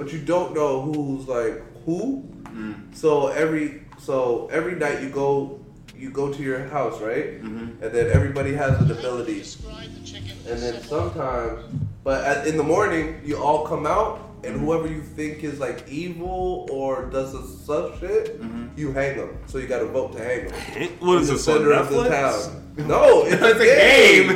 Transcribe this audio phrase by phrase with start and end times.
[0.00, 2.24] but you don't know who's like who.
[2.44, 2.94] Mm-hmm.
[2.94, 5.60] So every so every night you go
[5.94, 7.42] you go to your house, right?
[7.42, 7.84] Mm-hmm.
[7.84, 9.44] And then everybody has an ability.
[10.48, 11.64] And then sometimes,
[12.02, 14.29] but at, in the morning you all come out.
[14.42, 18.40] And whoever you think is like evil or does the sus shit,
[18.76, 19.38] you hang them.
[19.46, 20.90] So you got to vote to hang them.
[21.00, 22.56] What in is the this on center of the town.
[22.80, 24.30] No, it's, It's a game.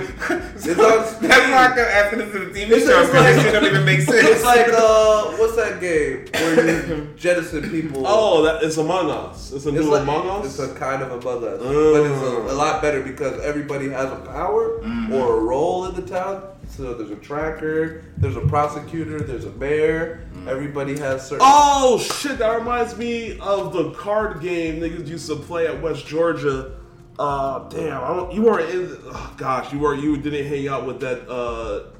[0.55, 1.29] It's on Steam.
[1.29, 3.52] That's not gonna after this is a TV It's show just because like- this shit
[3.55, 4.29] don't even make sense.
[4.29, 8.02] It's like uh, what's that game where you jettison people?
[8.05, 9.52] Oh, that it's Among Us.
[9.52, 10.47] It's a it's new like, Among Us.
[10.47, 11.92] It's a kind of Among Us, Oh.
[11.95, 14.78] but it's a, a lot better because everybody has a power
[15.12, 16.42] or a role in the town.
[16.68, 20.27] So there's a tracker, there's a prosecutor, there's a mayor.
[20.48, 21.46] Everybody has certain.
[21.46, 22.38] Oh shit!
[22.38, 26.77] That reminds me of the card game niggas used to play at West Georgia.
[27.19, 28.32] Uh, damn, I don't.
[28.32, 28.98] You weren't in.
[29.05, 29.95] Oh, gosh, you were.
[29.95, 31.28] You didn't hang out with that.
[31.30, 31.91] Uh,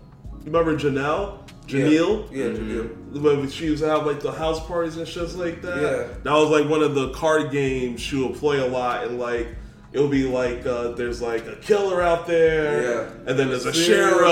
[0.41, 1.39] you remember Janelle?
[1.67, 2.31] Janelle?
[2.31, 3.39] Yeah, Janelle.
[3.39, 5.77] When she used to have like the house parties and shit like that.
[5.77, 6.15] Yeah.
[6.23, 9.49] That was like one of the card games she would play a lot, and like
[9.95, 13.11] it would be like uh, there's like a killer out there, Yeah.
[13.27, 14.27] and then there's a sheriff, killer.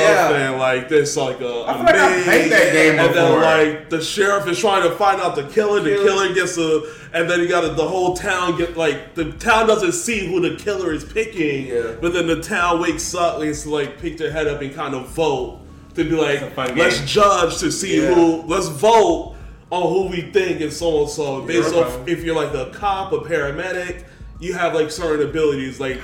[0.00, 0.50] Yeah.
[0.50, 1.64] and like there's like a.
[1.66, 4.82] I feel like I maid, played that game and then like the sheriff is trying
[4.82, 5.80] to find out the killer.
[5.80, 6.04] The Killer.
[6.28, 6.82] killer gets a,
[7.14, 10.56] and then you got the whole town get like the town doesn't see who the
[10.62, 11.66] killer is picking.
[11.68, 11.96] Yeah.
[12.00, 14.94] But then the town wakes up and it's like pick their head up and kind
[14.94, 15.60] of vote
[15.94, 17.06] to be like, let's game.
[17.06, 18.12] judge to see Yeah.
[18.14, 19.36] who, let's vote
[19.70, 21.40] on who we think is so and so.
[21.46, 24.04] Based off if you're like a cop, a paramedic,
[24.40, 25.78] you have like certain abilities.
[25.80, 26.00] Like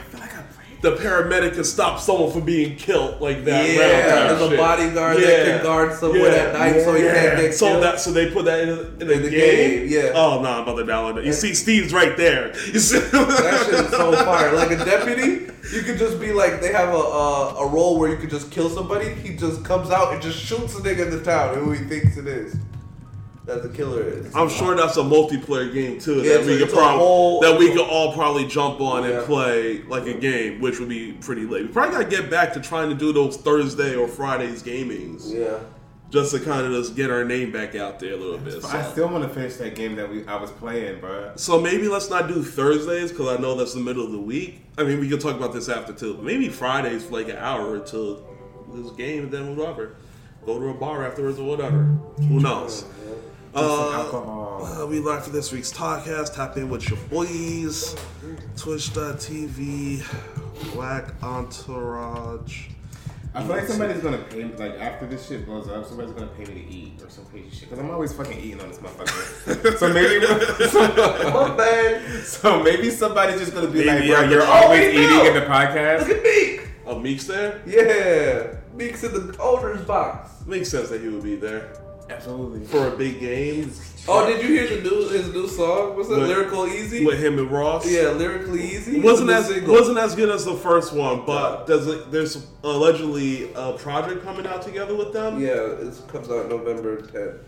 [0.82, 3.66] the paramedic can stop someone from being killed like that.
[3.70, 4.58] Yeah, round type there's a shit.
[4.58, 7.82] bodyguard that can guard someone at night so he can't get So killed.
[7.84, 9.30] that so they put that in, in the, In the game.
[9.30, 10.12] game, yeah.
[10.14, 11.24] Oh no, I'm about to download it.
[11.24, 12.48] You see, Steve's right there.
[12.66, 12.98] You see?
[12.98, 14.52] That shit is so fire.
[14.54, 18.10] Like a deputy, you could just be like, they have a a, a role where
[18.10, 19.08] you could just kill somebody.
[19.14, 22.18] He just comes out and just shoots a nigga in the town who he thinks
[22.18, 22.56] it is.
[23.46, 24.34] That the killer is.
[24.34, 26.22] I'm sure that's a multiplayer game too.
[26.22, 29.18] Yeah, that we could it's probably whole- that we could all probably jump on Yeah.
[29.18, 31.62] and play like a game, which would be pretty late.
[31.62, 35.58] We probably gotta get back to trying to do those Thursday or Fridays gamings, Yeah.
[36.08, 38.62] just to kind of just get our name back out there a little bit.
[38.62, 38.68] So.
[38.68, 41.32] I still want to finish that game that we I was playing, bro.
[41.36, 44.62] So maybe let's not do Thursdays because I know that's the middle of the week.
[44.78, 46.14] I mean, we can talk about this after too.
[46.14, 48.22] But maybe Fridays for like an hour until
[48.74, 49.96] this game, and then whatever.
[50.46, 51.88] Go to a bar afterwards or whatever.
[52.28, 52.84] Who knows?
[53.54, 54.64] Some Uh, alcohol.
[54.82, 56.34] uh, we live for this week's podcast.
[56.34, 57.94] Tap in with your boys.
[58.56, 60.02] Twitch.tv.
[60.74, 62.66] Black Entourage.
[63.36, 66.28] I feel like somebody's gonna pay me, like after this shit blows up, somebody's gonna
[66.28, 67.68] pay me to eat or some crazy shit.
[67.70, 69.76] Cause I'm always fucking eating on this motherfucker.
[69.78, 70.24] so maybe,
[71.32, 72.22] What man?
[72.22, 75.24] so maybe somebody's just gonna be Maybe, like, yeah, you're always Oh, eating know.
[75.26, 76.08] in the podcast.
[76.08, 76.60] Look at Meek.
[76.86, 77.60] Oh, Meek's there?
[77.66, 78.58] Yeah.
[78.76, 80.30] Meek's in the owner's box.
[80.46, 81.72] Makes sense that he would be there
[82.10, 82.66] Absolutely.
[82.66, 83.70] for a big game
[84.06, 85.96] Oh, did you hear the new his new song?
[85.96, 86.18] What's it?
[86.18, 87.06] With- Lyrical Easy.
[87.06, 87.90] with him and Ross.
[87.90, 89.00] Yeah, lyrically easy.
[89.00, 89.72] wasn't The as single.
[89.74, 94.46] wasn't as good as the first one, but there's a, there's allegedly a project coming
[94.46, 95.40] out together with them.
[95.40, 97.38] Yeah, it comes out November 10th.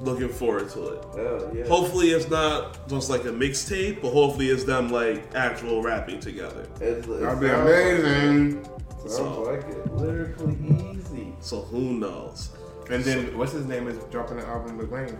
[0.00, 1.04] Looking forward to it.
[1.14, 1.66] Oh yeah.
[1.66, 6.64] Hopefully, it's not just like a mixtape, but hopefully, it's them like actual rapping together.
[6.80, 8.62] It's, it That'd be amazing.
[8.62, 8.70] Like,
[9.00, 9.92] So- sounds like it.
[9.94, 10.56] Lyrically
[10.96, 11.32] easy.
[11.40, 12.50] So who knows?
[12.90, 15.18] And then what's his name is dropping an album with Wayne.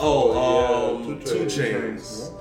[0.00, 2.32] Oh, Oh, um, yeah, Two Two Chainz.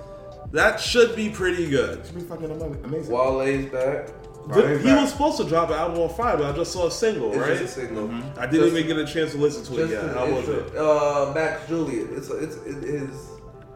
[0.52, 2.06] That should be pretty good.
[2.06, 3.12] Should be fucking amazing.
[3.12, 4.10] Wale's back.
[4.48, 5.02] Wale's he back.
[5.02, 7.38] was supposed to drop an album on Friday, but I just saw a single, It's
[7.38, 7.58] right?
[7.58, 8.10] just a single.
[8.38, 10.04] I didn't Just- even get a chance to listen to it yet.
[10.04, 10.76] an How was it?
[10.78, 12.10] Uh, Max Julien.
[12.16, 13.16] It's it's it is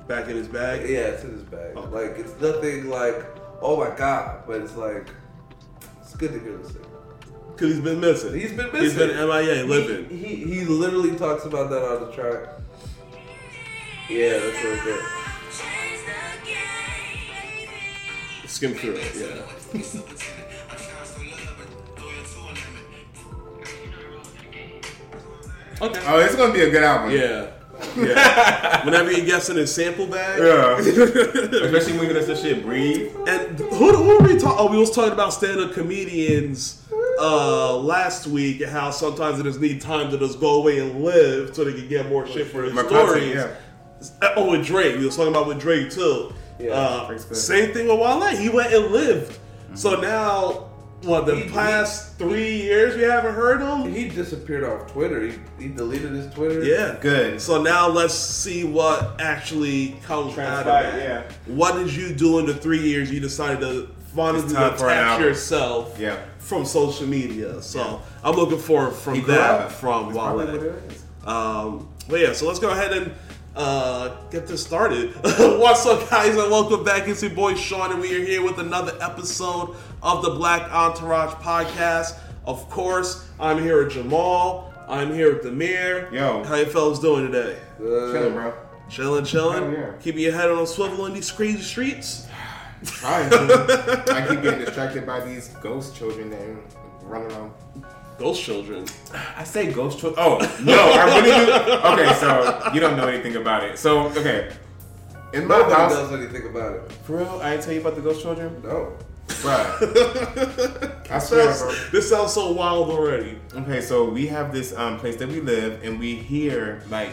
[0.08, 0.88] Back in his bag.
[0.90, 1.76] yeah, it's in his bag.
[1.76, 1.90] Okay.
[2.10, 3.26] Like it's nothing like
[3.62, 5.10] oh my god, but it's like
[6.02, 6.86] it's good to hear this thing.
[7.58, 8.34] Cause he's been missing.
[8.40, 8.82] He's been missing.
[8.82, 10.16] He's been MIA living.
[10.16, 12.50] He, he he literally talks about that on the track.
[14.10, 15.04] Yeah, that's really good.
[18.46, 19.16] Skim through it.
[19.16, 19.42] Yeah.
[25.82, 26.02] Okay.
[26.06, 27.12] Oh, it's gonna be a good album.
[27.12, 27.52] Yeah.
[27.96, 28.86] Yeah.
[28.86, 30.40] Whenever he gets in his sample bag.
[30.40, 30.78] Yeah.
[31.66, 33.16] Especially when that's the shit breathe.
[33.28, 34.58] And who, who were we talking?
[34.60, 36.77] Oh, we was talking about stand-up comedians
[37.20, 41.56] uh, last week how sometimes they just need time to just go away and live
[41.56, 43.36] so they can get more shit for their My stories.
[43.36, 43.58] content,
[44.36, 46.32] Oh, with Drake, we was talking about with Drake too.
[46.60, 48.26] Yeah, uh, same thing with Wale.
[48.36, 49.38] He went and lived.
[49.74, 50.70] So now,
[51.04, 53.92] what the He- past three years we haven't heard him?
[53.92, 55.22] He disappeared off Twitter.
[55.28, 56.64] He, he deleted his Twitter.
[56.64, 57.40] Yeah, Good.
[57.42, 60.96] So now let's see what actually comes out of that.
[61.00, 61.54] yeah.
[61.54, 66.18] What did you do in the three years you decided to finally detach yourself Yeah.
[66.40, 67.62] from social media?
[67.62, 70.36] So I'm looking forward from that from Wale.
[70.36, 71.04] what it is.
[71.26, 73.12] Um, But yeah, so let's go ahead and
[73.56, 75.14] uh, get this started.
[75.24, 77.08] What's up, guys, and welcome back.
[77.08, 81.34] It's your boy Sean, and we are here with another episode of the Black Entourage
[81.44, 82.18] podcast.
[82.46, 84.72] Of course, I'm here with Jamaal.
[84.88, 86.08] I'm here with Amir.
[86.14, 86.44] Yo.
[86.46, 87.58] how you fellas doing today?
[87.78, 88.54] Uh, Chilling, bro.
[88.90, 89.74] Chilling, chilling.
[89.74, 89.92] Yeah.
[90.02, 92.27] Keeping your head on a swivel in these crazy streets.
[92.86, 94.04] Trying to.
[94.14, 96.40] I keep getting distracted by these ghost children that
[97.04, 97.52] run around.
[98.20, 98.86] Ghost children.
[99.36, 100.24] I say ghost children.
[100.26, 101.72] Oh no, I really do.
[102.04, 103.78] Okay, so you don't know anything about it.
[103.78, 104.52] So okay,
[105.34, 106.92] in my Nobody house, knows anything about it.
[107.04, 108.94] for real, I didn't tell you about the ghost children, No.
[109.28, 111.12] Bruh.
[111.12, 111.54] I swear, bro.
[111.54, 113.38] Sounds- this sounds so wild already.
[113.56, 117.10] Okay, so we have this um, place that we live, and we hear like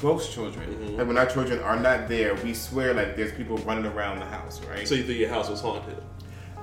[0.00, 0.68] ghost children.
[0.70, 0.96] Mm-hmm.
[0.96, 4.26] Like when our children are not there, we swear like there's people running around the
[4.26, 4.86] house, right?
[4.86, 5.96] So you think your house was haunted?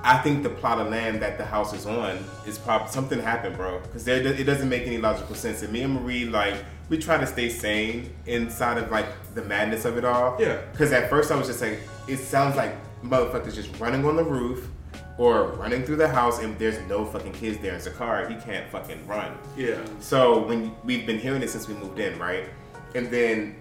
[0.03, 2.17] I think the plot of land that the house is on
[2.47, 3.79] is probably something happened, bro.
[3.81, 5.61] Because it doesn't make any logical sense.
[5.61, 6.55] And me and Marie, like,
[6.89, 9.05] we try to stay sane inside of like
[9.35, 10.37] the madness of it all.
[10.39, 10.59] Yeah.
[10.71, 14.23] Because at first I was just like, it sounds like motherfuckers just running on the
[14.23, 14.69] roof
[15.17, 17.75] or running through the house, and there's no fucking kids there.
[17.75, 18.27] It's a car.
[18.27, 19.37] He can't fucking run.
[19.55, 19.77] Yeah.
[19.99, 22.49] So when we've been hearing it since we moved in, right?
[22.95, 23.55] And then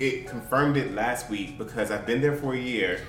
[0.00, 3.00] it confirmed it last week because I've been there for a year,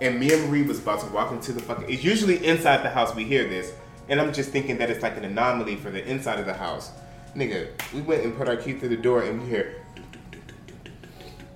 [0.00, 1.88] and me and Marie was about to walk into the fucking.
[1.88, 3.72] It's usually inside the house we hear this,
[4.08, 6.90] and I'm just thinking that it's like an anomaly for the inside of the house.
[7.36, 9.80] Nigga, we went and put our key through the door, and we hear.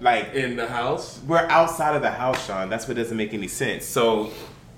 [0.00, 1.20] Like In the house?
[1.26, 2.68] we're outside of the house, Sean.
[2.70, 3.84] That's what doesn't make any sense.
[3.84, 4.30] So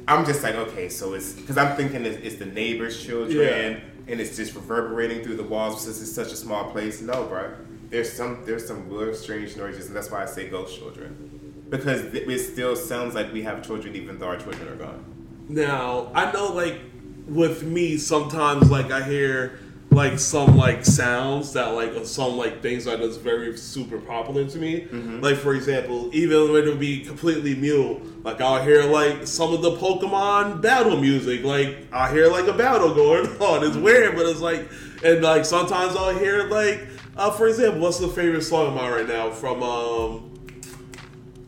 [0.09, 3.81] I'm just like, okay, so it's because I'm thinking it's, it's the neighbors' children, Yeah.
[4.12, 7.03] and it's just reverberating through the walls since it's such a small place.
[7.03, 7.53] No, bro.
[7.91, 11.41] There's some there's some real strange noises, and that's why I say ghost children
[11.71, 15.05] because it still sounds like we have children even though our children are gone.
[15.49, 16.81] Now, I know, like,
[17.27, 19.59] with me, sometimes, like, I hear,
[19.91, 24.47] like, some, like, sounds that, like, uh, some, like, things that is very super popular
[24.47, 24.83] to me.
[24.83, 25.21] Mm-hmm.
[25.21, 29.53] Like, for example, even when it would be completely mute, like, I'll hear, like, some
[29.53, 31.43] of the Pokemon battle music.
[31.45, 33.65] Like, I hear, like, a battle going on.
[33.65, 34.69] It's weird, but it's like,
[35.05, 38.93] and, like, sometimes I'll hear, like, uh, for example, what's the favorite song of mine
[38.93, 40.35] right now from, um,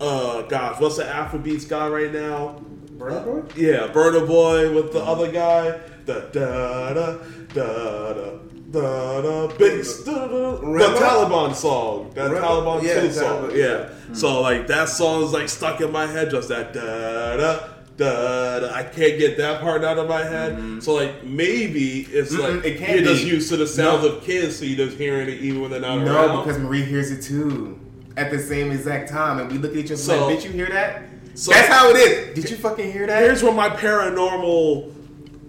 [0.00, 2.60] uh, gosh, what's the Afrobeats guy right now?
[2.96, 3.42] Burna Boy?
[3.56, 5.80] Yeah, Burna Boy with the other guy.
[6.04, 7.18] Da da da
[7.54, 8.38] da da
[8.72, 10.98] da da big da, da, da, the?
[10.98, 12.10] Taliban song.
[12.14, 12.44] That Rema?
[12.46, 13.50] Taliban Yeah, song.
[13.50, 14.14] Taliban, Yeah.
[14.14, 17.68] So like that song is like stuck in my head, just that da da.
[17.96, 18.72] Da, da.
[18.74, 20.54] I can't get that part out of my head.
[20.54, 20.80] Mm-hmm.
[20.80, 24.12] So like maybe it's Mm-mm, like it can't you're just used to the sounds No.
[24.16, 26.44] of kids, so you're just hearing it even when they're not No, around.
[26.44, 27.78] because Marie hears it too
[28.16, 30.50] at the same exact time, and we look at each other So- like, "Bitch, you
[30.50, 31.02] hear that?"
[31.34, 32.34] So- That's how it is.
[32.34, 33.22] Did you fucking hear that?
[33.22, 34.90] Here's where my paranormal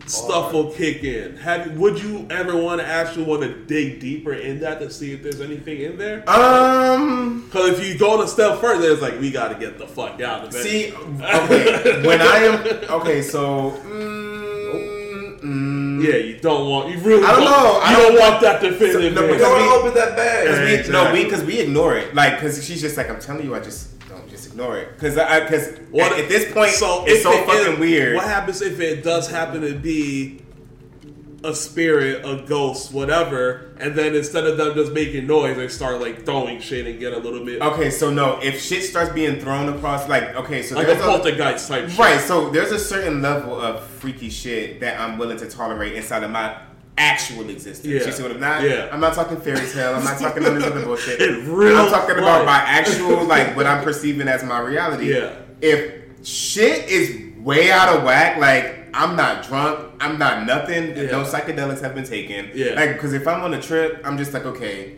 [0.05, 1.38] stuff will kick in.
[1.38, 5.13] Have would you ever want to actually want to dig deeper in that to see
[5.13, 6.27] if there's anything in there?
[6.29, 7.44] um.
[7.45, 10.19] Because if you go a step further, it's like we got to get the fuck
[10.21, 10.63] out of it.
[10.63, 17.23] See, okay, when I am okay, so mm, mm, yeah, you don't want you really.
[17.23, 19.13] I don't know, I don't don't want that definitive.
[19.13, 19.39] So- no, You answer.
[19.39, 20.47] don't want we- to open that bag.
[20.47, 23.45] Cause we, no, we because we ignore it, like because she's just like I'm telling
[23.45, 23.93] you, I just
[24.53, 27.79] ignore it, because I because at, at this point so it's so it fucking is-
[27.79, 28.15] weird.
[28.15, 30.39] What happens if it does happen to be
[31.44, 36.00] a spirit, a ghost, whatever, and then instead of them just making noise, they start
[36.00, 39.42] like throwing shit and get a little bit Okay, so no, if shit starts being
[39.42, 41.99] thrown across, like okay, so like a poltergeist type shit.
[41.99, 46.23] right, so there's a certain level of freaky shit that I'm willing to tolerate inside
[46.23, 46.56] of my
[46.97, 47.85] actual existence.
[47.85, 48.06] Yeah.
[48.06, 48.62] You see what I'm not?
[48.64, 48.90] Yeah.
[48.92, 49.95] I'm not talking fairy tale.
[49.95, 51.21] I'm not talking none of this other bullshit.
[51.28, 52.45] In real I'm talking about life.
[52.45, 55.14] my actual like what I'm perceiving as my reality.
[55.14, 55.35] Yeah.
[55.62, 60.95] If shit is way out of whack, like I'm not drunk, I'm not nothing.
[60.95, 61.12] Yeah.
[61.12, 62.52] No psychedelics have been taken.
[62.54, 62.73] Yeah.
[62.73, 64.97] Like because if I'm on a trip, I'm just like okay.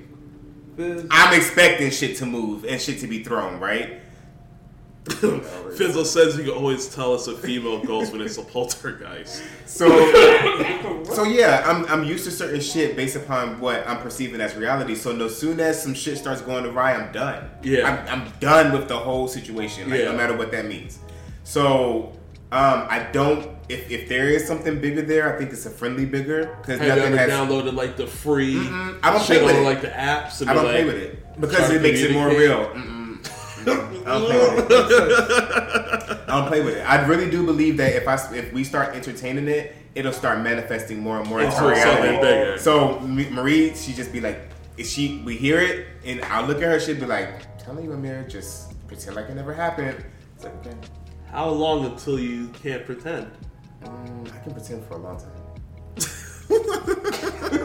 [0.78, 4.02] I'm expecting shit to move and shit to be thrown, right?
[5.78, 9.44] Fizzle says you can always tell it's a female ghost when it's a poltergeist.
[9.66, 9.88] So,
[11.04, 14.96] so yeah, I'm I'm used to certain shit based upon what I'm perceiving as reality.
[14.96, 17.50] So, no soon as some shit starts going awry, I'm done.
[17.62, 18.08] Yeah.
[18.10, 19.90] I'm, I'm done with the whole situation.
[19.90, 20.12] Like, Yeah.
[20.12, 21.00] no matter what that means.
[21.44, 22.14] So,
[22.52, 23.54] um, I don't.
[23.68, 27.14] If, if there is something bigger there, I think it's a friendly bigger because nothing
[27.18, 27.30] has.
[27.32, 29.66] downloaded like the free Mm-mm, I don't shit play with on it.
[29.66, 30.42] like the apps?
[30.42, 32.68] And I don't like, play with it because it makes it more real.
[32.68, 32.95] Mm-mm.
[33.68, 36.20] I don't play with it.
[36.28, 36.82] I don't play with it.
[36.82, 41.00] I really do believe that if I if we start entertaining it, it'll start manifesting
[41.00, 42.22] more and more into Into something reality.
[42.22, 42.58] bigger.
[42.58, 44.40] So Marie, she just be like,
[44.78, 47.94] if she we hear it, and I'll look at her, she'd be like, "Telling you,
[47.94, 50.04] Amir, just pretend like it never happened."
[50.36, 50.76] It's like, okay,
[51.32, 53.32] How long until you can't pretend?
[53.84, 55.32] mm, I can pretend for a long time.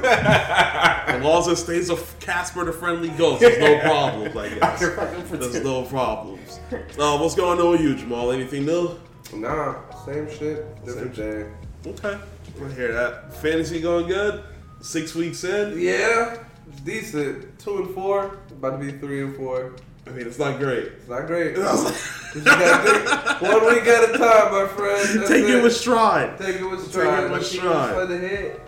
[0.05, 4.81] As long as it stays a Casper the Friendly Ghost, there's no problems, I guess.
[5.31, 6.61] There's no problems.
[6.99, 8.33] Uh, what's going on with you, Jamaal?
[8.35, 8.99] Anything new?
[9.35, 11.47] Nah, same shit, different day.
[11.87, 12.19] Okay.
[12.63, 13.33] I hear that.
[13.35, 14.43] Fantasy going good?
[14.81, 15.79] Six weeks in?
[15.79, 16.37] Yeah,
[16.69, 17.59] it's decent.
[17.59, 19.77] Two and four, about to be three and four.
[20.07, 20.85] I mean, it's not great.
[20.87, 21.57] It's not great.
[21.57, 25.21] you gotta take one week at a time, my friend.
[25.21, 26.39] That's Take it with stride.
[26.39, 27.05] Take it with stride.
[27.05, 27.25] Take stride.
[27.25, 27.95] it with Keep stride.
[27.95, 28.61] for the hit.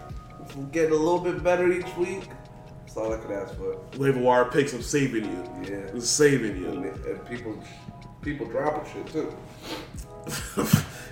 [0.71, 2.29] Getting a little bit better each week.
[2.81, 3.79] That's all I could ask for.
[3.99, 5.51] Waiver wire picks, I'm saving you.
[5.65, 5.89] Yeah.
[5.91, 6.93] I'm saving And, you.
[7.09, 7.63] and people,
[8.21, 9.35] people dropping shit too.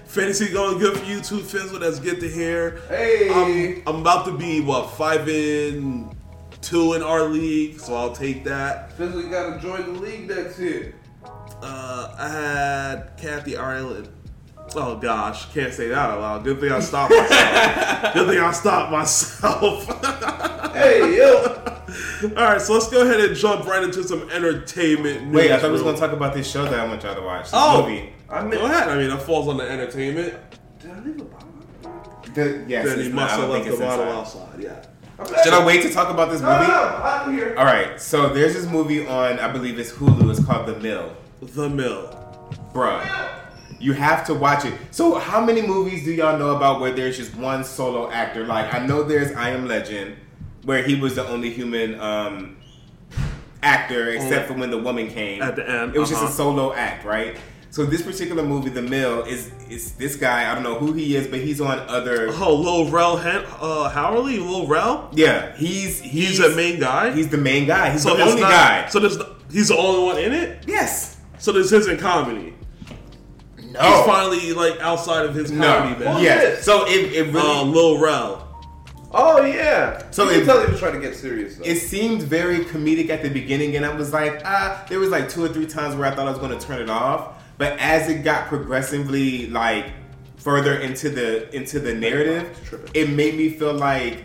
[0.05, 1.79] Fantasy going good for you too, Fizzle.
[1.79, 2.81] That's good to hear.
[2.89, 3.83] Hey.
[3.87, 6.15] I'm, I'm about to be, what, five in
[6.61, 8.93] two in our league, so I'll take that.
[8.99, 10.95] Fizzle, you gotta join the league next year.
[11.63, 14.09] Uh, I had Kathy Ireland.
[14.77, 16.45] Oh gosh, can't say that out loud.
[16.45, 18.15] Good thing I stopped myself.
[18.15, 20.47] Good thing I stopped myself.
[20.71, 21.43] Hey, yo.
[22.37, 25.35] All right, so let's go ahead and jump right into some entertainment news.
[25.35, 27.21] Wait, I thought we was gonna talk about this show that I want y'all to
[27.23, 27.47] watch.
[27.47, 27.83] This Oh.
[27.83, 28.13] movie.
[28.31, 28.89] I Go meant, ahead.
[28.89, 30.35] I mean, that falls on the entertainment.
[30.81, 31.49] did I leave a bottle?
[32.35, 34.61] The, yes, then he it's must not- I have don't left think the bottle outside.
[34.61, 35.43] Yeah.
[35.43, 36.71] Should I wait to talk about this No, no, movie?
[36.71, 37.55] no, I'm here.
[37.59, 40.31] All right, so there's this movie on, I believe it's Hulu.
[40.31, 41.13] It's called The Mill.
[41.43, 42.17] The Mill.
[42.73, 43.03] Bruh,
[43.81, 44.75] you have to watch it.
[44.91, 48.45] So, how many movies do y'all know about where there's just one solo actor?
[48.47, 50.17] Like, I know there's I Am Legend,
[50.65, 52.57] where he was the only human um,
[53.63, 56.31] actor, except for when the woman came At the end, It was just uh-huh.
[56.33, 57.37] a solo act, right?
[57.73, 60.51] So this particular movie, The Mill, is is this guy?
[60.51, 62.29] I don't know who he is, but he's on other.
[62.33, 65.09] Oh, Lil Rel Hen- uh, Howery, Lil Rel.
[65.13, 67.13] Yeah, he's he's, He's the main guy.
[67.13, 67.93] He's the main guy.
[67.93, 68.89] He's so the only not- guy.
[68.89, 69.19] So there's
[69.53, 70.65] he's the only one in it.
[70.67, 71.17] yes.
[71.39, 72.55] So this isn't comedy.
[73.73, 73.81] No.
[73.81, 75.67] He's finally like outside of his no.
[75.79, 76.05] comedy.
[76.05, 76.23] Then.
[76.23, 76.65] Yes.
[76.65, 78.47] So it, it really Um, Lil Rel.
[79.13, 79.99] Oh yeah.
[80.11, 81.57] So So you it- can tell he was trying to get serious.
[81.57, 81.65] Though.
[81.65, 85.29] it seemed very comedic at the beginning, and I was like, ah, there was like
[85.29, 87.43] two or three times where I thought I was going to turn it off.
[87.59, 89.87] But as it got progressively like
[90.37, 92.91] further into the into the narrative, Tripping.
[92.95, 94.25] it made me feel like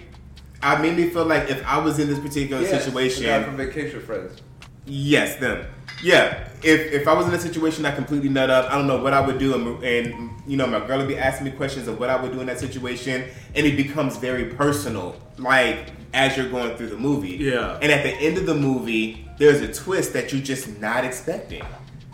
[0.64, 4.02] I made me feel like if I was in this particular Yes, situation, from Vacation
[4.02, 4.42] Friends.
[4.86, 5.66] yes, them,
[6.04, 6.50] yeah.
[6.64, 9.14] If if I was in a situation I completely nut up, I don't know what
[9.14, 12.00] I would do, and, and you know my girl would be asking me questions of
[12.00, 16.50] what I would do in that situation, and it becomes very personal, like as you're
[16.50, 17.36] going through the movie.
[17.38, 17.78] Yeah.
[17.82, 21.64] And at the end of the movie, there's a twist that you're just not expecting.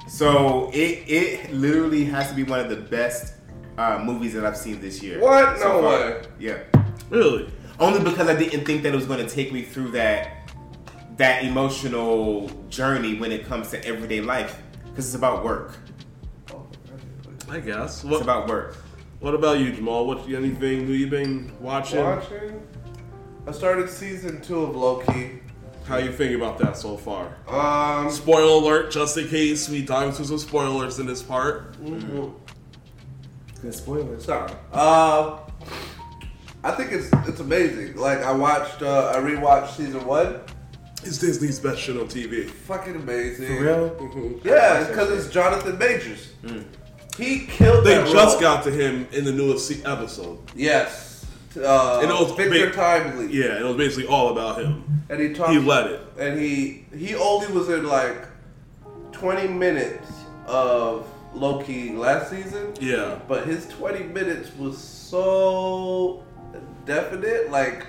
[0.07, 3.35] So it it literally has to be one of the best
[3.77, 5.21] uh, movies that I've seen this year.
[5.21, 5.59] What?
[5.59, 5.91] so No far.
[5.99, 6.21] way.
[6.39, 6.57] Yeah.
[7.09, 7.49] Really?
[7.79, 10.40] Only because I didn't think that it was going to take me through that
[11.21, 15.77] that emotional journey when it comes to everyday life because it's about work.
[17.47, 18.03] I guess.
[18.03, 18.75] It's What, about work.
[19.19, 20.07] what about you, Jamaal?
[20.07, 22.03] What anything new you been watching?
[22.03, 22.67] Watching.
[23.45, 25.41] I started season two of Loki.
[25.85, 27.35] How you think about that so far?
[27.47, 31.75] Um, Spoiler alert, just in case we dive into some spoilers in this part.
[33.61, 34.25] Good spoilers.
[34.25, 34.51] sorry.
[34.73, 35.37] Uh,
[36.63, 37.95] I think it's it's amazing.
[37.95, 40.39] Like I watched, uh, I rewatched season one.
[41.03, 42.47] It's Disney's best shit on TV.
[42.49, 43.47] Fucking amazing.
[43.57, 43.89] For real?
[43.91, 44.45] Mhm.
[44.45, 46.29] Yeah, because it's Jonathan Majors.
[47.17, 47.77] He killed.
[47.77, 47.83] Them.
[47.85, 48.41] They that just role.
[48.41, 50.39] got to him in the newest episode.
[50.55, 51.07] yes.
[51.57, 53.27] Uh, And it was Victor big- Timely.
[53.33, 54.85] Yeah, it was basically all about him.
[55.09, 55.51] and he talked.
[55.51, 55.99] He led it.
[56.17, 58.25] and he he only was in like
[59.11, 60.07] 20 minutes
[60.47, 62.73] of Loki last season.
[62.79, 63.15] Yeah.
[63.27, 66.23] But his 20 minutes was so
[66.85, 67.85] definite, like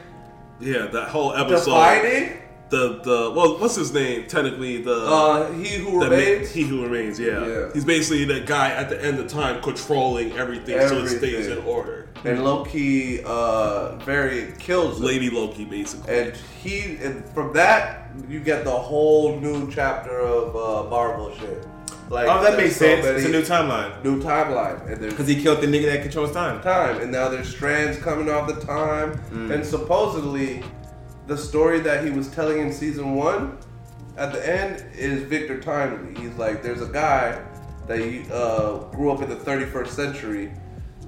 [0.61, 1.67] Yeah, that whole episode.
[1.67, 2.39] defining.
[2.73, 4.27] The the well, what's his name?
[4.29, 6.51] Technically, the Uh, he who the ma- remains.
[6.53, 7.21] he who remains.
[7.21, 7.47] Yeah.
[7.47, 7.67] Yeah.
[7.75, 11.59] he's basically the guy at the end of time controlling everything, so it stays in
[11.75, 11.99] order.
[12.25, 15.05] and Loki, uh, very kills him.
[15.07, 16.09] Lady Loki, basically.
[16.19, 21.67] And he, and from that, you get the whole new chapter of uh, Marvel shit.
[22.09, 23.05] Like, Oh, that makes so sense.
[23.05, 26.01] many- It's a new timeline new timeline, and there's because he killed the nigga that
[26.07, 26.57] controls time.
[26.63, 29.11] time, and now there's strands coming off the time,
[29.53, 30.63] and supposedly
[31.27, 33.59] the story that he was telling in season one
[34.17, 36.21] at the end is Victor Timely.
[36.21, 37.43] He's like, there's a guy
[37.87, 40.53] that uh, grew up in the 31st century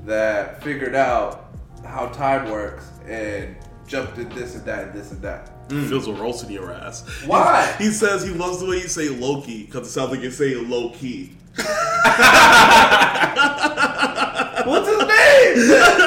[0.05, 1.55] that figured out
[1.85, 3.57] how time works and
[3.87, 5.51] jumped in this and that and this and that.
[5.69, 7.05] Feels a roasting your ass.
[7.27, 7.75] Why?
[7.79, 10.55] He says he loves the way you say Loki because it sounds like you say
[10.55, 11.33] low key.
[14.67, 16.01] What's his name?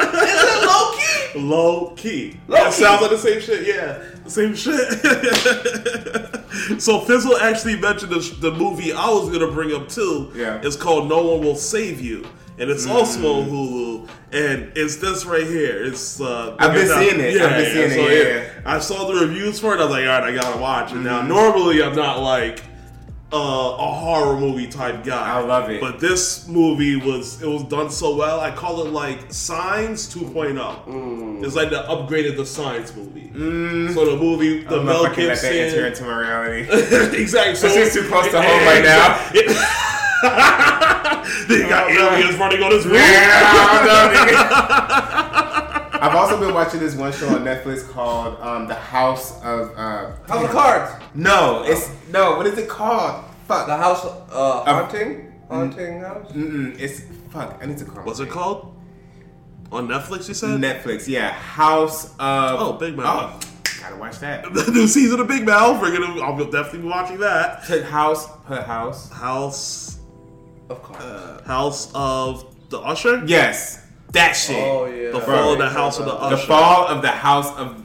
[1.37, 2.39] Low key.
[2.47, 2.81] Low That key.
[2.83, 3.65] sounds like the same shit.
[3.67, 4.77] Yeah, the same shit.
[6.81, 10.31] so Fizzle actually mentioned the, the movie I was gonna bring up too.
[10.35, 10.59] Yeah.
[10.63, 12.25] It's called No One Will Save You,
[12.57, 14.07] and it's also on Hulu.
[14.31, 15.83] and it's this right here.
[15.85, 17.41] It's uh, I've been seeing it.
[17.41, 18.43] I've been seeing it, so yeah.
[18.65, 19.79] I saw the reviews for it.
[19.79, 21.19] I was like, all right, I gotta watch it now.
[21.19, 21.29] Mm-hmm.
[21.29, 22.63] Normally, I'm not like
[23.33, 25.35] uh, a horror movie type guy.
[25.35, 25.81] I love it.
[25.81, 28.39] But this movie was it was done so well.
[28.39, 30.55] I call it like Signs 2.0.
[30.85, 31.43] Mm.
[31.43, 33.29] It's like the upgraded the Signs movie.
[33.93, 35.85] So the movie, the Mel let that enter Gibson.
[35.85, 36.67] into my reality.
[37.21, 37.55] exactly.
[37.55, 39.31] So is too close to home right now.
[41.47, 42.97] they got Oh, aliens running on his roof.
[46.01, 49.71] I've also been watching this one show on Netflix called um, The House of.
[49.75, 51.03] Uh, House of Cards.
[51.15, 52.37] no, it's no.
[52.37, 53.25] What is it called?
[53.47, 53.67] Fuck.
[53.67, 56.31] The house uh, haunting, haunting house.
[56.33, 57.01] Mm-mm, it's
[57.31, 57.57] fuck.
[57.61, 58.03] I need to call.
[58.03, 58.75] What's it called?
[59.71, 60.59] On Netflix, you said?
[60.61, 61.07] Netflix.
[61.07, 62.15] Yeah, House of.
[62.19, 63.43] Oh, Big Mouth.
[63.43, 64.43] Oh, gotta watch that.
[64.53, 65.81] the new season of Big Mouth.
[65.81, 66.21] We're gonna.
[66.21, 67.63] I'll definitely be watching that.
[67.63, 68.27] Put house.
[68.45, 69.09] Put house.
[69.11, 69.99] House.
[70.69, 71.47] Of cards.
[71.47, 73.23] House of the Usher.
[73.25, 74.57] Yes, that shit.
[74.57, 75.11] oh yeah.
[75.11, 77.83] The Bro, fall of the House of the the fall of the House of.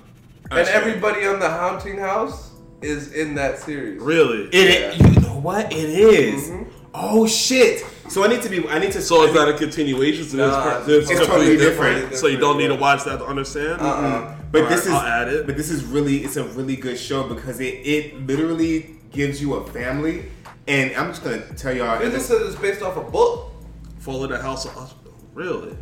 [0.50, 2.50] And everybody on the haunting house
[2.82, 4.00] is in that series.
[4.02, 4.48] Really?
[4.52, 5.08] It, Yeah.
[5.08, 5.72] You know what?
[5.72, 6.50] It is.
[6.50, 6.66] Mhm.
[6.94, 7.82] Oh shit!
[8.08, 8.68] So I need to be.
[8.68, 9.00] I need to.
[9.00, 10.50] So I is need- that a continuation to this?
[10.52, 12.14] Nah, part- this it's completely totally different.
[12.16, 13.80] So you don't need to watch that to understand.
[13.80, 14.34] Uh-uh.
[14.52, 15.46] But All this right, is I'll add it.
[15.46, 19.54] But this is really it's a really good show because it it literally gives you
[19.54, 20.26] a family,
[20.68, 21.98] and I'm just gonna tell y'all.
[22.02, 23.52] It just says it's based off a book.
[24.00, 24.94] Fall of the House of Usher.
[25.32, 25.74] Really?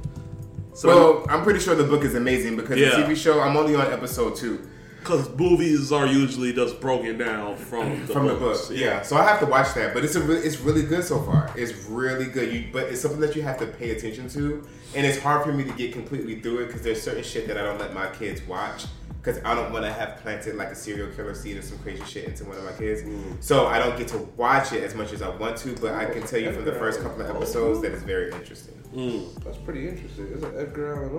[0.75, 2.91] So well, I'm pretty sure the book is amazing because Yeah.
[2.91, 4.61] the TV show I'm only on episode two
[5.01, 8.53] because movies are usually just broken down from the from the book.
[8.53, 8.71] books.
[8.71, 9.95] Yeah, so I have to watch that.
[9.95, 11.51] But it's a really, it's really good so far.
[11.57, 12.53] It's really good.
[12.53, 14.63] You, but it's something that you have to pay attention to,
[14.95, 17.57] and it's hard for me to get completely through it because there's certain shit that
[17.57, 18.85] I don't let my kids watch
[19.23, 22.03] because I don't want to have planted like a serial killer seed or some crazy
[22.05, 23.03] shit into one of my kids.
[23.41, 25.75] So I don't get to watch it as much as I want to.
[25.77, 28.75] But I can tell you from the first couple of episodes that it's very interesting.
[28.95, 29.43] Mm.
[29.45, 30.29] That's pretty interesting.
[30.33, 31.11] It's an Edgar Allan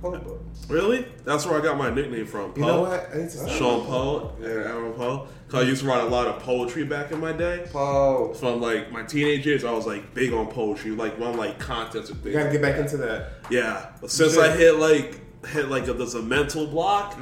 [0.00, 0.40] Poe book.
[0.68, 1.06] Really?
[1.24, 2.52] That's where I got my nickname from.
[2.52, 2.60] Poe.
[2.60, 3.10] You know what?
[3.12, 3.48] I need to.
[3.48, 5.26] Sean Poe and Aaron Poe.
[5.48, 7.66] Cause I used to write a lot of poetry back in my day.
[7.72, 8.34] Poe.
[8.34, 12.10] From like my teenage years, I was like big on poetry, like run like contests
[12.10, 12.36] and You things.
[12.36, 13.30] gotta get back into that.
[13.50, 14.36] Yeah, since.
[14.38, 15.27] I hit like hit
[15.68, 17.16] like a, there's a mental block,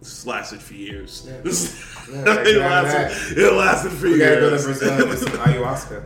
[0.00, 1.28] this lasted for years.
[1.42, 2.24] This- Mm-hmm.
[2.26, 4.64] Yeah, it, grab lasted, it lasted for We gotta go to years.
[4.64, 6.04] Brazil and get some ayahuasca.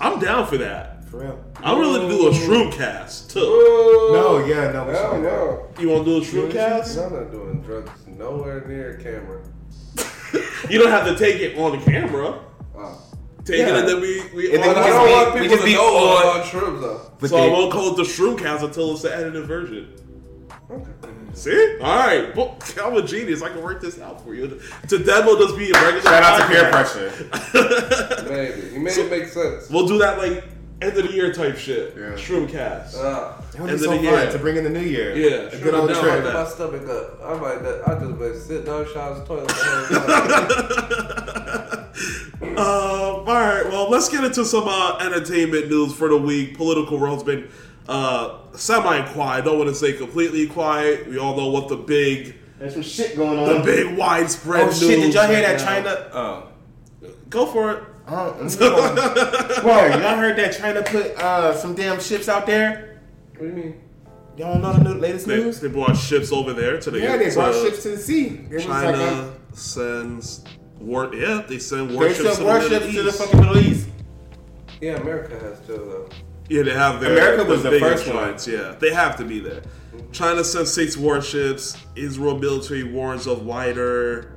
[0.00, 1.04] I'm down for that.
[1.10, 1.44] For real.
[1.62, 3.40] I'm willing to do a shroom cast too.
[3.40, 5.68] No, yeah, no, we should Hell no.
[5.78, 6.96] You want to do a shroom cast?
[6.98, 9.42] I'm not doing drugs nowhere near camera.
[10.70, 12.40] You don't have to take it on the camera.
[12.74, 13.02] Oh.
[13.44, 13.78] Take it Yeah.
[13.78, 14.54] and then we we.
[14.54, 16.80] And then on- I we don't just want people to be know on- on shrooms
[16.80, 17.12] though.
[17.20, 19.92] But so I won't call it the shroom cast until it's the edited version.
[20.70, 20.90] Okay.
[21.34, 21.78] See?
[21.80, 22.34] All right.
[22.34, 23.42] Well, I'm a genius.
[23.42, 24.60] I can work this out for you.
[24.88, 26.00] To demo just be a regular.
[26.02, 27.12] Shout out to peer pressure.
[28.28, 28.74] Maybe.
[28.74, 29.68] You made it make sense.
[29.70, 30.44] We'll do that like
[30.82, 31.94] end of the year type shit.
[31.96, 32.12] Yeah.
[32.14, 32.96] Shroom cast.
[32.96, 34.30] Uh, That would End be of so the fun year.
[34.32, 35.14] to bring in the new year.
[35.16, 36.34] Yeah, a sure, good old I'm down trip.
[36.34, 37.20] my stomach up.
[37.24, 37.62] I might.
[37.86, 39.48] I just been sit down, shower, toilet.
[39.48, 39.54] the
[42.40, 42.58] whole.
[42.58, 43.64] Uh, all right.
[43.66, 46.56] Well, let's get into some uh, entertainment news for the week.
[46.56, 47.48] Political world's been
[47.88, 49.44] uh, semi-quiet.
[49.44, 51.08] Don't want to say completely quiet.
[51.08, 53.48] We all know what the big, There's some shit going on.
[53.58, 54.80] the big widespread oh news.
[54.80, 55.00] shit!
[55.00, 55.94] Did y'all hear that right now.
[55.94, 56.10] China?
[56.12, 56.48] Oh.
[57.28, 57.82] Go for it.
[58.08, 58.30] Oh,
[59.64, 63.00] Whoa, y'all heard that China put uh, some damn ships out there?
[63.32, 63.80] what do you mean?
[64.36, 65.60] Y'all don't know the new, latest They, news?
[65.60, 68.26] they brought ships over there to the Yeah, they brought ships to the sea.
[68.50, 70.44] It was like, China uh, sends
[70.78, 71.12] war.
[71.14, 72.18] Yeah, they send warships.
[72.18, 73.18] they warships sent to the warships Middle to the East.
[73.18, 73.88] fucking Middle East.
[74.80, 76.08] Yeah, America has too though.
[76.48, 78.36] Yeah, they have their America was their the big first one.
[78.46, 79.62] Yeah, they have to be there.
[80.12, 81.76] China sent six warships.
[81.96, 84.32] Israel military warns of wider,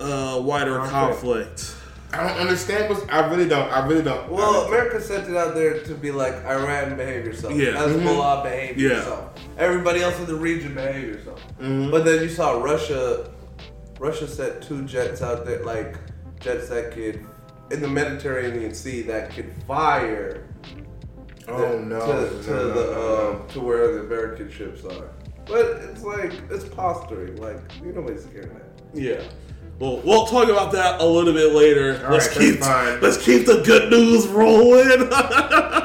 [0.00, 1.74] uh, wider conflict.
[2.12, 2.88] I don't understand.
[2.88, 3.70] What's, I really don't.
[3.70, 4.30] I really don't.
[4.30, 7.54] Well, I- America sent it out there to be like Iran behave yourself.
[7.54, 7.72] Yeah.
[7.72, 8.88] Hezbollah behave Yeah.
[8.90, 9.30] yourself.
[9.58, 11.42] Everybody else in the region behave yourself.
[11.60, 11.90] Mhm.
[11.90, 13.30] But then you saw Russia.
[13.98, 15.96] Russia sent two jets out there, like
[16.40, 17.20] jets that could
[17.70, 20.46] in the Mediterranean Sea that could fire.
[21.48, 22.00] Oh the- no!
[22.00, 25.10] To, to no, no, the no, um, to where the American ships are.
[25.46, 27.36] But it's like it's posturing.
[27.36, 29.00] Like you nobody's scared of that.
[29.00, 29.22] Yeah.
[29.78, 32.02] Well, we'll talk about that a little bit later.
[32.06, 32.60] All let's right, keep
[33.02, 35.10] let's keep the good news rolling.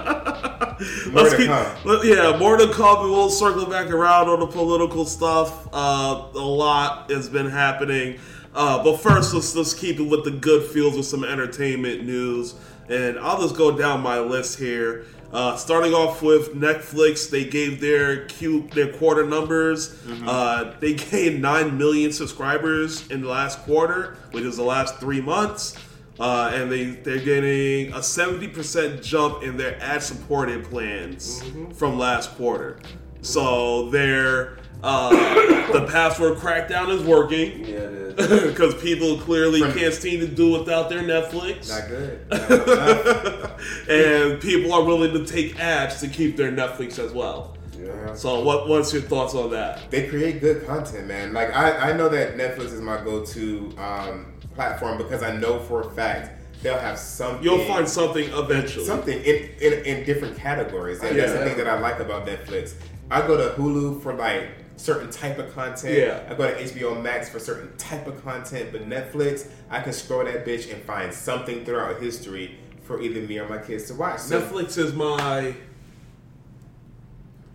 [1.13, 1.49] Let's keep,
[1.85, 3.01] let- yeah, more to come.
[3.03, 5.67] and We'll circle back around on the political stuff.
[5.71, 8.19] Uh, a lot has been happening,
[8.53, 12.55] uh, but first, let's let's keep it with the good feels with some entertainment news.
[12.89, 15.05] And I'll just go down my list here.
[15.31, 19.97] Uh, starting off with Netflix, they gave their Q their quarter numbers.
[20.27, 25.21] Uh, they gained nine million subscribers in the last quarter, which is the last three
[25.21, 25.77] months.
[26.19, 31.41] Uh, and they they're getting a seventy percent jump in their ad supported plans
[31.75, 32.79] from last quarter.
[33.21, 35.09] So their uh,
[35.71, 38.47] the password crackdown is working Yeah, it is.
[38.51, 42.29] because people clearly From- can't seem to do without their Netflix, Not good.
[43.49, 47.57] Not and people are willing to take ads to keep their Netflix as well.
[47.77, 48.13] Yeah.
[48.13, 49.89] So what what's your thoughts on that?
[49.89, 51.33] they create good content, man.
[51.33, 55.81] Like I, I know that Netflix is my go-to um, platform because I know for
[55.81, 57.43] a fact they'll have something.
[57.43, 58.85] You'll find something eventually.
[58.85, 61.01] something in, in, in different categories.
[61.01, 62.73] And that's the thing that I like about Netflix.
[63.09, 64.49] I go to Hulu for like
[64.81, 65.97] certain type of content.
[65.97, 66.23] Yeah.
[66.29, 68.71] I go to HBO Max for certain type of content.
[68.71, 73.39] But Netflix, I can scroll that bitch and find something throughout history for either me
[73.39, 74.21] or my kids to watch.
[74.21, 75.53] So Netflix is my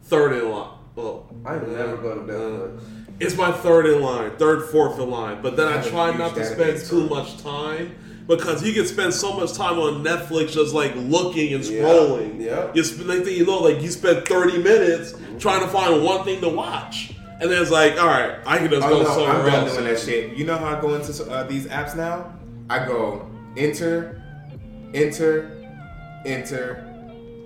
[0.05, 0.79] third in line.
[0.95, 2.81] Well, I never go to uh, Netflix.
[3.21, 5.43] it's my third in line, third, fourth in line.
[5.43, 7.17] But then I I try not to spend too bro.
[7.17, 11.63] much time because you can spend so much time on Netflix just like looking and
[11.63, 12.41] scrolling.
[12.41, 12.71] yeah.
[12.75, 15.39] You spend, next thing you know, like you spend thirty minutes mm-hmm.
[15.39, 18.71] trying to find one thing to watch, and then it's like, all right, I can
[18.71, 19.73] just Oh go no, somewhere I'm done else.
[19.75, 20.37] doing that shit.
[20.37, 22.33] You know how I go into uh, these apps now?
[22.71, 24.23] I go enter,
[24.95, 25.51] enter,
[26.25, 26.83] enter,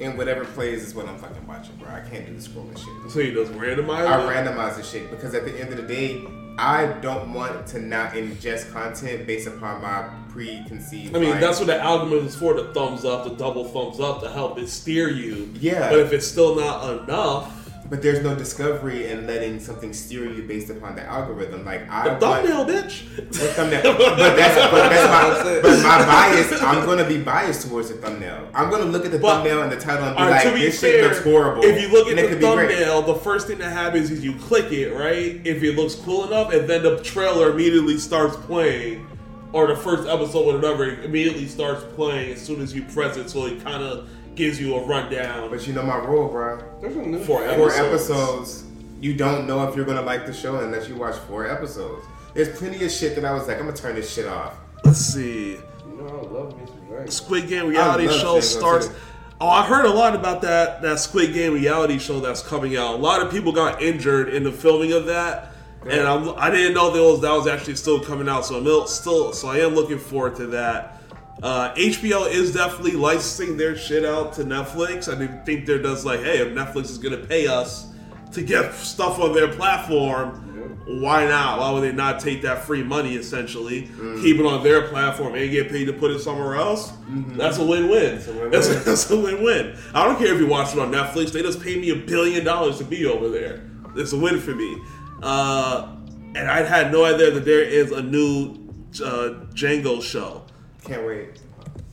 [0.00, 1.88] and whatever plays is what I'm fucking watching, bro.
[1.90, 3.10] I can't do the scrolling shit.
[3.12, 4.06] So you just randomize.
[4.06, 4.46] I it?
[4.46, 6.24] randomize the shit because at the end of the day,
[6.58, 11.14] I don't want to not ingest content based upon my preconceived.
[11.14, 14.22] I mean, that's what the algorithm is for: the thumbs up, the double thumbs up,
[14.22, 15.52] to help it steer you.
[15.60, 15.90] Yeah.
[15.90, 17.59] But if it's still not enough,
[17.90, 21.64] But there's no discovery in letting something steer you based upon the algorithm.
[21.64, 23.02] Like I the want- thumbnail, bitch.
[23.40, 23.82] What thumbnail?
[23.82, 25.08] but that's but that's
[25.44, 26.62] my but my bias.
[26.62, 28.46] I'm gonna be biased towards the thumbnail.
[28.54, 30.60] I'm gonna look at the But- thumbnail and the title and be right, like, be
[30.66, 32.70] "This shit looks horrible." if you look at the could be great.
[32.70, 35.40] thumbnail, the first thing that happens is you click it, right?
[35.44, 39.04] If it looks cool enough, and then the trailer immediately starts playing,
[39.52, 43.28] or the first episode or whatever immediately starts playing as soon as you press it,
[43.28, 45.50] so it kind of gives you a rundown.
[45.50, 46.62] But you know my rule, bro.
[46.80, 47.56] There's a new For show.
[47.56, 48.10] Four Episodes.
[48.10, 48.64] episodes.
[49.00, 52.04] You don't know if you're gonna like the show unless you watch four episodes.
[52.34, 54.54] There's plenty of shit that I was like, I'm gonna turn this shit off.
[54.84, 55.52] Let's see.
[55.52, 55.62] You
[55.96, 57.10] know, I love me some Drake.
[57.10, 58.88] Squid Game reality show Django starts.
[58.88, 58.94] too.
[59.40, 62.94] Oh, I heard a lot about that that Squid Game reality show that's coming out.
[62.94, 65.52] A lot of people got injured in the filming of that,
[65.88, 68.44] and I'm, I didn't know that was that was actually still coming out.
[68.44, 70.99] So I'm still so I am looking forward to that.
[71.42, 75.10] Uh, HBO is definitely licensing their shit out to Netflix.
[75.12, 77.86] I didn't think they're just like, hey, if Netflix is gonna pay us
[78.32, 80.46] to get stuff on their platform,
[80.86, 81.60] why not?
[81.60, 83.82] Why would they not take that free money essentially,
[84.22, 86.92] keep it on their platform, and get paid to put it somewhere else?
[87.36, 88.18] That's a win-win.
[88.26, 88.50] win-win.
[88.50, 89.76] That's, that's a win-win.
[89.94, 92.44] I don't care if you watch it on Netflix; they just paid me a billion
[92.44, 93.62] dollars to be over there.
[93.96, 94.80] It's a win for me.
[95.22, 95.96] Uh,
[96.34, 98.54] and I had no idea that there is a new
[99.02, 100.44] uh, Django show.
[100.84, 101.28] Can't wait.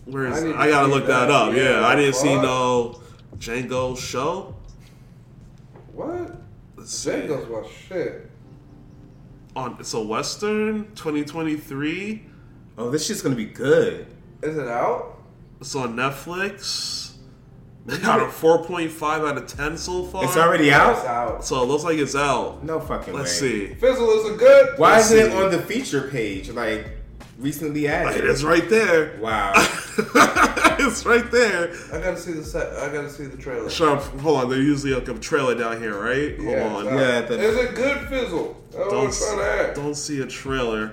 [0.05, 1.31] Where is I I, gotta look that, that.
[1.31, 1.53] up.
[1.53, 3.01] Yeah, Yeah, I didn't see no
[3.37, 4.55] Django show.
[5.93, 6.35] What?
[6.75, 7.11] Let's see.
[7.11, 8.29] Django's my shit.
[9.55, 12.25] On it's a Western 2023.
[12.77, 14.07] Oh, this shit's gonna be good.
[14.41, 15.19] Is it out?
[15.59, 17.13] It's on Netflix.
[17.87, 20.25] They got a 4.5 out of 10 so far.
[20.25, 20.91] It's already out.
[20.97, 21.35] It's out.
[21.35, 21.45] out.
[21.45, 22.61] So it looks like it's out.
[22.63, 23.21] No fucking way.
[23.21, 23.67] Let's way.
[23.69, 23.73] see.
[23.75, 24.77] Fizzle is a good.
[24.77, 26.49] Why Let's isn't it on the feature page?
[26.49, 26.96] Like
[27.37, 28.25] recently It added.
[28.25, 29.17] it's right there.
[29.19, 29.53] Wow.
[30.79, 31.71] it's right there.
[31.93, 32.73] I gotta see the set.
[32.73, 33.69] I gotta see the trailer.
[33.69, 34.49] Sharp, hold on.
[34.49, 36.35] There's usually like a trailer down here, right?
[36.37, 36.85] Hold Yeah, on.
[36.87, 36.93] it's.
[36.95, 38.55] Yeah, the- Is it good Fizzle?
[38.71, 39.75] That's what I'm Don't, trying to ask.
[39.75, 40.91] don't see a trailer.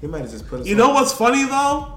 [0.00, 0.78] he might have just put You on.
[0.78, 1.92] know what's funny though?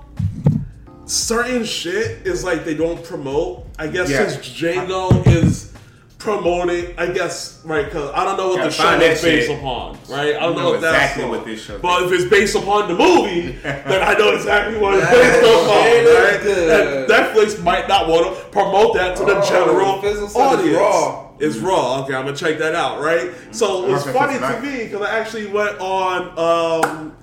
[1.05, 3.65] Certain shit is like they don't promote.
[3.79, 4.27] I guess Yeah.
[4.29, 5.73] since Django is
[6.19, 9.58] promoting, I guess right because I don't know what Gotta the show is based shit.
[9.58, 10.36] upon, right?
[10.36, 11.29] I don't You know, know if that's exactly on.
[11.29, 14.95] what this show But if it's based upon the movie, then I know exactly what
[14.99, 16.79] it's based upon, shit right?
[16.82, 20.60] And Netflix might not want to promote that to the Oh, general Fizzle said it's
[20.60, 20.77] audience.
[20.77, 21.25] raw.
[21.39, 22.03] It's raw.
[22.03, 23.01] Okay, I'm gonna check that out.
[23.01, 23.32] Right.
[23.51, 26.38] So it was Perfect funny to me because I actually went on.
[26.38, 27.15] Um,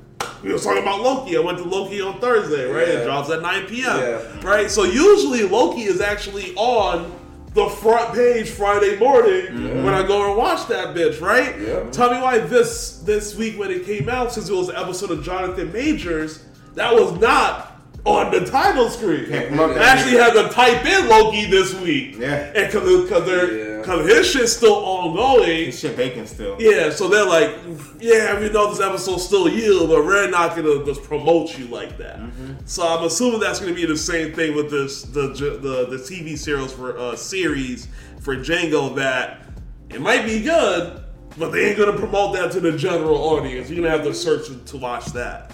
[0.43, 1.37] we were talking about Loki.
[1.37, 2.65] I went to Loki on Thursday.
[2.65, 2.89] Right.
[2.89, 3.85] It drops at 9 p.m.
[3.99, 4.41] Yeah.
[4.43, 4.71] Right.
[4.71, 7.13] So usually Loki is actually on
[7.57, 11.23] the front page Friday morning when I go and watch that bitch.
[11.23, 11.59] Right.
[11.59, 11.90] Yeah.
[11.90, 15.11] Tell me why this this week when it came out, since it was an episode
[15.11, 17.76] of Jonathan Majors, that was not
[18.07, 19.27] on the title screen.
[19.27, 22.16] Can't promote I that actually had to type in Loki this week.
[22.19, 22.53] Yeah.
[22.55, 23.83] And cause, cause they're Yeah.
[23.85, 25.66] cause his shit's still ongoing.
[25.66, 26.57] This shit bacon still.
[26.61, 27.57] Yeah, so they're like,
[28.01, 31.99] yeah, we know this episode's still you, but we're not gonna just promote you like
[31.99, 32.21] that.
[32.64, 36.38] So I'm assuming that's gonna be the same thing with this the the, the TV
[36.38, 37.88] series for uh, series
[38.21, 39.42] for Django that
[39.90, 41.03] it might be good,
[41.38, 43.69] but they ain't gonna promote that to the general audience.
[43.69, 45.51] You're gonna have to search to watch that.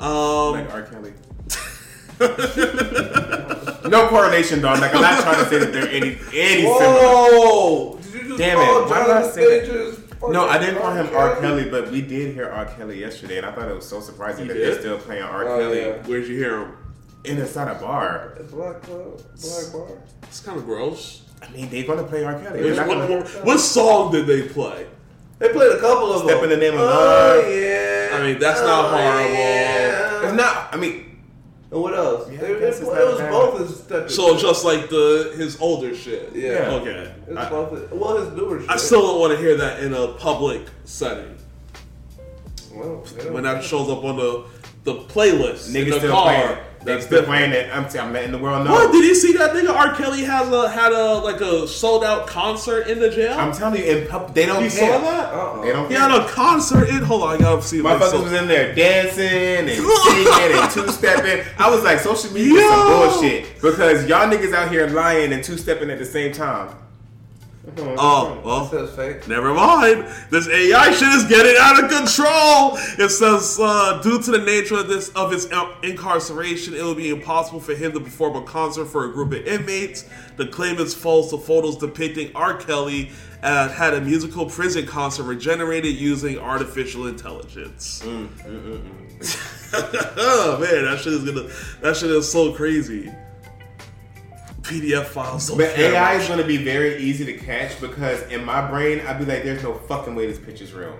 [0.00, 0.82] Um, Like R.
[0.82, 1.12] Kelly.
[3.88, 4.80] no correlation, dog.
[4.80, 6.78] Like I'm not trying to say that they're any any similar.
[6.80, 7.98] Whoa!
[8.12, 10.02] Did Damn it, why did I say that?
[10.30, 11.36] No, I didn't call him R.
[11.40, 12.64] Kelly, but we did hear R.
[12.64, 14.72] Kelly yesterday, and I thought it was so surprising You that did?
[14.72, 15.46] they're still playing R.
[15.46, 15.92] Oh, Kelly yeah.
[16.06, 16.76] Where'd you hear him?
[17.24, 18.38] in inside a bar.
[18.50, 19.98] Black Club, Black Bar.
[20.22, 21.22] It's kind of gross.
[21.42, 22.38] I mean, they're gonna play R.
[22.40, 22.62] Kelly.
[22.62, 24.86] Which, They're not what, gonna- what, what song did they play?
[25.38, 26.28] They played a couple of them.
[26.28, 26.50] Step them.
[26.50, 27.52] in the Name of oh, Love.
[27.52, 28.10] yeah.
[28.14, 29.34] I mean, that's not Oh, horrible.
[29.34, 30.22] yeah.
[30.28, 30.72] It's not.
[30.72, 31.15] I mean,
[31.70, 32.30] And what else?
[32.30, 33.30] Yeah, I they, they, guess it was bad.
[33.30, 34.10] both his step.
[34.10, 36.32] So just like the his older shit.
[36.32, 36.70] Yeah.
[36.70, 37.12] Okay.
[37.26, 37.72] It's I, both.
[37.72, 38.70] His, well, his newer shit.
[38.70, 41.36] I still don't want to hear that in a public setting.
[42.72, 43.30] Well, yeah.
[43.30, 44.44] When that shows up on the
[44.84, 46.65] the playlist in the still car.
[46.86, 46.92] Playing it.
[46.92, 47.70] Niggas That's still playing it.
[47.72, 48.72] I'm, I'm letting the world know.
[48.72, 49.94] What did you see that nigga R.
[49.94, 53.38] Kelly has a had a like a sold out concert in the jail?
[53.38, 54.92] I'm telling you, in pub, they don't you care.
[54.94, 55.32] saw that?
[55.34, 55.62] Uh-uh.
[55.62, 56.08] They don't He care.
[56.08, 57.02] had a concert in.
[57.02, 57.78] Hold on, I gotta see.
[57.80, 58.22] Motherfuckers myself.
[58.24, 59.68] was in there dancing and
[60.04, 61.44] singing and two stepping.
[61.58, 65.42] I was like, social media is some bullshit because y'all niggas out here lying and
[65.42, 66.68] two stepping at the same time.
[67.78, 68.66] Oh well.
[68.66, 69.28] It says fake.
[69.28, 70.06] Never mind.
[70.30, 72.76] This AI shit is getting out of control.
[72.98, 75.48] It says, uh, due to the nature of this of his
[75.82, 79.46] incarceration, it will be impossible for him to perform a concert for a group of
[79.46, 80.04] inmates.
[80.36, 81.30] The claim is false.
[81.30, 82.54] The photos depicting R.
[82.56, 83.10] Kelly
[83.42, 88.02] uh, had a musical prison concert regenerated using artificial intelligence.
[89.74, 91.48] oh man, that shit is gonna.
[91.80, 93.12] That shit is so crazy.
[94.66, 95.48] PDF files.
[95.48, 98.68] don't But AI about is going to be very easy to catch because in my
[98.68, 100.98] brain, I'd be like, there's no fucking way this picture's real.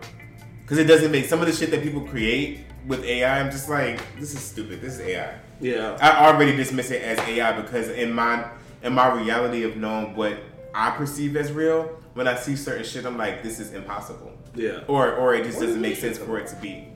[0.62, 3.40] Because it doesn't make some of the shit that people create with AI.
[3.40, 4.80] I'm just like, this is stupid.
[4.80, 5.34] This is AI.
[5.60, 5.96] Yeah.
[6.00, 8.48] I already dismiss it as AI because in my
[8.82, 10.38] in my reality of knowing what
[10.74, 14.32] I perceive as real, when I see certain shit, I'm like, this is impossible.
[14.54, 14.80] Yeah.
[14.88, 16.88] Or or it just What doesn't make sense for it to be.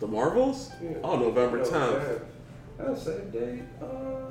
[0.00, 0.70] The Marvels?
[0.82, 0.90] Yeah.
[1.02, 1.70] Oh, November 10th.
[1.70, 2.20] man.
[2.76, 3.62] That's the same day.
[3.80, 4.23] Uh,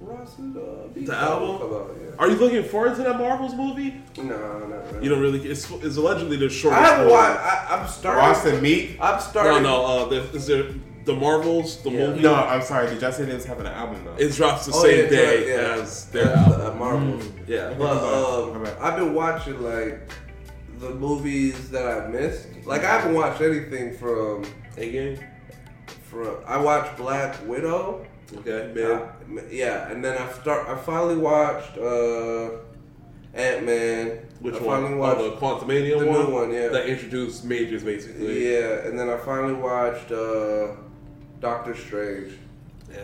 [0.00, 1.58] Ross's uh, The album?
[1.58, 2.10] come out, yeah.
[2.18, 3.94] Are you looking forward to that Marvels movie?
[4.18, 5.04] No, not really.
[5.04, 5.40] You don't really.
[5.48, 6.82] It's, it's allegedly the I shortest.
[6.82, 7.40] haven't watched.
[7.40, 8.18] I, I'm starting.
[8.22, 8.96] Ross and meat?
[9.00, 9.62] I'm starting.
[9.62, 9.84] no.
[9.84, 10.66] Uh, the, is there
[11.04, 11.82] the Marvels?
[11.82, 12.06] The Yeah.
[12.08, 12.20] movie?
[12.20, 12.88] No, I'm sorry.
[12.88, 14.14] Did y'all say they was having an album though?
[14.16, 15.80] It drops the Oh, same yeah, day yeah.
[15.80, 16.58] as their That's album.
[16.60, 17.20] the, uh, Marvel.
[17.46, 17.74] Yeah.
[17.78, 18.66] But um.
[18.80, 20.10] I've been watching like
[20.78, 22.48] the movies that I missed.
[22.66, 24.44] Like I haven't watched anything from
[24.76, 25.26] Again.
[26.02, 26.36] from.
[26.46, 28.06] I watched Black Widow.
[28.38, 28.72] Okay.
[28.74, 28.90] Man.
[29.38, 30.68] Uh, yeah, and then I start.
[30.68, 32.50] I finally watched uh,
[33.34, 34.20] Ant Man.
[34.40, 34.82] Which I one?
[34.82, 35.30] Finally Oh, watched, the
[35.72, 36.26] Quantumania the one.
[36.26, 36.68] new one, yeah.
[36.68, 38.52] That introduced Majors basically.
[38.52, 40.72] yeah, and then I finally watched uh,
[41.40, 42.32] Doctor Strange,
[42.90, 42.98] Yeah.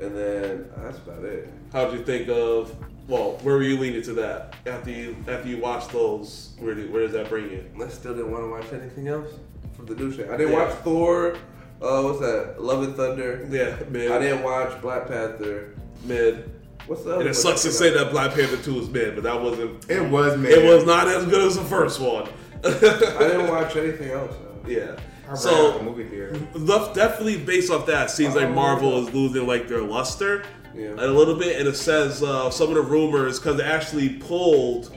[0.00, 1.48] and then that's about it.
[1.72, 2.74] How'd you think of?
[3.08, 6.52] Well, where were you leaning to that after you after you watched those?
[6.58, 7.64] Where do, where does that bring you?
[7.82, 9.28] I still didn't want to watch anything else
[9.74, 10.28] from the new shit.
[10.30, 10.64] I didn't Yeah.
[10.66, 11.36] watch Thor.
[11.84, 12.56] Uh, what's that?
[12.62, 13.46] Love and Thunder.
[13.50, 14.10] Yeah, mid.
[14.10, 15.74] I didn't watch Black Panther.
[16.04, 16.50] mid.
[16.86, 17.18] What's the?
[17.18, 19.88] And it sucks to say that Black Panther 2 is mid, but that wasn't.
[19.90, 20.50] it was man.
[20.52, 22.28] It was not as good as the first one.
[22.64, 24.34] I didn't watch anything else.
[24.36, 24.68] though.
[24.70, 24.80] yeah.
[24.80, 26.32] I ran the So movie theater.
[26.94, 28.52] definitely based off that, seems like Oh.
[28.52, 30.42] Marvel is losing like their luster
[30.74, 30.94] Yeah.
[30.98, 34.94] a little bit, and it says uh, some of the rumors because they actually pulled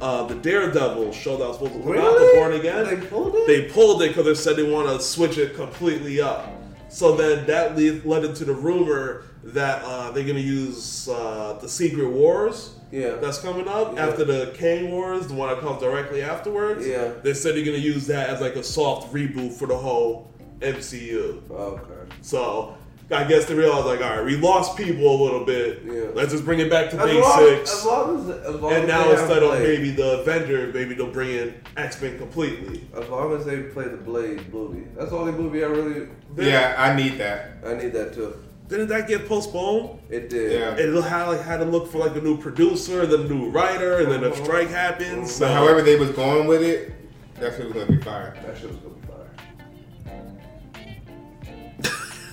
[0.00, 2.36] uh, the Daredevil show that was supposed to come out, the Really?
[2.38, 2.84] Born Again.
[3.00, 3.46] They pulled it?
[3.46, 6.50] They pulled it because they said they want to switch it completely up.
[6.88, 11.68] So then that lead, led into the rumor that uh, they're gonna use uh, the
[11.68, 12.76] Secret Wars.
[12.92, 13.16] Yeah.
[13.16, 14.06] That's coming up Yeah.
[14.06, 16.86] after the Kang Wars, the one that comes directly afterwards.
[16.86, 17.12] Yeah.
[17.22, 20.30] They said they're gonna use that as like a soft reboot for the whole
[20.60, 21.42] MCU.
[21.50, 22.12] Okay.
[22.22, 22.76] So
[23.10, 25.82] I guess they realized like, all right, we lost people a little bit.
[25.84, 26.10] Yeah.
[26.14, 28.88] Let's just bring it back to As long, as long as, as long and as
[28.88, 32.86] now instead of maybe the Avenger, maybe they'll bring in X Men completely.
[32.96, 36.08] as long as they play the Blade movie, that's the only movie I really.
[36.36, 37.58] Yeah, I need that.
[37.64, 38.42] I need that too.
[38.68, 40.00] Didn't that get postponed?
[40.08, 40.52] It did.
[40.52, 40.70] Yeah.
[40.70, 43.50] And it had like had to look for like a new producer, then a new
[43.50, 45.30] writer, and then a strike happens.
[45.30, 46.92] So So however they was going with it,
[47.40, 48.34] that shit was gonna be fire.
[48.46, 48.93] That shit was gonna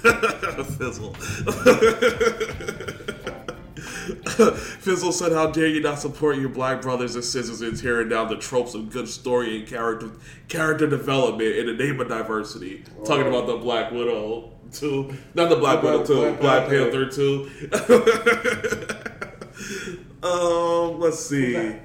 [0.01, 1.13] Fizzle.
[4.79, 8.29] Fizzle said, "How dare you not support your black brothers and sisters in tearing down
[8.29, 10.09] the tropes of good story and character
[10.47, 15.57] character development in the name of diversity?" Talking about the Black Widow too, not the
[15.57, 17.05] Black Widow too, Black Black Panther.
[17.05, 17.49] Panther too.
[20.27, 21.75] um, let's see.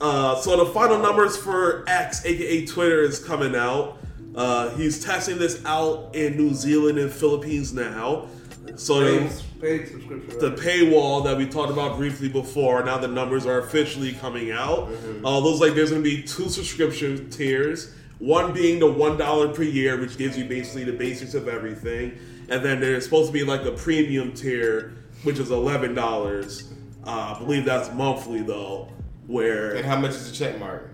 [0.00, 3.98] Uh, so the final numbers for X, aka Twitter, is coming out.
[4.34, 8.28] Uh, he's testing this out in New Zealand and Philippines now.
[8.76, 10.38] So Paid, the, paid subscription.
[10.38, 14.88] the paywall that we talked about briefly before, now the numbers are officially coming out.
[14.88, 15.26] Mm-hmm.
[15.26, 17.92] Uh, looks like there's going to be two subscription tiers.
[18.18, 22.18] One being the one dollar per year, which gives you basically the basics of everything,
[22.48, 24.92] and then there's supposed to be like a premium tier,
[25.24, 26.70] which is eleven dollars.
[27.04, 28.88] Uh, I believe that's monthly though,
[29.26, 30.90] where And how much is the check mark?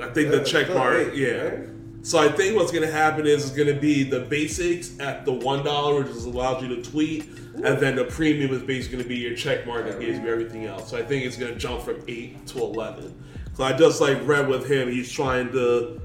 [0.00, 1.28] I think Yeah, the check mark, eight, yeah.
[1.36, 1.68] right?
[2.04, 5.64] So I think what's gonna happen is it's gonna be the basics at the one
[5.64, 9.16] dollar, which just allows you to tweet, and then the premium is basically gonna be
[9.16, 10.90] your check mark that gives you everything else.
[10.90, 13.14] So I think it's gonna jump from eight to eleven.
[13.54, 15.98] So I just like read with him, he's trying to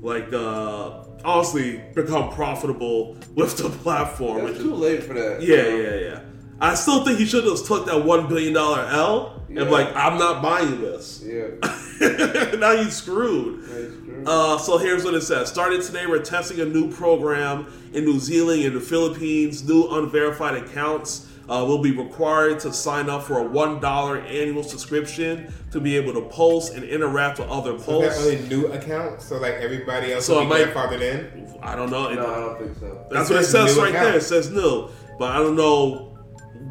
[0.00, 5.42] like uh honestly become profitable with the platform, It's too late for that.
[5.42, 6.20] yeah, yeah, yeah.
[6.60, 9.62] I still think he should have took that one billion dollar L Yeah.
[9.62, 11.22] and like I'm not buying this.
[11.24, 11.48] Yeah.
[12.58, 13.64] now he's screwed.
[13.68, 14.28] That's.
[14.28, 15.48] Uh, so here's what it says.
[15.48, 19.66] Starting today, we're testing a new program in New Zealand and the Philippines.
[19.68, 25.52] New unverified accounts uh, will be required to sign up for a $1 annual subscription
[25.72, 28.26] to be able to post and interact with other So is that posts.
[28.26, 29.20] only new account?
[29.22, 31.58] So like everybody else So will it be might- grandfathered in?
[31.60, 32.08] I don't know.
[32.10, 33.06] It- no, I don't think so.
[33.10, 34.06] that's It what it says says right account.
[34.08, 34.16] there.
[34.18, 34.88] It says new.
[35.18, 36.11] But I don't know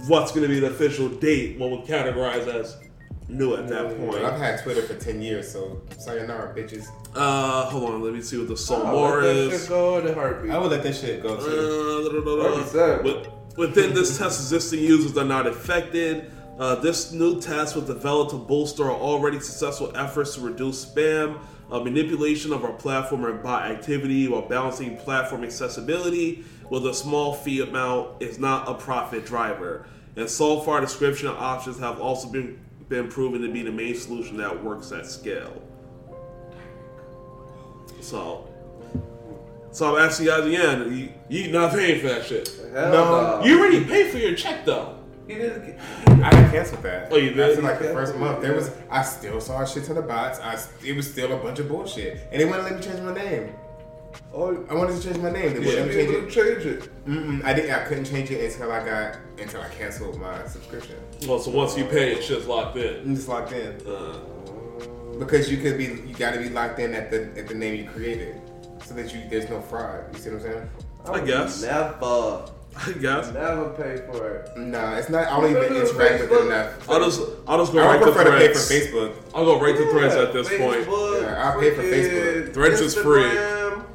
[0.07, 2.77] what's going to be the official date, what would categorize as
[3.27, 4.05] new at that Yeah.
[4.05, 4.23] point.
[4.25, 6.87] I've had Twitter for 10 years, so sayonara, bitches.
[7.15, 8.01] Uh, hold on.
[8.03, 9.67] Let me see what the soul I'll more let that is.
[9.69, 10.51] go in a heartbeat.
[10.51, 12.79] I would let that shit go too.
[12.79, 16.31] Uh, Within this test, existing users are not affected.
[16.57, 21.37] Uh, this new test was developed to bolster our already successful efforts to reduce spam,
[21.71, 27.33] uh, manipulation of our platform, and bot activity while balancing platform accessibility with a small
[27.33, 29.85] fee amount is not a profit driver.
[30.15, 34.37] And so far, description options have also been, been proven to be the main solution
[34.37, 35.61] that works at scale.
[38.01, 38.47] So,
[39.71, 40.97] so I'm asking you guys again,
[41.29, 42.49] you, you not paying for that shit.
[42.73, 43.39] Hell No.
[43.39, 43.45] no.
[43.45, 44.97] You already paid for your check though.
[45.35, 47.07] He I got canceled that.
[47.11, 47.49] Oh, you did?
[47.49, 50.39] After like the first month, there was I still saw a shit ton of bots.
[50.39, 53.13] I it was still a bunch of bullshit, and they wouldn't let me change my
[53.13, 53.53] name.
[54.33, 55.53] oh, I wanted to change my name.
[55.53, 56.81] They you wouldn't should let be me able change it.
[56.81, 57.05] change it.
[57.07, 57.71] Mm-mm, I didn't.
[57.71, 60.97] I couldn't change it until I got until I canceled my subscription.
[61.27, 63.01] Well, so once you pay, it's just locked in.
[63.01, 64.17] I'm just locked in Uh,
[65.19, 65.85] because you could be.
[65.85, 68.41] You got to be locked in at the at the name you created,
[68.85, 70.05] so that you there's no fraud.
[70.13, 70.69] You see what I'm saying?
[71.05, 71.61] I would guess.
[71.63, 72.45] Never,
[72.87, 74.57] I guess never pay for it.
[74.57, 75.27] Nah, it's not.
[75.27, 76.41] I don't even Remember interact with Facebook?
[76.41, 76.89] it enough.
[76.89, 78.87] I'll just I'll just go I right would to prefer to pay for threads.
[78.87, 79.15] Facebook.
[79.35, 80.87] I'll go right to threads at this point.
[80.87, 82.53] Yeah, I'll pay for Facebook.
[82.53, 83.23] Threads is free.
[83.23, 83.85] Instagram.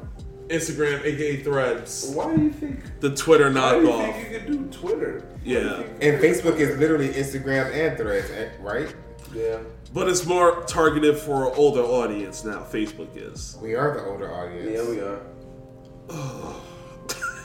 [0.49, 2.79] Instagram, aka Threads, Why do you think?
[3.01, 4.13] the Twitter Why do you knockoff.
[4.13, 5.25] think you could do Twitter?
[5.43, 5.83] Yeah.
[5.99, 8.95] And Facebook is literally Instagram and Threads, eh, right?
[9.33, 9.57] Yeah.
[9.93, 12.59] But it's more targeted for an older audience now.
[12.59, 13.57] Facebook is.
[13.61, 14.69] We are the older audience.
[14.71, 16.53] Yeah, we are.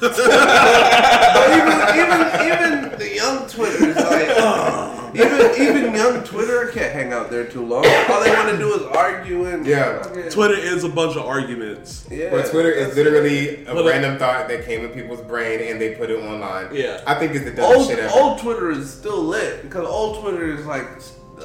[0.03, 7.31] but even even even the young Twitters like even even young Twitter can't hang out
[7.31, 7.85] there too long.
[8.09, 10.03] All they want to do is argue and Yeah.
[10.03, 12.07] fucking- Twitter is a bunch of arguments.
[12.11, 15.61] Yeah, But Twitter is that's literally a But, random thought that came in people's brain
[15.61, 16.69] and they put it online.
[16.75, 17.01] Yeah.
[17.07, 18.13] I think it's the dumbest old shit ever.
[18.19, 20.87] old Twitter is still lit because old Twitter is like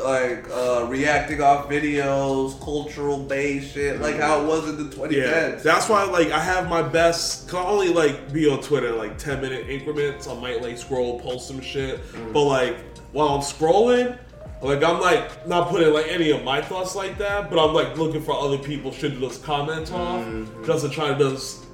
[0.03, 5.11] like uh, reacting off videos, cultural based shit, like how it was in the 2010s.
[5.11, 7.47] Yeah, that's why like I have my best.
[7.49, 10.27] Cause I only like be on Twitter like ten minute increments.
[10.27, 12.01] I might like scroll, post some shit,
[12.33, 12.77] but like
[13.11, 14.17] while I'm scrolling,
[14.61, 17.97] like I'm like not putting like any of my thoughts like that, but I'm like
[17.97, 20.25] looking for other people shit to just comment off,
[20.65, 21.65] just to try to just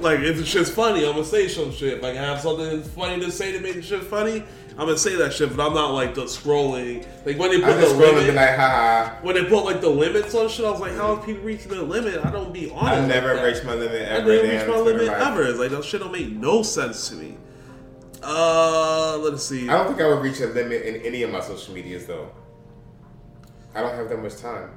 [0.00, 2.02] like if the shit's funny, I'm gonna say some shit.
[2.02, 4.44] Like I have something funny to say to make the shit funny,
[4.80, 5.54] I'm gonna say that shit.
[5.54, 7.06] But I'm not like the scrolling.
[7.26, 9.14] Like when they I put the just scroll limit, like, haha.
[9.22, 11.68] when they put like the limits on shit, I was like, how is people reaching
[11.68, 12.24] the limit?
[12.24, 12.90] I don't be on it.
[12.90, 13.44] I like never that.
[13.44, 14.26] reached my limit ever.
[14.32, 15.20] didn't damn, reach my limit life.
[15.20, 15.42] ever.
[15.48, 17.36] It's like that shit don't make no sense to me.
[18.22, 19.68] Uh, let's see.
[19.68, 22.30] I don't think I would reach a limit in any of my social medias though.
[23.74, 24.70] I don't have that much time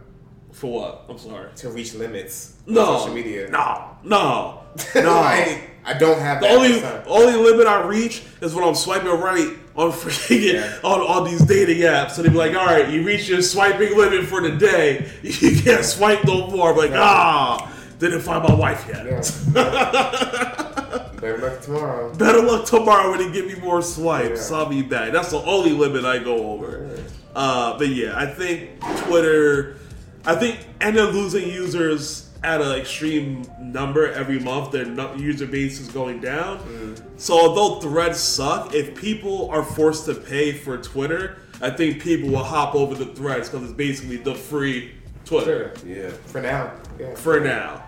[0.52, 1.06] For what?
[1.10, 1.50] I'm sorry.
[1.56, 2.98] to reach limits on No.
[3.00, 3.50] social media.
[3.50, 3.90] No.
[4.04, 4.60] No.
[4.96, 5.22] No.
[5.22, 7.04] like, I don't have the that only time.
[7.08, 10.78] only limit I reach is when I'm swiping right on freaking Yeah.
[10.84, 12.12] on, on these dating apps.
[12.12, 15.10] So they be like, all right, you reach your swiping limit for the day.
[15.24, 16.72] You can't swipe no more.
[16.72, 19.06] I'm like, ah, didn't find my wife yet.
[19.06, 19.22] Yeah.
[21.20, 22.14] Better luck tomorrow.
[22.16, 24.52] Better luck tomorrow when they give me more swipes.
[24.52, 24.58] Yeah.
[24.58, 25.12] I'll be back.
[25.14, 26.90] That's the only limit I go over.
[27.36, 29.78] Uh, but yeah, I think Twitter,
[30.26, 34.72] I think end up losing users at an extreme number every month.
[34.72, 34.86] Their
[35.18, 36.96] user base is going down.
[37.18, 42.30] So although threads suck, if people are forced to pay for Twitter, I think people
[42.30, 44.94] will hop over the threads because it's basically the free
[45.26, 45.88] Twitter Sure.
[45.90, 46.10] Yeah.
[46.26, 46.74] For now.
[47.00, 47.16] Yeah.
[47.16, 47.88] for now.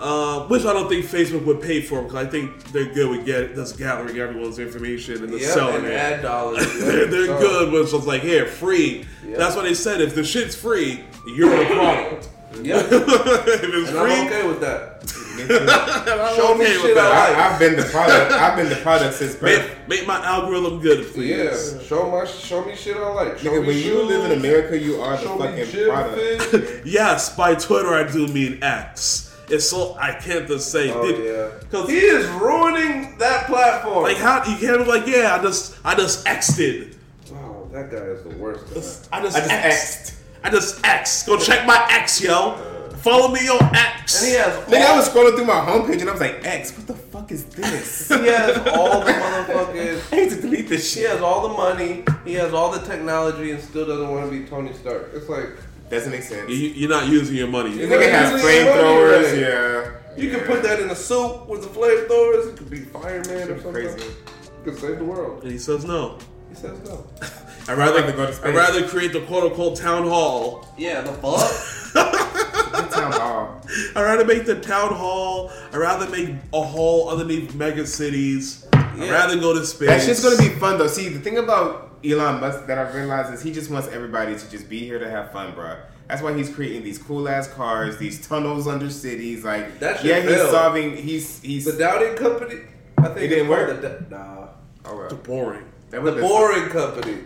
[0.00, 3.26] Uh, which I don't think Facebook would pay for because I think they're good with
[3.26, 5.92] get just gathering everyone's information and just Yeah, selling and it.
[5.92, 6.64] ad dollars.
[6.80, 9.04] they're they're So- good with just like here free.
[9.26, 9.36] Yeah.
[9.36, 12.28] That's why they said if the shit's free, you're the product.
[12.62, 12.76] Yeah.
[12.80, 14.94] if it's And I'm okay with that.
[16.36, 17.12] Show me shit with that.
[17.12, 17.38] I like.
[17.38, 18.32] I, I've been the product.
[18.32, 19.68] I've been the product since birth.
[19.86, 21.74] Make, make my algorithm good, please.
[21.74, 23.38] Yeah, show my show me shit I like.
[23.38, 25.90] Show Nigga, me when you live in America, you are the show me fucking gym
[25.90, 26.82] product.
[26.86, 29.26] Yes, by Twitter I do mean X.
[29.48, 30.90] It's so I can't just say.
[30.92, 34.02] Oh did- yeah, Cause he is ruining that platform.
[34.02, 36.96] like how you can't be like yeah I just I just X'd it.
[37.32, 39.08] oh, that guy is the worst.
[39.12, 40.14] I just, I just X'd.
[40.44, 41.24] I just X.
[41.26, 42.56] Go check my X, yo.
[42.98, 44.22] Follow me on X.
[44.22, 46.76] And he has Nigga, I was scrolling through my homepage and I was like, X,
[46.76, 48.08] what the fuck is this?
[48.08, 50.02] he has all the motherfuckers.
[50.12, 51.02] I need to delete this shit.
[51.02, 51.12] He shit.
[51.12, 52.04] has all the money.
[52.24, 55.10] He has all the technology, and still doesn't want to be Tony Stark.
[55.14, 55.46] It's like
[55.90, 56.50] Doesn't make sense.
[56.50, 57.70] You- You're not using your money.
[57.76, 59.38] You're nigga not has using flamethrowers, right.
[59.38, 60.22] yeah.
[60.22, 62.52] you can put that in a suit with the flamethrowers.
[62.52, 63.72] It could be fireman or something.
[63.72, 64.06] Crazy.
[64.06, 65.44] You could save the world.
[65.44, 66.18] And he says no.
[66.48, 67.06] He says no.
[67.68, 68.46] I'd rather rather go to space.
[68.46, 70.66] I'd rather create the quote unquote town hall.
[70.78, 71.74] Yeah, the fuck.
[72.90, 73.60] Town hall.
[73.94, 75.50] I'd rather make the town hall.
[75.72, 78.66] I'd rather make a hall underneath mega cities.
[78.72, 79.88] I'd rather go to space.
[79.88, 80.86] That shit's gonna be fun though.
[80.88, 84.50] See, the thing about Elon Musk that I've realized is he just wants everybody to
[84.50, 85.76] just be here to have fun, bro.
[86.08, 89.44] That's why he's creating these cool ass cars, these tunnels under cities.
[89.44, 90.50] Like, That shit yeah, he's failed.
[90.50, 90.96] solving.
[90.96, 91.64] He's he's.
[91.66, 92.62] the Doubting Company.
[92.96, 93.80] I think It didn't work?
[93.80, 94.48] The, nah,
[94.86, 95.14] oh well.
[95.16, 95.64] boring.
[95.90, 97.18] That the Boring Company,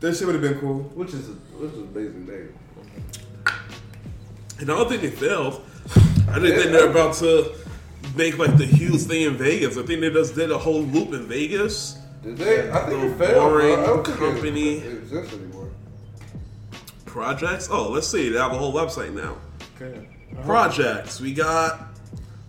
[0.00, 0.80] That shit would have been cool.
[0.94, 2.54] which is a, which is an amazing name.
[4.58, 5.62] And I don't think they failed.
[6.30, 7.52] I didn't think they're about to
[8.14, 9.76] make like the huge thing in Vegas.
[9.76, 11.98] I think they just did a whole loop in Vegas.
[12.22, 12.70] Did they?
[12.70, 13.50] I think The it failed.
[13.52, 13.82] Bro.
[13.82, 14.78] I don't Company.
[14.78, 15.70] it, it exists anymore.
[17.06, 17.68] Projects.
[17.70, 18.28] Oh, let's see.
[18.28, 19.36] They have a whole website now.
[19.80, 20.08] Okay.
[20.44, 21.20] Projects.
[21.20, 21.88] We got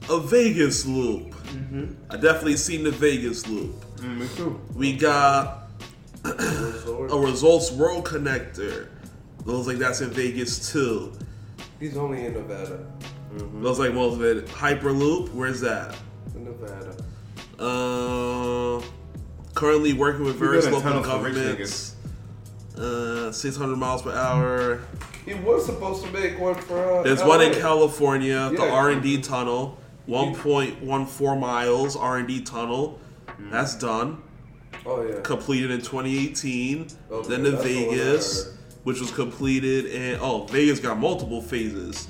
[0.10, 1.34] a Vegas loop.
[2.10, 3.74] I definitely seen the Vegas loop.
[3.98, 4.60] Mm, me too.
[4.76, 5.61] We got.
[6.24, 8.88] A Resorts World connector.
[9.46, 11.14] Looks like that's in Vegas too.
[11.80, 12.86] He's only in Nevada.
[13.54, 14.46] Looks like most of it.
[14.48, 15.30] Hyperloop.
[15.34, 15.96] Where's that?
[16.36, 16.96] In Nevada.
[17.58, 18.82] Uh,
[19.56, 21.96] currently working with various local tunnels for rich governments.
[22.78, 24.82] Uh, 600 miles per hour.
[25.26, 27.00] He was supposed to make one for.
[27.00, 27.60] Uh, There's one in LA.
[27.60, 33.00] California, the R&D tunnel, 1.14 miles R&D tunnel.
[33.40, 34.22] That's done.
[34.86, 35.22] Oh yeah.
[35.22, 36.88] Completed in 2018.
[37.12, 42.08] Okay, then to the Vegas, which was completed in oh Vegas got multiple phases.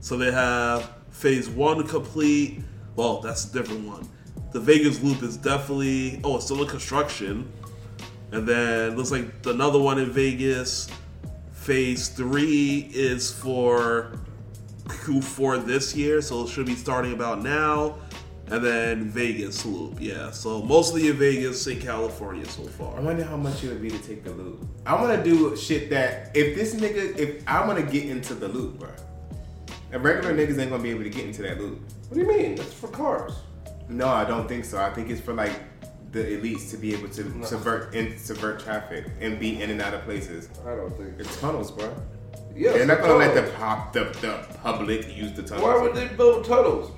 [0.00, 2.62] So they have phase one complete.
[2.96, 4.08] Well, that's a different one.
[4.52, 7.50] The Vegas loop is definitely oh it's still in construction.
[8.32, 10.88] And then looks like another one in Vegas.
[11.52, 14.12] Phase three is for
[14.84, 17.96] Q4 this year, so it should be starting about now.
[18.50, 20.30] And then Vegas loop, yeah.
[20.32, 22.96] So mostly in Vegas, in California so far.
[22.96, 24.66] I wonder how much it would be to take the loop.
[24.84, 28.34] I want to do shit that if this nigga, if I want to get into
[28.34, 28.90] the loop, bro,
[29.92, 31.80] and regular niggas ain't gonna be able to get into that loop.
[32.08, 32.56] What do you mean?
[32.56, 33.34] That's for cars.
[33.88, 34.78] No, I don't think so.
[34.78, 35.52] I think it's for like
[36.10, 37.44] the elites to be able to No.
[37.46, 40.48] subvert and subvert traffic and be in and out of places.
[40.66, 41.20] I don't think.
[41.20, 41.94] It's tunnels, bro.
[42.54, 42.72] Yeah.
[42.72, 46.08] They're not gonna let the pop the, the public use the tunnels Why would they
[46.08, 46.90] build tunnels?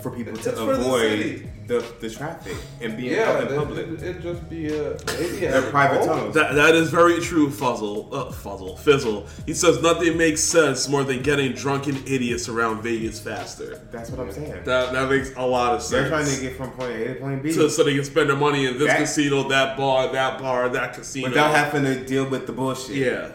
[0.00, 1.48] For people It's to for the avoid city.
[1.66, 3.86] the, the traffic and being Yeah, out in it, public.
[3.88, 6.06] it, it'd just be a maybe They're private home.
[6.08, 6.34] tunnels.
[6.34, 8.08] That, that is very true, Fuzzle.
[8.12, 8.78] Uh, Fuzzle.
[8.78, 9.26] Fizzle.
[9.46, 13.78] He says nothing makes sense more than getting drunken idiots around Vegas faster.
[13.90, 14.62] That's what I'm saying.
[14.64, 15.90] That that makes a lot of sense.
[15.90, 18.30] They're trying to get from point A to point B so, so they can spend
[18.30, 21.28] their money in this That- casino, that bar, that bar, that casino.
[21.28, 22.96] without having to deal with the bullshit.
[22.96, 23.30] Yeah.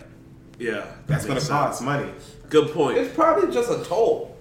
[0.60, 0.86] Yeah.
[1.08, 2.10] That's that gonna makes cost money.
[2.50, 2.98] Good point.
[2.98, 4.33] It's probably just a toll.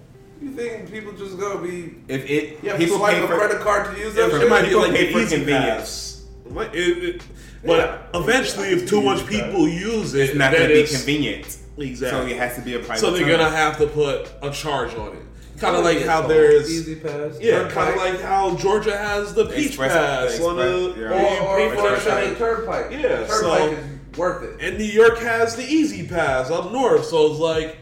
[0.42, 1.94] You think people just gonna be?
[2.08, 4.22] If it You have people to swipe pay a for credit card to use Yeah,
[4.26, 5.78] that but it might be People like pay the for convenience.
[5.78, 6.22] pass.
[6.50, 7.22] Like, it- it-
[7.64, 7.78] but
[8.12, 8.18] Yeah.
[8.20, 11.56] eventually, if too much people use it, it's not gonna be it's- convenient.
[11.78, 12.30] Exactly.
[12.30, 13.00] So it has to be a private.
[13.00, 13.38] So they're tunnel.
[13.38, 15.22] gonna have to put a charge on it.
[15.60, 17.36] Kind of like how oh, there's E-ZPass.
[17.40, 20.98] Yeah, kind of like how Georgia has the Peach Express- Pass the on the Express,
[20.98, 21.10] yeah.
[21.10, 22.38] where you or, pay or for for the a turnpike.
[22.38, 22.86] turnpike.
[22.90, 23.66] Yeah, turnpike so-
[24.12, 24.50] is worth it.
[24.60, 27.76] And New York has the Easy Pass up north, so it's like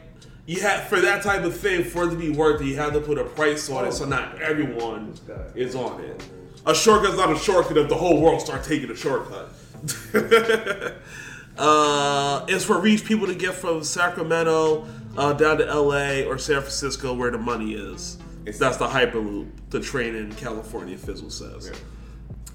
[0.47, 2.93] you have for that type of thing for it to be worth it, you have
[2.95, 5.15] to put a price on it, so not everyone
[5.55, 6.23] is on it.
[6.67, 9.49] A shortcut's not a shortcut if the whole world start taking a shortcut.
[11.59, 14.87] uh, it's for rich people to get from Sacramento
[15.17, 18.19] uh, down to LA or San Francisco where the money is.
[18.43, 21.71] It's- That's the Hyperloop, the train in California, Fizzle says.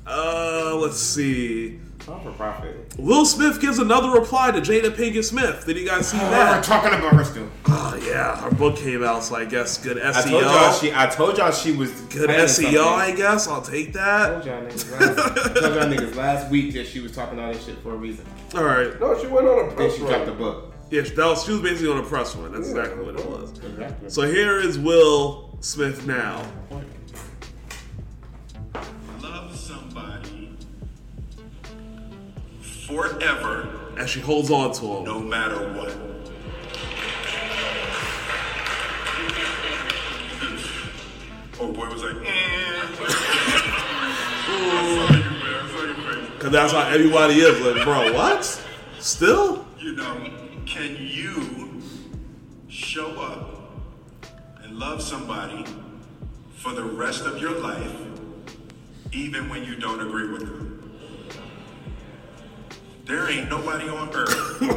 [0.07, 1.79] Uh, let's see.
[2.07, 2.93] All for profit.
[2.99, 5.65] Will Smith gives another reply to Jada Pinkett Smith.
[5.65, 6.63] Did you guys see We're that?
[6.63, 7.49] talking about her still.
[7.67, 10.13] Oh yeah, her book came out, so I guess good SEO.
[10.15, 10.93] I told y'all she.
[10.93, 12.83] I told y'all she was good planning SEO, something.
[12.83, 13.47] I guess.
[13.47, 14.27] I'll take I that.
[14.33, 17.65] told y'all niggas last, told y'all niggas last week that she was talking all this
[17.65, 18.25] shit for a reason.
[18.53, 18.99] All right.
[18.99, 19.75] No, she went on a press.
[19.75, 20.73] Then press she dropped the book.
[20.91, 22.51] Yeah, that was, she was basically on a press one.
[22.51, 23.51] That's exactly what it was.
[23.57, 24.09] Exactly.
[24.11, 26.45] So here is Will Smith now.
[32.95, 33.67] Forever,
[33.97, 35.03] As she holds on to him.
[35.03, 35.95] no matter what.
[41.59, 42.25] Oh boy was like, mm.
[42.27, 42.85] I
[44.97, 45.43] saw you, man.
[45.43, 46.41] I saw your face.
[46.41, 47.59] Cause that's how everybody is.
[47.61, 48.43] Like, bro, what?
[48.99, 49.65] Still?
[49.79, 50.29] you know,
[50.65, 51.81] can you
[52.69, 53.71] show up
[54.63, 55.63] and love somebody
[56.55, 57.95] for the rest of your life,
[59.11, 60.74] even when you don't agree with them?
[63.05, 64.57] There ain't nobody on earth.
[64.61, 64.73] I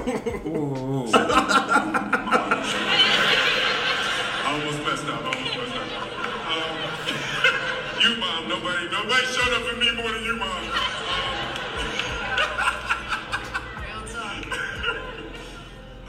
[4.52, 5.22] almost messed up.
[5.22, 5.88] I almost messed up.
[6.52, 6.76] Um,
[8.02, 8.48] you, mom.
[8.50, 10.62] Nobody, nobody showed up for me more than you, mom.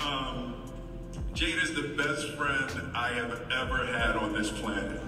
[0.02, 0.56] Um,
[1.34, 5.00] Jane is the best friend I have ever had on this planet.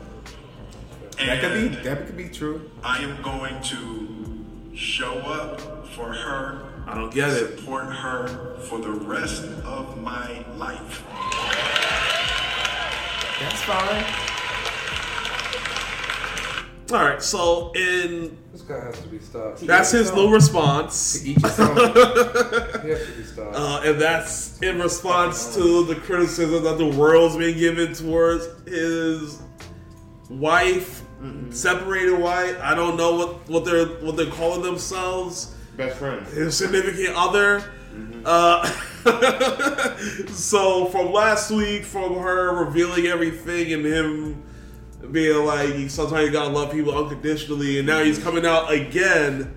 [1.18, 2.72] That could be And that could be true.
[2.86, 4.08] I am going to
[4.74, 7.58] show up for her, I don't get it.
[7.60, 11.06] support her for the rest of my life.
[13.40, 14.04] That's fine.
[16.92, 17.24] All right.
[17.24, 19.66] So in This guy has to be stopped.
[19.66, 21.26] that's his new response.
[21.26, 21.38] Each.
[21.42, 23.56] He has to be stopped.
[23.56, 29.42] Uh, and that's in response to the criticism that the world's been given towards his
[30.30, 31.04] wife,
[31.52, 32.60] separated wife.
[32.62, 35.56] I don't know what, what they're what they're calling themselves.
[35.78, 37.64] Best friend, His significant other.
[38.24, 38.66] Uh,
[40.28, 44.44] so from last week, from her revealing everything and him
[45.12, 49.56] being like, sometimes you gotta love people unconditionally, and now he's coming out again.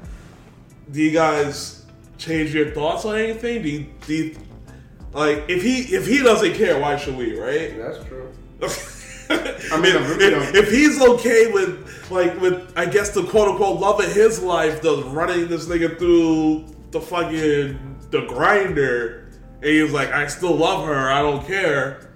[0.91, 1.85] Do you guys
[2.19, 3.63] change your thoughts on anything?
[3.63, 4.37] Do you, do you
[5.13, 7.39] like if he if he doesn't care, why should we?
[7.39, 7.77] Right?
[7.77, 8.33] That's true.
[9.73, 13.25] I mean, I if, really if- if he's okay with like with I guess the
[13.25, 17.79] quote unquote love of his life, the running this nigga through the fucking
[18.11, 22.11] the grinder, and he's like, I still love her, I don't care.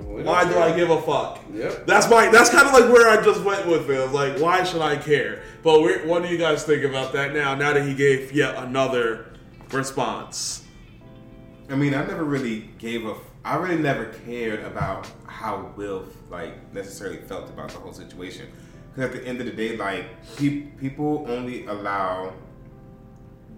[0.00, 1.40] We Why don't do I give a fuck?
[1.52, 1.86] Yep.
[1.86, 2.28] That's my.
[2.30, 3.94] That's kind of like where I just went with it.
[3.94, 5.42] It's like, why should I care?
[5.62, 7.54] But what do you guys think about that now?
[7.54, 9.26] Now that he gave yet another
[9.70, 10.64] response.
[11.68, 13.14] I mean, I never really gave a.
[13.48, 18.46] I really never cared about how Will like necessarily felt about the whole situation.
[18.94, 20.04] Because at the end of the day, like
[20.36, 22.34] pe- people only allow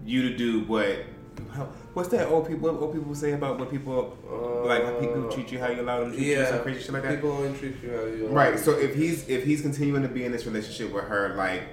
[0.05, 0.99] you to do what.
[1.93, 2.71] What's that old people?
[2.71, 4.17] What old people say about what people
[4.65, 4.85] like?
[4.85, 6.49] How people uh, treat you, how you allow them to treat you, Yeah.
[6.49, 7.15] some crazy shit like that.
[7.15, 8.57] People only treat you how you Right.
[8.57, 11.63] So if he's if he's continuing to be in this relationship with her, like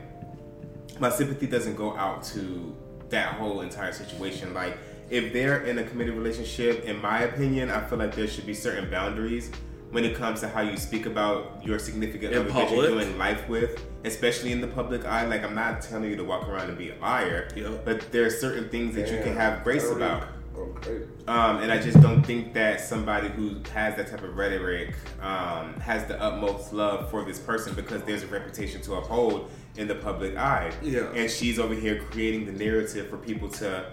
[0.98, 2.74] my sympathy doesn't go out to
[3.10, 4.54] that whole entire situation.
[4.54, 4.76] Like
[5.10, 8.54] if they're in a committed relationship, in my opinion, I feel like there should be
[8.54, 9.50] certain boundaries
[9.90, 13.16] when it comes to how you speak about your significant In other that you're doing
[13.16, 15.24] life with, especially in the public eye.
[15.26, 17.70] Like I'm not telling you to walk around and be a liar, Yeah.
[17.84, 20.24] but there are certain things that you can have grace about.
[20.24, 21.08] even-.
[21.26, 25.74] Um, and I just don't think that somebody who has that type of rhetoric um,
[25.80, 29.94] has the utmost love for this person because there's a reputation to uphold in the
[29.94, 30.70] public eye.
[30.82, 31.10] Yeah.
[31.14, 33.86] And she's over here creating the narrative for people to,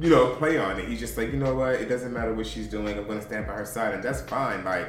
[0.00, 0.88] you know, play on it.
[0.88, 1.74] He's just like, you know what?
[1.74, 2.96] It doesn't matter what she's doing.
[2.96, 4.64] I'm going to stand by her side, and that's fine.
[4.64, 4.86] Like,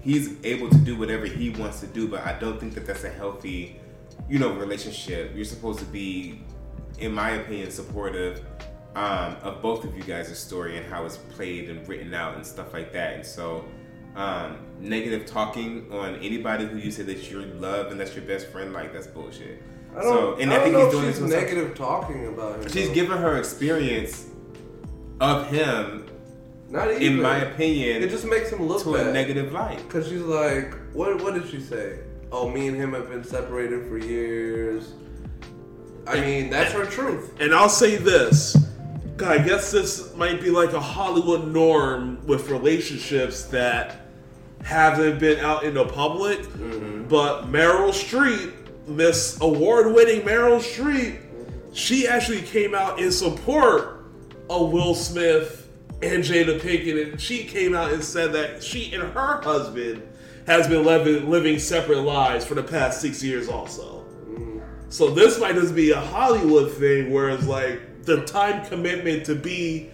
[0.00, 3.04] he's able to do whatever he wants to do, but I don't think that that's
[3.04, 3.80] a healthy,
[4.28, 5.32] you know, relationship.
[5.34, 6.42] You're supposed to be,
[6.98, 8.44] in my opinion, supportive
[8.96, 12.44] um, of both of you guys' story and how it's played and written out and
[12.44, 13.14] stuff like that.
[13.14, 13.64] And so,
[14.16, 18.48] um, negative talking on anybody who you say that you love and that's your best
[18.48, 19.62] friend, like that's bullshit.
[19.96, 21.42] I don't, and I I, don't think know he's doing she's this to himself.
[21.42, 22.68] negative talking about him.
[22.70, 24.26] She's given her experience
[25.20, 26.06] of him,
[26.68, 27.02] Not even.
[27.02, 29.08] in my opinion, it just makes him look to bad.
[29.08, 29.86] a negative light.
[29.88, 31.22] Cause she's like, what?
[31.22, 32.00] What did she say?
[32.30, 34.92] Oh, me and him have been separated for years.
[36.06, 37.38] I mean, that's her truth.
[37.40, 38.56] And I'll say this.
[39.16, 44.06] God, I guess this might be like a Hollywood norm with relationships that
[44.64, 46.40] haven't been out in the public.
[46.40, 47.08] Mm-hmm.
[47.08, 48.52] But Meryl Streep,
[48.88, 51.20] Miss award winning Meryl Streep,
[51.72, 54.01] she actually came out in support
[54.52, 55.68] of Will Smith
[56.02, 57.12] and Jada Pinkett.
[57.12, 60.02] And she came out and said that she and her husband
[60.46, 64.04] has been living, living separate lives for the past six years also.
[64.88, 69.34] So this might just be a Hollywood thing, where it's like the time commitment to
[69.34, 69.90] be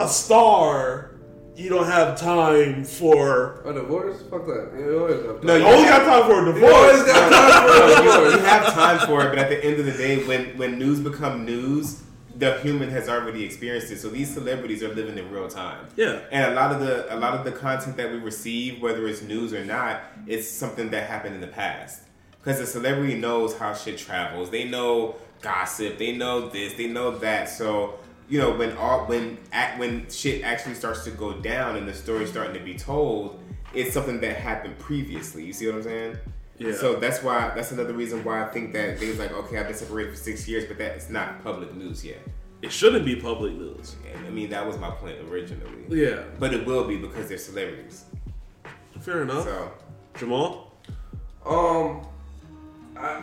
[0.00, 1.12] a star,
[1.54, 3.62] you don't have time for.
[3.64, 4.22] A divorce?
[4.30, 4.72] Fuck that.
[4.76, 5.42] You always have.
[5.44, 5.60] No, time.
[5.60, 7.06] you You only got time for a You divorce.
[7.06, 8.32] got time for a you, divorce.
[8.34, 11.00] you have time for it, but at the end of the day, when when news
[11.00, 12.02] become news,
[12.42, 14.00] the human has already experienced it.
[14.00, 15.86] So these celebrities are living in real time.
[15.94, 16.18] Yeah.
[16.32, 19.22] And a lot of the a lot of the content that we receive, whether it's
[19.22, 22.02] news or not, is something that happened in the past.
[22.42, 24.50] Because the celebrity knows how shit travels.
[24.50, 25.98] They know gossip.
[25.98, 26.74] They know this.
[26.74, 27.48] They know that.
[27.48, 31.86] So you know when all when at, when shit actually starts to go down and
[31.86, 33.40] the story's starting to be told,
[33.72, 35.44] it's something that happened previously.
[35.44, 36.16] You see what I'm saying?
[36.66, 36.74] Yeah.
[36.74, 39.66] So that's why that's another reason why I think that they was like, okay, I've
[39.66, 42.18] been separated for six years, but that's not public news yet.
[42.62, 43.96] It shouldn't be public news.
[44.12, 45.84] And I mean that was my point originally.
[45.88, 46.22] Yeah.
[46.38, 48.04] But it will be because they're celebrities.
[49.00, 49.44] Fair enough.
[49.44, 49.70] So
[50.14, 50.66] Jamaal?
[51.44, 52.06] Um,
[52.96, 53.22] I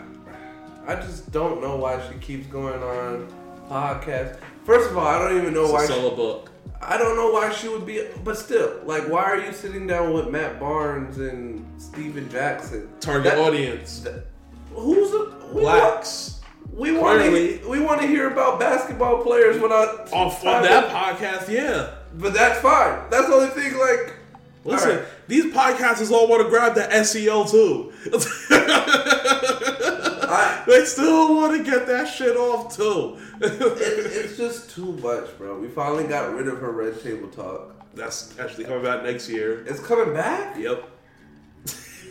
[0.88, 3.28] I just don't know why she keeps going on
[3.70, 4.40] podcasts.
[4.66, 5.84] First of all, I don't even know It's why.
[5.84, 6.52] a She, book.
[6.82, 8.06] I don't know why she would be.
[8.24, 12.90] But still, like, why are you sitting down with Matt Barnes and Stephen Jackson?
[13.00, 14.00] Target That- audience.
[14.02, 14.26] that-
[14.74, 15.12] who's
[15.54, 16.36] we Blacks.
[16.72, 20.90] We want to we want to hear about basketball players when I On, on that
[20.90, 21.96] podcast, yeah.
[22.14, 23.10] But that's fine.
[23.10, 23.78] That's the only thing.
[23.78, 24.14] Like,
[24.66, 25.06] Listen, Alright.
[25.28, 27.92] these podcasters all want to grab the SEO too.
[30.32, 33.18] I, they still want to get that shit off too.
[33.42, 33.62] it,
[34.26, 35.58] it's just too much, bro.
[35.60, 37.76] We finally got rid of her red table talk.
[37.96, 39.66] That's actually coming back next year.
[39.66, 40.56] It's coming back.
[40.56, 40.88] Yep.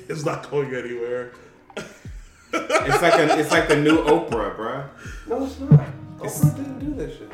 [0.09, 1.33] it's not going anywhere.
[1.77, 4.85] it's like a, it's like the new Oprah, bro.
[5.29, 5.87] No, it's not.
[6.19, 7.31] Oprah didn't do that shit.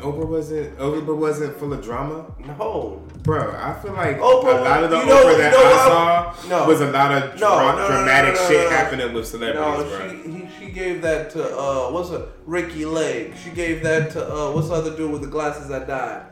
[0.00, 2.26] Oprah wasn't Oprah wasn't full of drama,
[2.58, 3.02] No.
[3.22, 3.54] bro.
[3.56, 6.48] I feel like Oprah- a lot of the know- Oprah you that know I saw
[6.48, 6.66] No.
[6.66, 10.08] was a lot of No, dra- no, dramatic shit happening with celebrities, No, bro.
[10.10, 13.32] she he, she gave that to uh what's it Ricki Lake.
[13.42, 16.22] She gave that to uh what's the other dude with the glasses that died?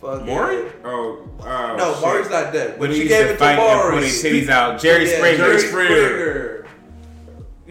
[0.00, 0.64] Fuck Maury?
[0.84, 2.02] Oh, oh No, shit.
[2.02, 2.74] Maury's not dead.
[2.78, 3.94] But she gave it to Maury.
[3.94, 4.80] put his titties out.
[4.80, 5.36] Jerry Yeah, Springer.
[5.38, 6.61] Jerry Springer.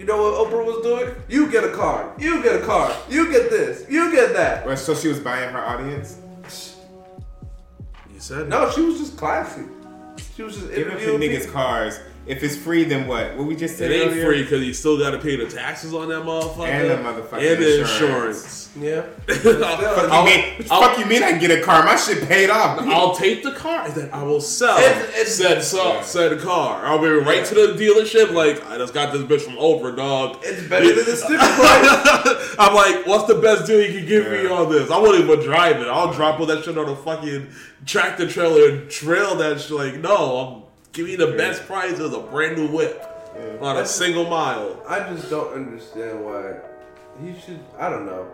[0.02, 0.14] Springer.
[0.14, 1.16] You know what Oprah was doing?
[1.30, 2.14] You get a car.
[2.18, 2.95] You get a car.
[3.10, 3.86] You get this.
[3.89, 4.66] You get that.
[4.66, 6.18] Well, So she was buying her audience.
[8.14, 9.64] You said No, she was just classy.
[10.36, 11.54] She was just Give them interviewing niggas people.
[11.54, 11.99] cars.
[12.28, 13.36] If it's free, then what?
[13.36, 13.91] What we just said.
[13.91, 14.26] It ain't earlier?
[14.26, 17.53] free because you still got to pay the taxes on that motherfucker And the motherfucking
[17.53, 18.67] and the insurance.
[18.67, 18.69] insurance.
[18.80, 19.01] Yeah.
[19.28, 20.65] Fuck you I'll- mean?
[20.69, 21.24] I'll- fuck you mean?
[21.24, 21.84] I can get a car.
[21.84, 22.80] My shit paid off.
[22.88, 26.86] I'll take the car and then I will sell It's- it's- said so, said car.
[26.86, 28.32] I'll be right to the dealership.
[28.34, 30.38] Like I just got this bitch from Oprah, dog.
[30.43, 32.55] It's better than the sticker price.
[32.59, 34.91] I'm like, what's the best deal you can give me on this?
[34.91, 35.88] I won't even drive it.
[35.88, 37.49] I'll drop all that shit on a fucking
[37.86, 39.72] tractor trailer and trail that shit.
[39.72, 43.08] Like, no, I'm give me the best price as a brand new whip
[43.62, 44.82] on a single mile.
[44.88, 46.56] I just don't understand why
[47.24, 47.60] he should.
[47.78, 48.28] I don't know.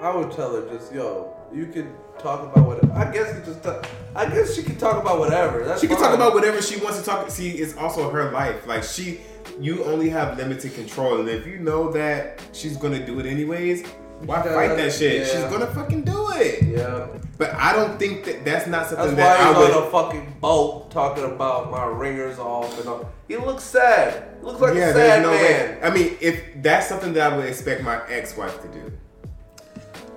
[0.00, 1.88] I would tell her just, yo, you could
[2.18, 2.92] talk about whatever.
[2.92, 3.62] I guess he just.
[3.62, 5.64] Talk, I guess she could talk about whatever.
[5.64, 7.30] That's She can talk about whatever she wants to talk.
[7.30, 8.66] See, it's also her life.
[8.66, 9.20] Like she,
[9.60, 13.86] you only have limited control, and if you know that she's gonna do it anyways,
[14.26, 15.20] why fight that shit?
[15.20, 15.24] yeah.
[15.26, 16.62] She's gonna fucking do it.
[16.64, 17.06] Yeah.
[17.36, 19.70] But I don't think that that's not That's something why that he's I would.
[19.72, 23.10] on a fucking boat talking about my ringers off and all.
[23.28, 24.36] He looks sad.
[24.40, 25.40] He looks like yeah, a sad no man.
[25.42, 25.78] way.
[25.82, 28.92] I mean, if that's something that I would expect my ex-wife to do,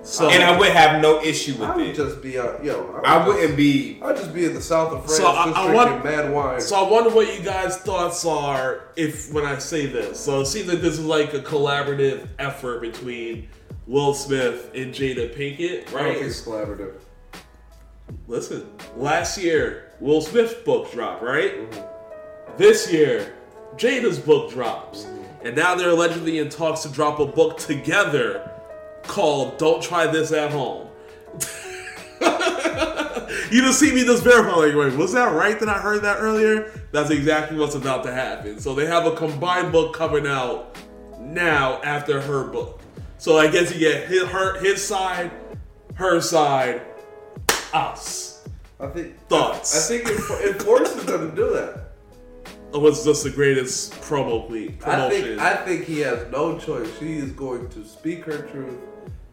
[0.03, 1.95] So and I would have no issue with I would it.
[1.95, 3.01] just be, uh, yo.
[3.03, 3.99] I would wouldn't be.
[4.01, 6.61] I'd just be in the south of France So I- I drinking want- mad wine.
[6.61, 10.19] So I wonder what you guys' thoughts are if when I say this.
[10.19, 13.49] So it seems like this is like a collaborative effort between
[13.87, 16.17] Will Smith and Jada Pinkett, right?
[16.17, 16.95] it's collaborative.
[18.27, 21.55] Listen, last year Will Smith's book dropped, right?
[22.57, 23.33] This year
[23.77, 25.47] Jada's book drops, mm-hmm.
[25.47, 28.51] and now they're allegedly in talks to drop a book together
[29.03, 30.89] called "Don't Try This at Home."
[33.51, 36.17] you just see me just verify, like, wait, was that right that I heard that
[36.19, 36.71] earlier?
[36.91, 38.59] That's exactly what's about to happen.
[38.59, 40.77] So they have a combined book coming out
[41.19, 42.81] now after her book.
[43.17, 45.31] So I guess you get his, her, his side,
[45.95, 46.81] her side,
[47.73, 48.47] us.
[48.79, 49.19] I think.
[49.27, 49.75] Thoughts?
[49.89, 51.83] I think Enfor- Enforce is going to do that.
[52.73, 55.21] Was just the greatest promo queen I promotion.
[55.23, 56.87] think I think he has no choice.
[56.99, 58.77] She is going to speak her truth,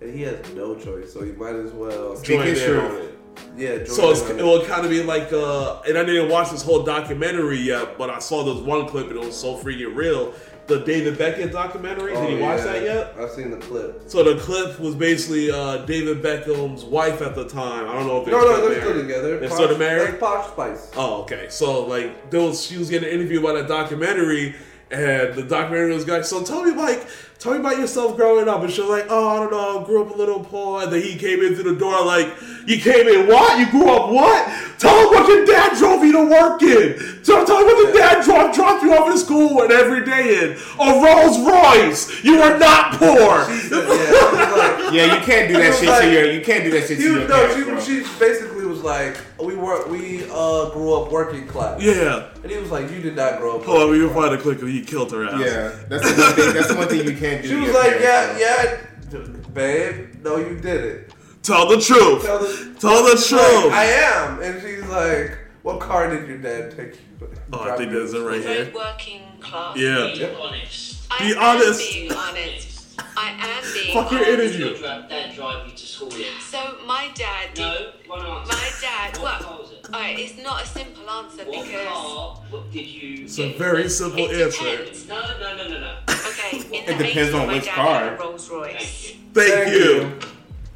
[0.00, 1.12] and he has no choice.
[1.12, 2.16] So he might as well.
[2.16, 2.90] Speak Join in truth.
[2.90, 3.18] on it.
[3.54, 3.84] Yeah.
[3.84, 4.42] So it's, it it.
[4.42, 8.08] will kind of be like, uh, and I didn't watch this whole documentary yet, but
[8.08, 10.32] I saw this one clip and it was so freaking real.
[10.66, 12.14] The David Beckham documentary.
[12.14, 12.64] Did you Oh, watch yeah.
[12.64, 13.14] that yet?
[13.20, 14.02] I've seen the clip.
[14.06, 17.86] So the clip was basically uh, David Beckham's wife at the time.
[17.86, 19.38] I don't know if they're No, no, they're still together.
[19.40, 20.18] They're Posh- still married.
[20.20, 20.90] Posh Spice.
[20.96, 21.46] Oh, okay.
[21.50, 24.54] So like, there was she was getting interviewed by that documentary,
[24.90, 27.06] and the documentary was like, "So tell me like,
[27.44, 29.84] tell me about yourself growing up." And she was like, "Oh, I don't know, I
[29.84, 32.32] grew up a little poor." And then he came in through the door like,
[32.66, 33.58] "You came in what?
[33.58, 34.48] You grew up what?
[34.78, 37.20] Tell him what your dad drove you to work in.
[37.22, 40.44] Tell, tell him what your dad drove dropped you off to school and every day
[40.44, 42.24] in a Rolls Royce.
[42.24, 46.02] You were not poor." She said, yeah, like, Yeah, you can't do that shit like-
[46.02, 46.30] to your.
[46.32, 48.53] You can't do that shit to He, your no, parents, she, she basically was
[48.84, 51.82] like, we were we uh grew up working class.
[51.82, 52.28] Yeah.
[52.42, 53.64] And he was like, you did not grow up.
[53.64, 55.40] Hold on, we working can find a clip of he killed her ass.
[55.40, 56.54] Yeah, that's the one thing.
[56.54, 57.48] That's the one thing you can't do.
[57.48, 59.20] She to was your like, parents, yeah, bro.
[59.20, 61.12] yeah, babe, no, you didn't.
[61.42, 62.24] Tell the truth.
[62.24, 63.64] Tell the, Tell the truth.
[63.64, 67.28] like, I am, and she's like, what car did your dad take you?
[67.52, 68.72] Oh, I drop think you there's it right here.
[68.74, 69.76] Working class.
[69.76, 70.06] Yeah.
[70.06, 70.36] Being Yep.
[70.40, 71.08] honest.
[71.18, 71.92] Be honest.
[71.92, 72.73] being honest.
[72.98, 74.40] I am being Fuck your honest.
[74.54, 74.66] interview.
[74.66, 76.24] Your dra- dad drive you to school in?
[76.40, 77.62] So my dad did.
[77.62, 78.52] No, one answer.
[78.52, 79.16] My dad.
[79.18, 79.86] What Well, car was it?
[79.86, 81.86] alright, it's not a simple answer What because.
[81.88, 84.64] car what did you It's a very simple It answer.
[84.76, 85.08] depends.
[85.08, 85.96] No, no, no, no, no.
[86.08, 88.00] Okay, in It the depends 80s, on my which dad car.
[88.00, 89.14] had a Rolls Royce.
[89.32, 90.10] Thank you.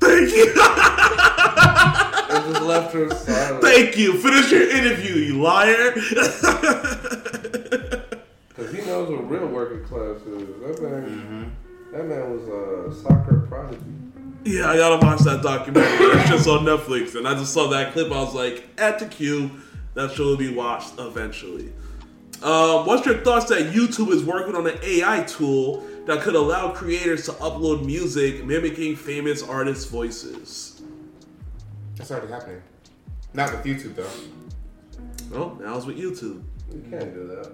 [0.00, 0.30] Thank, you.
[0.30, 0.52] Thank you.
[2.30, 3.62] I just left her silent.
[3.62, 4.18] Thank you.
[4.18, 5.94] Finish your interview, you liar.
[8.58, 10.24] Because he knows what real working class is.
[10.26, 11.44] That man, Mm-hmm.
[11.98, 13.82] That man was a soccer prodigy.
[14.44, 16.14] yeah, I gotta watch that documentary.
[16.14, 18.12] That's just on Netflix, and I just saw that clip.
[18.12, 19.50] I was like, at the queue.
[19.94, 21.72] That show will be watched eventually.
[22.40, 26.70] Um, what's your thoughts that YouTube is working on an AI tool that could allow
[26.70, 30.80] creators to upload music mimicking famous artists' voices?
[31.96, 32.62] That's already happening.
[33.34, 35.36] Not with YouTube though.
[35.36, 36.44] Well, now it's with YouTube.
[36.72, 37.52] You can't do that.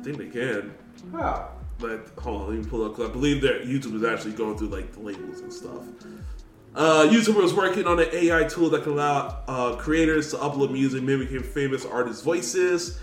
[0.00, 0.74] I think they can.
[1.12, 1.50] How?
[1.78, 4.56] But hold on, let me pull up because I believe that YouTube is actually going
[4.56, 5.82] through like the labels and stuff.
[6.74, 10.72] Uh, YouTuber is working on an AI tool that can allow uh, creators to upload
[10.72, 12.98] music mimicking famous artists' voices.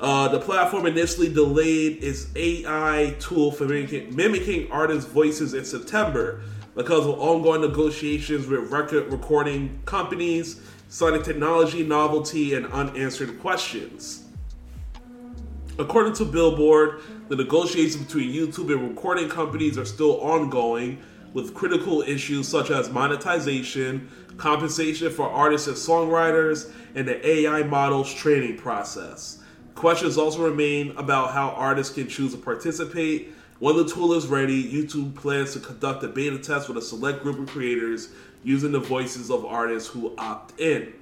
[0.00, 6.42] Uh, the platform initially delayed its AI tool for mimicking, mimicking artists' voices in September
[6.74, 14.24] because of ongoing negotiations with record recording companies, citing technology novelty and unanswered questions.
[15.78, 17.02] According to Billboard,
[17.32, 21.02] the negotiations between YouTube and recording companies are still ongoing,
[21.32, 24.06] with critical issues such as monetization,
[24.36, 29.42] compensation for artists and songwriters, and the AI model's training process.
[29.74, 33.32] Questions also remain about how artists can choose to participate.
[33.60, 37.22] When the tool is ready, YouTube plans to conduct a beta test with a select
[37.22, 38.10] group of creators
[38.44, 40.92] using the voices of artists who opt in.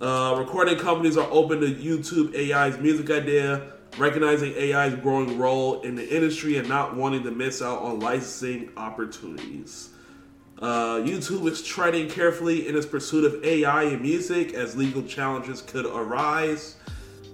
[0.00, 5.94] Uh, recording companies are open to YouTube AI's music idea, recognizing AI's growing role in
[5.94, 9.90] the industry and not wanting to miss out on licensing opportunities.
[10.60, 15.62] Uh, YouTube is treading carefully in its pursuit of AI in music as legal challenges
[15.62, 16.76] could arise.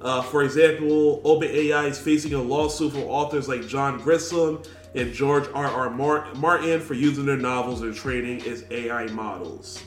[0.02, 5.48] Uh, for example, OpenAI is facing a lawsuit from authors like John Grisham and George
[5.54, 5.66] R.
[5.66, 5.90] R.
[5.90, 9.82] Mar- Martin for using their novels and training as AI models.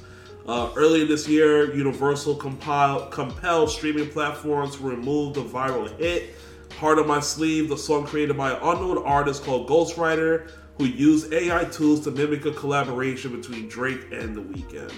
[0.47, 6.35] Uh, earlier this year, Universal compile, compelled streaming platforms to remove the viral hit
[6.77, 11.33] Heart on My Sleeve, the song created by an unknown artist called Ghostwriter, who used
[11.33, 14.93] AI tools to mimic a collaboration between Drake and The Weeknd.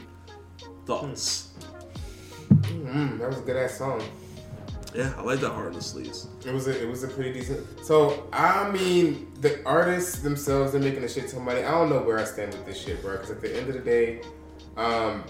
[0.85, 1.51] Thoughts?
[2.49, 4.03] Mm, that was a good ass song.
[4.93, 6.27] Yeah, I like that Heart on the Sleeves.
[6.45, 7.65] It was a, it was a pretty decent.
[7.85, 11.59] So I mean, the artists themselves they're making a shit ton of money.
[11.59, 13.13] I don't know where I stand with this shit, bro.
[13.13, 14.21] Because at the end of the day,
[14.75, 15.23] um,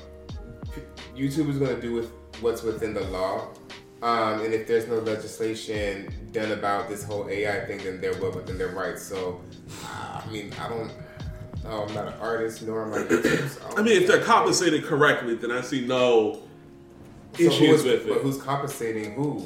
[1.16, 3.50] YouTube is gonna do with what's within the law.
[4.02, 8.32] Um, and if there's no legislation done about this whole AI thing, then they're well
[8.32, 9.04] within their rights.
[9.04, 9.42] So,
[9.86, 10.92] I mean, I don't.
[11.66, 13.08] No, I'm not an artist, nor am I.
[13.08, 16.40] So don't I mean, if they're compensated correctly, then I see no
[17.36, 18.08] So issues is- with it.
[18.08, 19.44] But who's compensating who?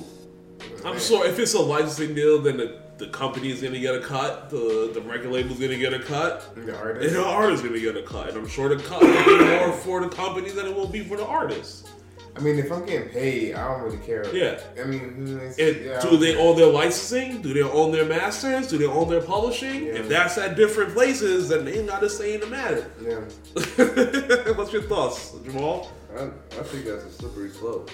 [0.85, 3.99] I'm sure if it's a licensing deal, then the, the company is gonna get a
[3.99, 7.07] cut, the the record label's gonna get a cut, The artist.
[7.07, 7.17] and artist.
[7.17, 8.29] the artist's gonna get a cut.
[8.29, 11.03] And I'm sure the cut will be more for the company than it will be
[11.03, 11.89] for the artist.
[12.35, 14.25] I mean, if I'm getting paid, I don't really care.
[14.35, 14.59] Yeah.
[14.81, 17.41] I mean, it's- yeah, do they own their licensing?
[17.43, 18.67] Do they own their masters?
[18.67, 19.85] Do they own their publishing?
[19.85, 19.93] Yeah.
[19.99, 22.89] If that's at different places, then they ain't got a say in the matter.
[22.99, 24.53] Yeah.
[24.57, 25.87] What's your thoughts, Jamaal?
[26.17, 27.91] I, I think that's a slippery slope.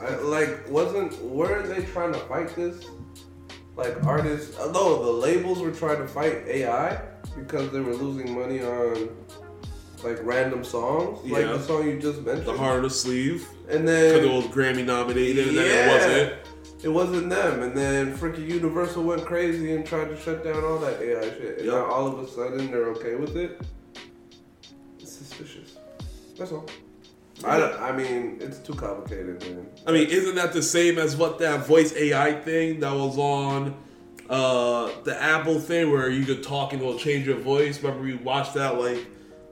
[0.00, 2.84] I, like, wasn't weren't they trying to fight this?
[3.76, 7.00] Like artists, uh, no, the labels were trying to fight AI
[7.36, 9.10] because they were losing money on
[10.02, 12.46] like random songs, like the song you just mentioned.
[12.46, 15.86] The heart of the sleeve, and then because it was Grammy nominated, and then Yeah.
[15.86, 16.32] it wasn't.
[16.82, 20.78] it wasn't them, and then freaking Universal went crazy and tried to shut down all
[20.78, 21.74] that AI shit, and Yep.
[21.74, 23.60] now all of a sudden they're okay with it.
[25.00, 25.76] It's suspicious.
[26.38, 26.66] That's all.
[27.44, 29.66] I, don't- I mean, it's too complicated, man.
[29.86, 33.74] I mean, isn't that the same as what that voice AI thing that was on
[34.30, 37.82] uh, the Apple thing where you could talk and it'll change your voice?
[37.82, 39.06] Remember we watched that like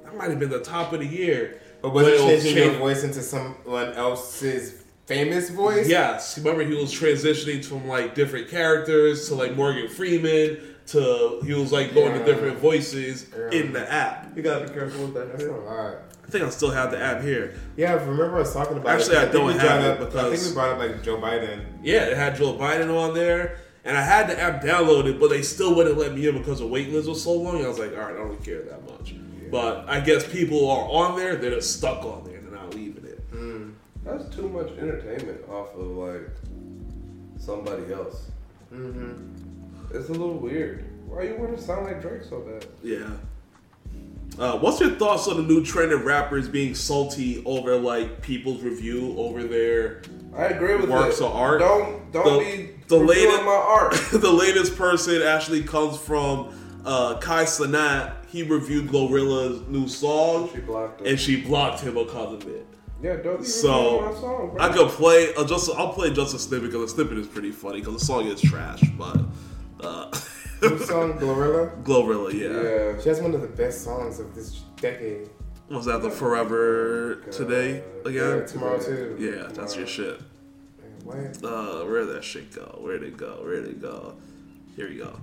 [0.04, 1.60] that might have been the top of the year.
[1.84, 5.86] But was it it'll changing your voice into someone else's famous voice?
[5.86, 11.52] Yes, remember he was transitioning from like different characters to like Morgan Freeman, to he
[11.52, 13.58] was like going to different voices Yeah.
[13.60, 14.34] in the app.
[14.34, 15.94] You gotta be careful with that That's a lot.
[16.26, 17.54] I think I still have the app here.
[17.76, 19.18] Yeah, remember I remember us talking about Actually, it.
[19.18, 21.02] I think don't we have brought it up, I think because- we brought up like
[21.02, 21.60] Joe Biden.
[21.82, 25.42] Yeah, it had Joe Biden on there, and I had the app downloaded, but they
[25.42, 27.62] still wouldn't let me in because the wait list was so long.
[27.62, 29.14] I was like, all right, I don't care that much.
[29.54, 33.04] But I guess people are on there; they're just stuck on there, they're not leaving
[33.04, 33.20] it.
[34.04, 36.28] That's too much entertainment off of like
[37.38, 38.32] somebody else.
[38.74, 39.96] Mm-hmm.
[39.96, 40.84] It's a little weird.
[41.06, 42.66] Why you want to sound like Drake so bad?
[42.82, 43.08] Yeah.
[44.40, 48.60] Uh, what's your thoughts on the new trend of rappers being salty over like people's
[48.60, 50.02] review over their
[50.36, 51.26] I agree with Works it.
[51.26, 51.60] of art.
[51.60, 53.92] Don't don't The- be the reviewing latest- my art.
[54.20, 58.14] the latest person actually comes from uh, Kai Cenat.
[58.34, 62.66] He reviewed Glorilla's new song, She and she blocked him because of it.
[63.00, 64.60] yeah, don't be So my song, bro.
[64.60, 67.52] I could play uh, just I'll play just a snippet because the snippet is pretty
[67.52, 69.20] funny because the song is trash, but
[69.80, 71.80] uh, song Glorilla.
[71.84, 72.94] Glorilla, yeah.
[72.96, 73.00] Yeah.
[73.00, 75.30] She has one of the best songs of this decade.
[75.70, 78.46] Was that the Forever Today Yeah, again?
[78.48, 79.16] tomorrow too.
[79.16, 80.20] Yeah, that's your shit.
[81.04, 81.44] Man, What?
[81.44, 82.78] Uh, where'd that shit go?
[82.82, 83.38] Where'd it go?
[83.44, 84.16] Where'd it go?
[84.74, 85.20] Here we go.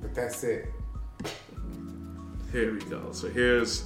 [0.00, 0.71] But that's it.
[2.52, 3.12] Here we go.
[3.12, 3.84] So here's.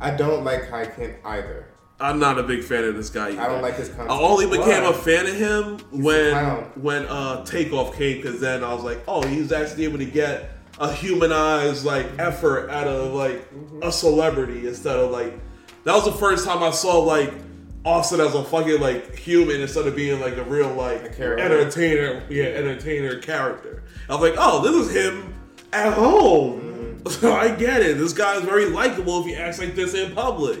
[0.00, 1.66] I don't like Kai Kent either.
[2.00, 3.30] I'm not a big fan of this guy.
[3.30, 3.40] Either.
[3.40, 4.10] I don't like his content.
[4.10, 4.90] I only became Why?
[4.90, 6.34] a fan of him a when
[6.80, 10.50] when uh Takeoff came because then I was like, oh, he's actually able to get
[10.78, 13.44] a humanized like effort out of like
[13.82, 15.34] a celebrity instead of like
[15.84, 17.32] that was the first time I saw like
[17.84, 21.38] Austin as a fucking like human instead of being like a real like A character.
[21.44, 23.82] entertainer, yeah, entertainer character.
[24.08, 25.34] I was like, oh, this is him
[25.72, 26.67] at home.
[27.06, 27.98] So I get it.
[27.98, 30.60] This guy is very likable if he acts like this in public.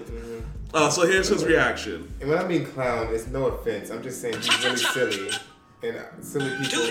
[0.74, 2.12] Uh, so here's his reaction.
[2.20, 3.90] And when I mean clown, it's no offense.
[3.90, 5.30] I'm just saying he's really silly.
[5.82, 6.84] And uh, silly people.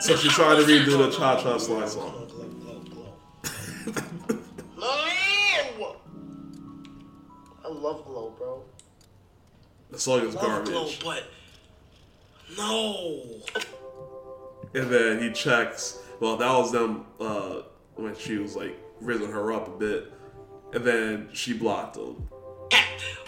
[0.00, 2.24] So she tried to redo the Cha Cha Slide song.
[7.64, 8.62] I love Glow, bro.
[9.90, 11.00] The song is Love Glow, garbage.
[11.04, 11.24] but
[12.56, 13.22] no.
[14.74, 15.98] And then he checks.
[16.20, 17.62] Well, that was them uh,
[17.94, 20.12] when she was like rizzing her up a bit.
[20.72, 22.28] And then she blocked him.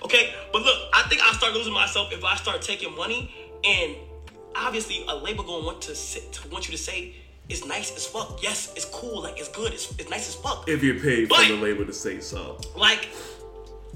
[0.02, 3.30] Okay, but look, I think I start losing myself if I start taking money,
[3.62, 3.94] and
[4.56, 7.14] obviously a label gonna want to sit, to want you to say
[7.50, 8.42] it's nice as fuck.
[8.42, 10.66] Yes, it's cool, like it's good, it's, it's nice as fuck.
[10.68, 12.58] If you're paid But- from the label to say so.
[12.74, 13.08] like,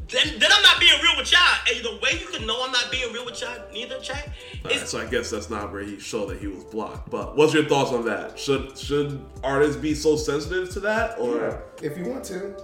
[0.08, 1.40] then then I'm not being real with y'all.
[1.72, 4.28] And the way you can know I'm not being real with y'all, neither chat,
[4.64, 7.10] Alright, is so I guess that's not where he showed that he was blocked.
[7.10, 8.38] But what's your thoughts on that?
[8.38, 12.54] Should should artists be so sensitive to that, or If you want to.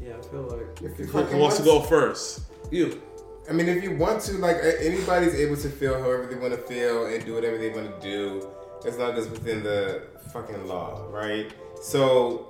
[0.00, 2.42] Yeah, I feel like If you who fucking wants to go first?
[2.70, 3.02] you.
[3.48, 6.58] I mean, if you want to, like, anybody's able to feel however they want to
[6.60, 8.46] feel and do whatever they want to do,
[8.86, 10.02] as long as within the
[10.34, 11.50] fucking law, right?
[11.80, 12.47] So,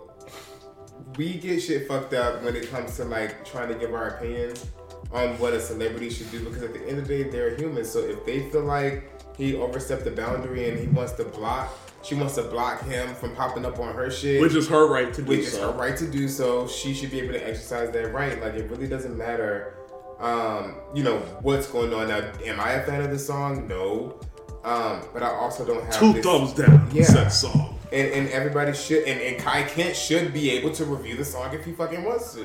[1.16, 4.66] we get shit fucked up when it comes to, like, trying to give our opinions
[5.12, 7.84] on what a celebrity should do because at the end of the day, they're human.
[7.84, 12.14] So, if they feel like he overstepped the boundary and he wants to block, she
[12.14, 15.20] wants to block him from popping up on her shit Which is her right to
[15.22, 15.72] do which is so.
[15.72, 16.68] her right to do so.
[16.68, 18.40] She should be able to exercise that right.
[18.40, 19.74] Like it really doesn't matter,
[20.20, 22.22] um, you know what's going on now.
[22.44, 23.66] Am I a fan of the song?
[23.66, 24.20] No,
[24.64, 26.88] um, but I also don't have Two this- thumbs down.
[26.92, 27.04] Yeah.
[27.04, 27.77] Said song.
[27.90, 31.54] And, and everybody should, and, and Kai Kent should be able to review the song
[31.54, 32.42] if he fucking wants to.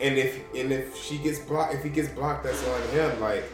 [0.00, 3.20] And if and if she gets blocked, if he gets blocked, that's on him.
[3.20, 3.44] Like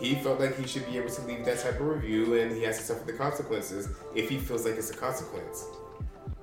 [0.00, 2.62] he felt like he should be able to leave that type of review, and he
[2.62, 5.64] has to suffer the consequences if he feels like it's a consequence.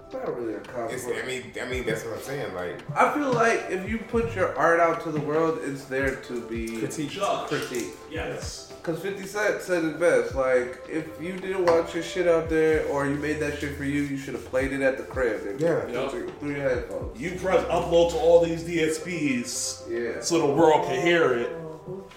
[0.05, 1.05] It's not really a It's.
[1.05, 2.53] I mean, I mean that's what I'm saying.
[2.53, 6.15] Like I feel like if you put your art out to the world, it's there
[6.15, 7.11] to be critique.
[7.47, 7.93] critique.
[8.11, 8.73] Yes.
[8.85, 10.35] Cause 50 Cent said it best.
[10.35, 13.83] Like, if you didn't watch your shit out there, or you made that shit for
[13.83, 15.41] you, you should have played it at the crib.
[15.41, 15.59] nigga.
[15.91, 16.07] Yeah.
[16.07, 17.19] Through, through your headphones.
[17.19, 20.21] You press upload to all these DSPs Yeah.
[20.21, 21.49] so the world can hear it.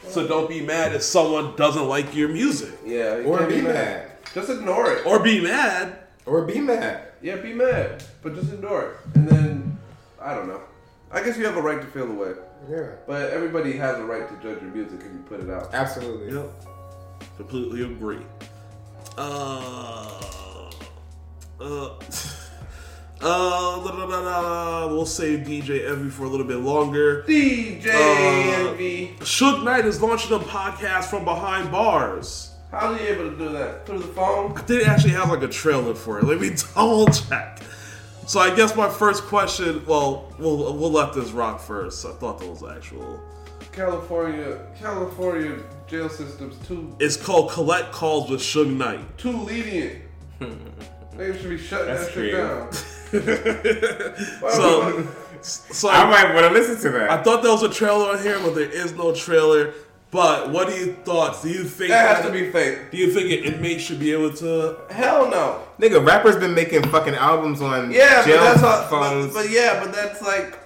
[0.09, 2.75] So don't be mad if someone doesn't like your music.
[2.85, 3.17] Yeah.
[3.17, 4.11] you Or can't be mad.
[4.35, 5.07] Just ignore it.
[5.07, 5.97] Or be mad.
[6.27, 7.13] Or be mad.
[7.23, 8.97] Yeah, be mad, but just ignore it.
[9.15, 9.79] And then,
[10.21, 10.61] I don't know.
[11.11, 12.33] I guess you have a right to feel the way,
[12.69, 12.91] Yeah.
[13.07, 15.71] but everybody has a right to judge your music if you put it out.
[15.73, 16.35] Absolutely.
[16.35, 16.51] Yep.
[17.37, 18.21] Completely agree.
[19.17, 20.71] Uh,
[21.61, 21.99] uh, uh,
[23.21, 24.87] da, da, da, da.
[24.89, 27.23] we'll save DJ Envy for a little bit longer.
[27.25, 29.17] DJ Uh, Envy.
[29.21, 32.53] Suge Knight is launching a podcast from behind bars.
[32.71, 33.87] How's he able to do that?
[33.87, 34.57] Through the phone?
[34.57, 36.25] I did actually have like a trailer for it.
[36.25, 37.61] Let me double check.
[38.29, 42.05] So I guess my first question, well, we'll we'll let this rock first.
[42.05, 43.19] I thought that was actual.
[43.73, 45.57] California California
[45.87, 49.17] jail system's too It's called Collect Calls with Suge Knight.
[49.17, 50.03] too lenient.
[51.17, 52.69] they should be shutting That's that shit down.
[54.53, 55.07] So,
[55.41, 57.11] so I might want to listen to that.
[57.11, 59.73] I thought there was a trailer on here, but there is no trailer.
[60.11, 61.43] But what are your thoughts?
[61.43, 62.91] Do you think that has to be fake.
[62.91, 64.77] Do you think an inmate should be able to?
[64.91, 65.63] Hell no.
[65.79, 69.33] Nigga, rappers been making fucking albums on Yeah, jail but that's all, phones.
[69.33, 70.59] but, but yeah, but that's like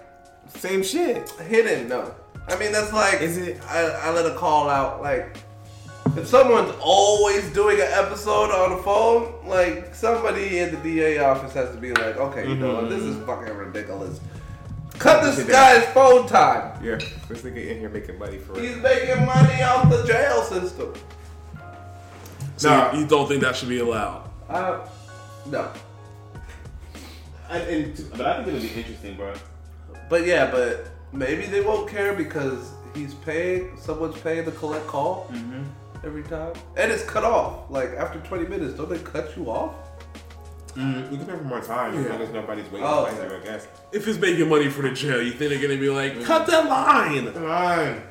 [0.57, 1.29] Same shit.
[1.33, 1.89] hidden.
[1.89, 2.15] No,
[2.49, 3.61] I mean that's like Is it?
[3.69, 5.37] I, I let a call out like.
[6.17, 11.53] If someone's always doing an episode on the phone, like somebody in the DA office
[11.55, 14.21] has to be like, okay, you know what, this is fucking ridiculous.
[14.99, 16.85] Cut this Sit guy's phone time.
[16.85, 16.97] Yeah,
[17.29, 18.83] this nigga in here making money for He's it.
[18.83, 20.93] making money off the jail system.
[22.57, 22.93] So Nah.
[22.93, 24.29] you, you don't think that should be allowed?
[24.49, 24.81] Uh,
[25.47, 25.71] no.
[27.51, 29.35] And, and, but I think it'll be interesting, bro.
[30.09, 35.27] But yeah, but maybe they won't care because he's paying, someone's paying to collect call
[35.33, 35.63] Mm-hmm.
[36.07, 36.55] every time.
[36.77, 37.71] And it's cut off.
[37.71, 39.75] Like after 20 minutes, don't they cut you off?
[40.75, 43.29] Mm, you can pay for more time as long as nobody's waiting Oh, okay.
[43.29, 43.69] you, I guess.
[43.93, 46.67] If it's making money for the jail, you think they're gonna be like, cut that
[46.67, 47.31] line?
[47.31, 48.03] Come on.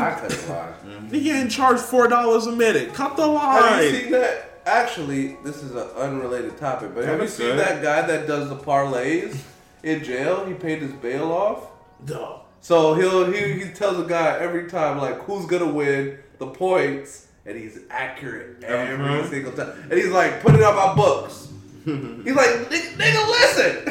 [0.00, 1.08] I cut it line.
[1.10, 2.94] You're getting charged four dollars a minute.
[2.94, 4.02] Cut the Have you line.
[4.02, 4.45] seen that?
[4.66, 7.60] Actually, this is an unrelated topic, but have you seen good.
[7.60, 9.40] that guy that does the parlays
[9.84, 10.44] in jail?
[10.44, 11.68] He paid his bail off.
[12.08, 12.42] No.
[12.60, 17.28] So he'll he, he tells a guy every time like who's gonna win the points,
[17.46, 19.70] and he's accurate every single time.
[19.88, 21.48] And he's like, put it on my books.
[21.84, 23.84] he's like, nigga, nigga, listen.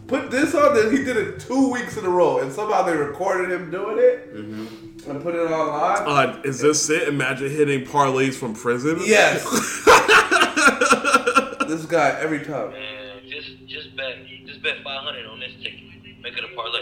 [0.06, 0.92] put this on there.
[0.92, 4.85] He did it two weeks in a row, and somehow they recorded him doing it
[5.08, 6.06] and put it online.
[6.36, 7.08] Uh, is this it?
[7.08, 8.98] Imagine hitting parlays from prison.
[9.04, 9.42] yes.
[11.68, 12.70] this guy every time.
[12.70, 14.14] Man, just just bet
[14.46, 15.80] just bet five hundred on this ticket.
[16.22, 16.80] Make it a parlay.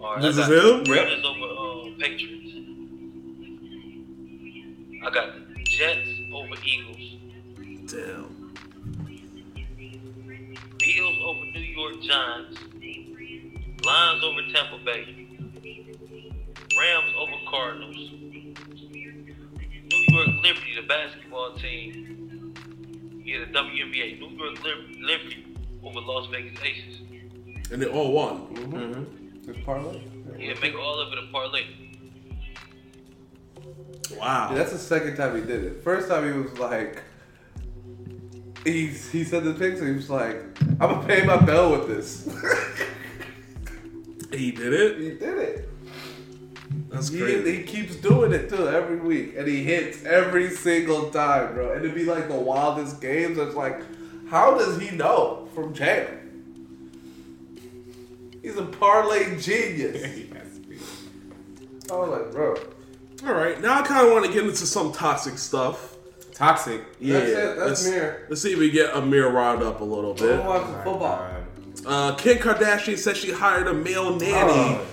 [0.00, 0.84] All right, This I is him?
[0.92, 2.52] Raiders over um, Patriots.
[5.04, 5.28] I got
[5.64, 7.16] Jets over Eagles.
[7.90, 8.52] Damn.
[10.78, 12.58] Bills over New York Giants.
[13.84, 15.27] Lions over Tampa Bay.
[16.78, 17.96] Rams over Cardinals.
[18.12, 22.54] New York Liberty, the basketball team.
[23.24, 24.20] Yeah, the WNBA.
[24.20, 27.00] New York Liberty over Las Vegas Aces.
[27.72, 28.54] And they all won.
[28.54, 29.52] Mm-hmm.
[29.52, 30.00] Just parlay.
[30.38, 31.64] Yeah, make all of it a parlay.
[34.16, 34.50] Wow.
[34.50, 35.82] Yeah, that's the second time he did it.
[35.82, 37.02] First time he was like,
[38.64, 39.86] he he said the picture.
[39.86, 42.24] He was like, I'm gonna pay my bill with this.
[44.32, 44.98] he did it.
[44.98, 45.68] he did it.
[46.88, 47.56] That's He, crazy.
[47.56, 51.72] he keeps doing it too every week, and he hits every single time, bro.
[51.72, 53.36] And it'd be like the wildest games.
[53.38, 53.80] It's like,
[54.30, 56.08] how does he know from jail?
[58.42, 60.02] He's a parlay genius.
[60.14, 60.76] He has to be.
[61.92, 62.54] I was like, bro,
[63.26, 63.60] All right.
[63.60, 65.96] Now I kind of want to get into some toxic stuff.
[66.32, 66.82] Toxic.
[67.00, 67.18] Yeah.
[67.18, 67.34] That's it.
[67.56, 68.26] That's let's, Mir.
[68.28, 70.40] let's see if we get Amir riled up a little bit.
[70.42, 71.28] Oh football.
[71.86, 74.84] Uh, Kim Kardashian said she hired a male nanny Oh, that's how that.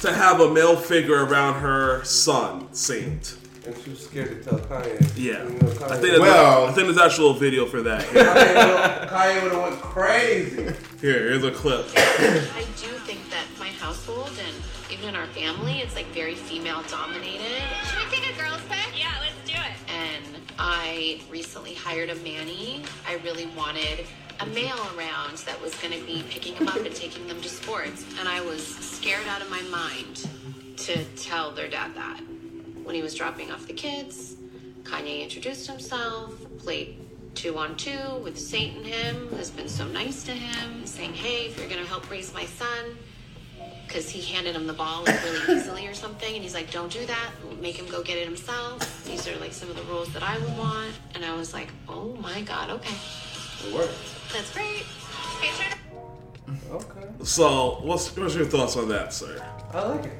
[0.00, 3.36] To have a male figure around her son, Saint.
[3.66, 5.00] And she was scared to tell Kanye.
[5.16, 5.42] Yeah.
[5.42, 8.04] You know, Kanye I think, there's Well- I think there's actual video for that.
[8.04, 10.62] Kanye would have went crazy.
[11.00, 11.84] Here, here's a clip.
[11.96, 14.54] I do think that my household and
[14.92, 17.40] even in our family, it's like very female dominated.
[17.86, 18.98] Should we take a girls' pick?
[18.98, 19.92] Yeah, let's do it.
[19.92, 20.24] And
[20.60, 22.82] I recently hired a manny.
[23.06, 24.06] I really wanted
[24.40, 27.48] a male around that was going to be picking them up and taking them to
[27.48, 28.04] sports.
[28.18, 30.28] And I was scared out of my mind
[30.78, 32.20] to tell their dad that.
[32.84, 34.36] When he was dropping off the kids,
[34.82, 36.96] Kanye introduced himself, played
[37.34, 41.46] two on two with Saint and him, who's been so nice to him, saying, hey,
[41.46, 42.96] if you're going to help raise my son,
[43.86, 46.92] because he handed him the ball like really easily or something, and he's like, "Don't
[46.92, 47.30] do that.
[47.60, 50.38] Make him go get it himself." These are like some of the rules that I
[50.38, 52.94] would want, and I was like, "Oh my god, okay,
[53.64, 53.92] It worked.
[54.32, 54.84] that's great."
[55.38, 55.74] Okay,
[56.70, 57.06] Okay.
[57.24, 59.42] So, what's what's your thoughts on that, sir?
[59.72, 60.12] I like it.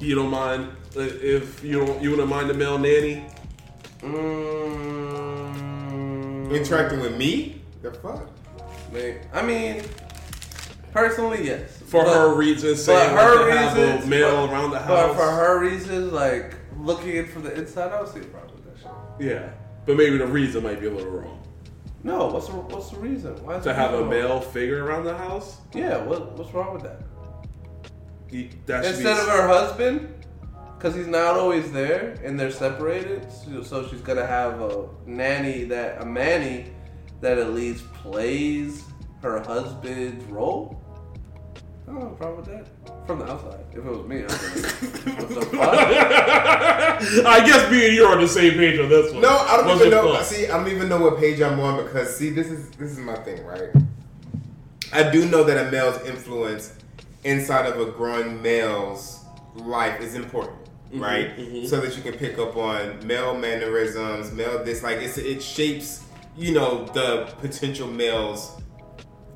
[0.00, 3.24] You don't mind uh, if you don't you wouldn't mind a male nanny?
[5.58, 7.60] Mm, Interacting with me?
[7.82, 8.28] The fuck?
[8.92, 9.18] Maybe.
[9.32, 9.82] I mean,
[10.92, 11.76] personally, yes.
[11.86, 14.78] For But- her reasons, saying her like, to have a reasons, male but- around the
[14.78, 14.88] house.
[14.88, 15.16] But house.
[15.16, 18.64] for her reasons, like looking in from the inside, I don't see a problem with
[18.64, 18.92] that shit.
[19.30, 19.50] yeah,
[19.86, 21.37] but maybe the reason might be a little wrong.
[22.04, 23.34] No, what's the what's the reason?
[23.44, 24.10] Why is To it have a wrong?
[24.10, 27.02] male figure around the house, Yeah, what what's wrong with that?
[28.28, 30.14] he, that should Instead be, of her husband,
[30.76, 35.64] because he's not always there and they're separated, so, so she's gonna have a nanny
[35.64, 36.70] that a manny
[37.20, 38.84] that at least plays
[39.22, 40.80] her husband's role.
[41.88, 42.66] I don't have a problem with that.
[43.08, 43.60] From the outside.
[43.72, 47.26] If it was me, I'd be like, what the fuck?
[47.26, 49.22] I guess me and you are on the same page on this one.
[49.22, 50.12] No, I don't What's even know.
[50.12, 50.26] thought?
[50.26, 52.98] See, I don't even know what page I'm on because see, this is this is
[52.98, 53.70] my thing, right?
[54.92, 56.74] I do know that a male's influence
[57.24, 59.20] inside of a growing male's
[59.54, 60.58] life is important,
[60.92, 61.66] Mm-hmm, right?
[61.66, 66.04] So that you can pick up on male mannerisms, male this, like it's it shapes,
[66.36, 68.52] you know, the potential male's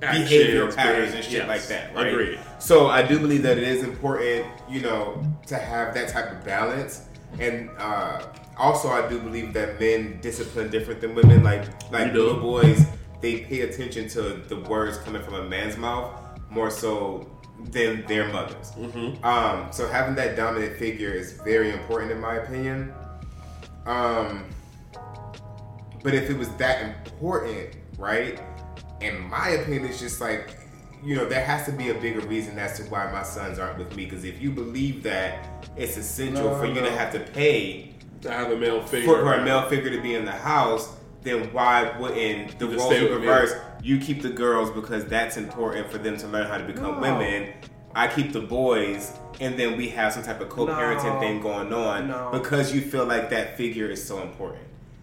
[0.03, 2.09] behavioral patterns and shit yes, like that, right?
[2.09, 2.41] Agreed.
[2.59, 6.45] So I do believe that it is important, you know, to have that type of
[6.45, 7.07] balance.
[7.39, 8.27] And uh,
[8.57, 11.43] also, I do believe that men discipline different than women.
[11.43, 12.27] Like like You do?
[12.27, 12.85] little boys,
[13.21, 16.13] they pay attention to the words coming from a man's mouth
[16.51, 17.29] more so
[17.71, 18.73] than their mothers.
[18.73, 19.25] Mm-hmm.
[19.25, 22.93] Um, so having that dominant figure is very important in my opinion.
[23.87, 24.45] Um,
[26.03, 28.41] but if it was that important, right?
[29.03, 30.57] In my opinion, it's just like,
[31.05, 33.79] you know, there has to be a bigger reason as to why my sons aren't
[33.79, 34.05] with me.
[34.05, 35.47] Because if you believe that
[35.77, 39.09] it's essential No, for you to have to pay To have a male figure.
[39.13, 42.73] for, for a male figure to be in the house, then why wouldn't the You
[42.75, 43.57] just roles stay be reversed?
[43.83, 47.01] You keep the girls because that's important for them to learn how to become No.
[47.01, 47.53] women.
[47.95, 51.21] I keep the boys, and then we have some type of co-parenting No.
[51.21, 52.31] thing going on No.
[52.33, 54.63] because you feel like that figure is so important.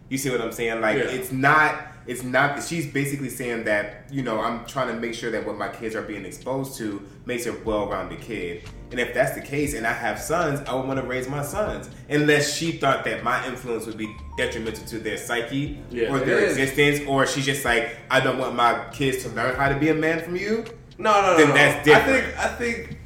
[0.09, 0.81] You see what I'm saying?
[0.81, 1.03] Like Yeah.
[1.05, 1.85] it's not.
[2.07, 2.63] It's not.
[2.63, 5.95] She's basically saying that you know I'm trying to make sure that what my kids
[5.95, 8.63] are being exposed to makes a well-rounded kid.
[8.89, 11.43] And if that's the case, and I have sons, I would want to raise my
[11.43, 11.87] sons.
[12.09, 16.09] Unless she thought that my influence would be detrimental to their psyche Yeah.
[16.11, 19.69] or their existence, or she's just like, I don't want my kids to learn how
[19.69, 20.65] to be a man from you.
[20.97, 21.37] No, no, no.
[21.37, 21.53] Then no.
[21.53, 22.35] that's different.
[22.39, 22.97] I think I think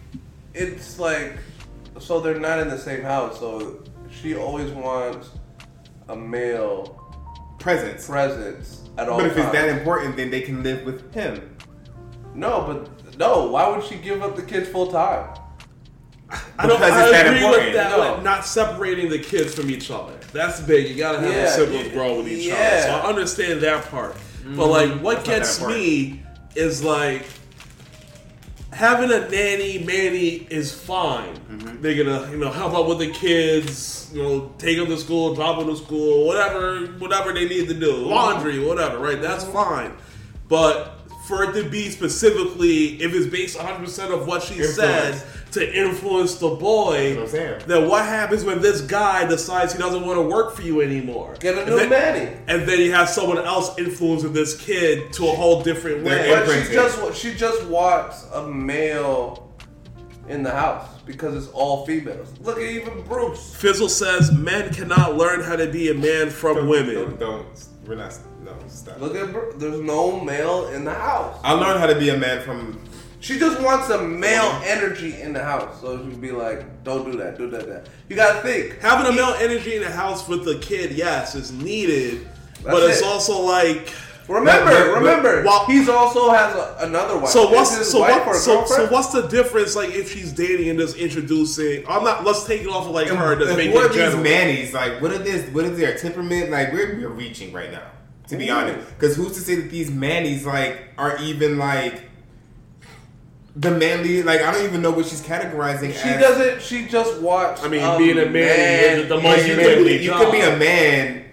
[0.54, 1.34] it's like
[2.00, 3.38] so they're not in the same house.
[3.40, 5.30] So she always wants
[6.10, 7.00] a male
[7.60, 8.06] Presence.
[8.08, 11.56] presence at all But if it's that important, then they can live with him.
[12.36, 13.48] no, but no.
[13.50, 15.30] Why would she give up the kids full time?
[16.58, 17.66] I don't Because I it's that agree important.
[17.68, 17.98] with that, No.
[18.00, 20.14] like, not separating the kids from each other.
[20.34, 20.90] That's big.
[20.90, 22.56] You gotta have Yeah, the siblings yeah, grow with each yeah.
[22.56, 22.82] other.
[22.82, 24.16] So I understand that part.
[24.56, 26.24] But like, what That's gets me
[26.56, 27.26] is like
[28.74, 31.36] having a nanny manny is fine.
[31.36, 31.82] Mm-hmm.
[31.82, 35.36] They're gonna you know help out with the kids, you know, take them to school,
[35.36, 39.00] drop them to school, whatever whatever they need to do, laundry, whatever.
[39.00, 39.22] Right?
[39.22, 39.94] That's fine.
[40.50, 44.76] But for it to be specifically, if it's based 100 percent of what she Influence.
[44.76, 45.24] said
[45.54, 50.06] to influence the boy, That's what then what happens when this guy decides he doesn't
[50.06, 51.36] want to work for you anymore?
[51.40, 52.32] Get a And new then- nanny.
[52.48, 56.30] And then he has someone else influencing this kid to a whole different way.
[56.30, 59.52] But she just wa- she just wants a male
[60.30, 62.30] in the house because it's all females.
[62.42, 63.54] Look at even Bruce.
[63.56, 66.96] Fizzle says men cannot learn how to be a man from women.
[66.96, 67.46] Don't, don't.
[67.86, 68.18] We're not.
[68.46, 69.00] No, stop.
[69.02, 71.38] Look at Bru- there's no male in the house.
[71.44, 72.80] I learned how to be a man from.
[73.24, 77.18] She just wants a male energy in the house, so she'd be like, "Don't do
[77.20, 78.80] that, do that, that." You gotta think.
[78.82, 82.28] Having a male energy in the house with the kid, yes, is needed,
[82.64, 83.06] but it's it.
[83.06, 83.94] also like.
[84.28, 87.30] Remember, But- but- remember, Well- he's also has a, another wife.
[87.30, 89.76] So what's so wife what, so, so what's the difference?
[89.76, 92.26] Like if she's dating and just introducing, I'm not.
[92.26, 93.36] Let's take it off of like And, her.
[93.38, 94.24] Just and make what it are these general.
[94.24, 95.02] mannies like?
[95.02, 95.50] What are this?
[95.54, 96.72] What is their temperament like?
[96.74, 97.84] We're, we're reaching right now,
[98.30, 98.54] to be Ooh.
[98.54, 98.90] honest.
[98.98, 102.04] Because who's to say that these mannies like are even like
[103.56, 104.24] the manly?
[104.24, 105.94] Like I don't even know what she's categorizing.
[105.94, 106.22] She as.
[106.22, 106.62] doesn't.
[106.62, 107.64] She just wants.
[107.64, 110.22] I mean, being a man is the Like, most you, manly could, you job.
[110.24, 111.26] could be a man.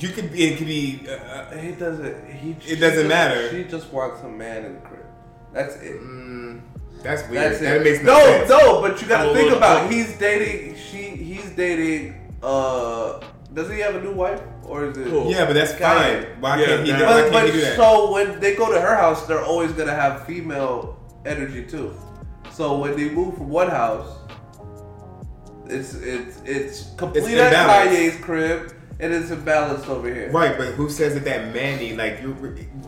[0.00, 0.44] You could be.
[0.44, 1.00] It could be.
[1.08, 2.30] Uh, He doesn't.
[2.30, 2.50] He.
[2.66, 3.50] It doesn't just- matter.
[3.50, 5.04] She just wants a man in the crib.
[5.52, 6.00] That's it.
[6.00, 6.60] mm,
[7.02, 7.42] that's weird.
[7.52, 7.84] That's that it.
[7.84, 8.48] makes no, no, sense.
[8.50, 9.86] no, but you gotta I'm think about.
[9.86, 9.92] it.
[9.92, 10.76] He's dating.
[10.76, 11.02] She.
[11.16, 12.36] He's dating.
[12.42, 13.20] Uh,
[13.54, 15.08] does he have a new wife or is it?
[15.08, 15.28] Who?
[15.30, 16.22] Yeah, but that's Kanye.
[16.32, 16.40] fine.
[16.40, 16.92] Why Yeah, can't he?
[16.92, 17.76] that- do, why But, can't he do that?
[17.76, 20.97] so when they go to her house, they're always gonna have female
[21.28, 21.94] energy too.
[22.50, 24.18] So when they move from one house,
[25.66, 27.52] it's it's it's complete at.
[27.52, 30.30] Kanye's crib, and it's imbalanced over here.
[30.32, 32.34] Right, but who says that that Manny, like you,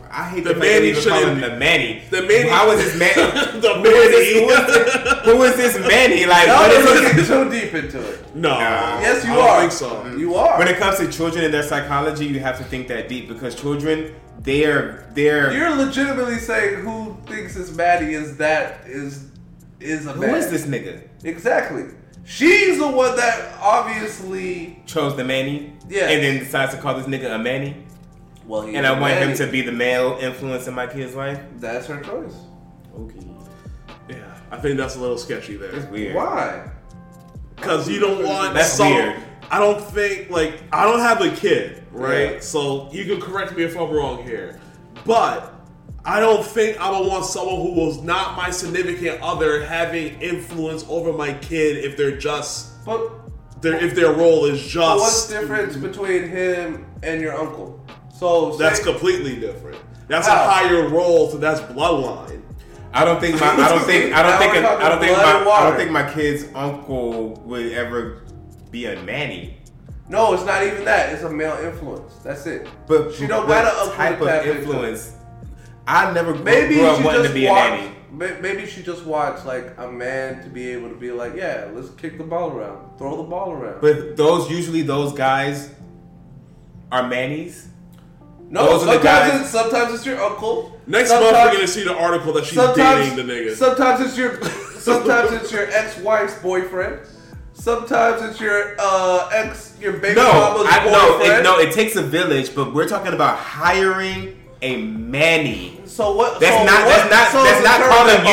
[0.09, 2.03] I hate The the, fact that Manny they call shouldn't him the Manny.
[2.09, 3.31] The Manny- How is this Manny?
[3.61, 4.61] The who, is this, who, Manny.
[4.61, 6.25] is this, who is this Manny?
[6.25, 7.27] Like, Y'all what looking this?
[7.29, 8.35] too deep into it.
[8.35, 8.99] No, Nah.
[8.99, 9.59] Yes, you I don't are.
[9.61, 10.15] think so.
[10.17, 10.57] You are.
[10.59, 13.55] When it comes to children and their psychology, you have to think that deep because
[13.55, 15.53] children, they're they're.
[15.53, 19.27] You're legitimately saying who thinks this Maddie is that is
[19.79, 20.35] is a who man.
[20.35, 21.07] is this nigga?
[21.23, 21.85] Exactly.
[22.23, 24.81] She's the one that obviously.
[24.85, 26.09] Chose the Manny, Yeah.
[26.09, 27.75] and then decides to call this nigga a Manny,
[28.45, 31.39] Well, he's and I want him to be the male influence in my kid's life.
[31.57, 32.35] That's her choice.
[32.99, 33.25] Okay,
[34.09, 34.15] Yeah,
[34.51, 35.71] I think that's a little sketchy there.
[35.71, 36.15] that's weird.
[36.15, 36.69] Why?
[37.55, 39.15] Because you don't want That's some- weird.
[39.49, 42.33] I don't think like I don't have a kid, right?
[42.35, 42.39] Yeah.
[42.39, 44.59] So you can correct me if I'm wrong here,
[45.05, 45.53] but
[46.03, 50.83] I don't think I would want someone who was not my significant other having influence
[50.89, 53.11] over my kid if they're just But
[53.61, 57.85] their if their role is But what's the difference between him and your uncle?
[58.13, 59.77] So that's say- completely different.
[60.07, 62.41] That's a higher role, so that's bloodline.
[62.93, 65.23] I don't think my I don't think I don't think we're I don't think talking
[65.23, 68.23] blood and my I don't think my kid's uncle would ever
[68.71, 69.57] be a nanny.
[70.09, 71.13] no, it's not even that.
[71.13, 72.15] It's a male influence.
[72.15, 72.67] That's it.
[72.87, 74.59] But she don't got an uncle type to of tap into.
[74.59, 75.13] influence.
[75.87, 77.71] I never grew, Maybe grew up she wanting just to be a watched.
[77.83, 77.95] nanny.
[78.41, 81.89] Maybe she just watched like a man to be able to be like, yeah, let's
[81.91, 83.81] kick the ball around, throw the ball around.
[83.81, 85.71] But those usually those guys
[86.91, 87.69] are mannies.
[88.49, 90.77] no, those sometimes it's sometimes it's your uncle.
[90.87, 93.55] Next sometimes, month we're gonna see the article that she's dating the nigga.
[93.55, 94.43] Sometimes it's your
[94.77, 96.99] sometimes it's your ex-wife's boyfriend.
[97.53, 101.59] Sometimes it's your uh, ex your baby No, mama's I, no, it, no.
[101.59, 105.79] It takes a village, but we're talking about hiring a manny.
[105.85, 106.39] So what?
[106.39, 106.85] That's so not.
[106.85, 107.43] what- that's not.
[107.43, 108.25] so that's not calling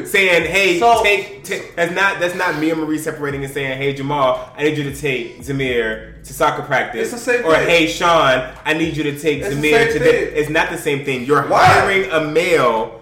[0.00, 2.18] you saying, "Hey, So- take, take." That's not.
[2.20, 5.42] That's not me and Marie separating and saying, "Hey, Jamaal, I need you to take
[5.42, 7.68] Zamir to soccer practice." It's the same or thing.
[7.68, 10.32] "Hey, Sean, I need you to take It's Zamir to." This.
[10.34, 11.24] It's not the same thing.
[11.24, 11.64] You're Why?
[11.64, 13.00] hiring a male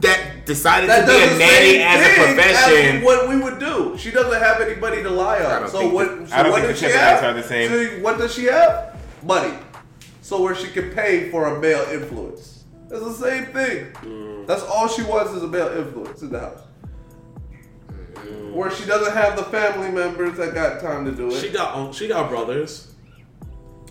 [0.00, 2.96] that decided That to be a nanny as a profession.
[2.98, 3.96] as what we would do.
[3.98, 5.68] She doesn't have anybody to lie on.
[5.70, 6.06] So what?
[6.06, 7.22] So I don't what think does the she have?
[7.24, 7.70] are the same.
[7.70, 8.96] So what does she have?
[9.24, 9.52] Money.
[10.28, 12.64] So where she can pay for a male influence.
[12.90, 13.86] It's the same thing.
[14.02, 14.46] Mm.
[14.46, 16.60] That's all she wants is a male influence in the house.
[18.52, 21.40] Where she doesn't have the family members that got time to do it.
[21.40, 22.92] She got she got brothers.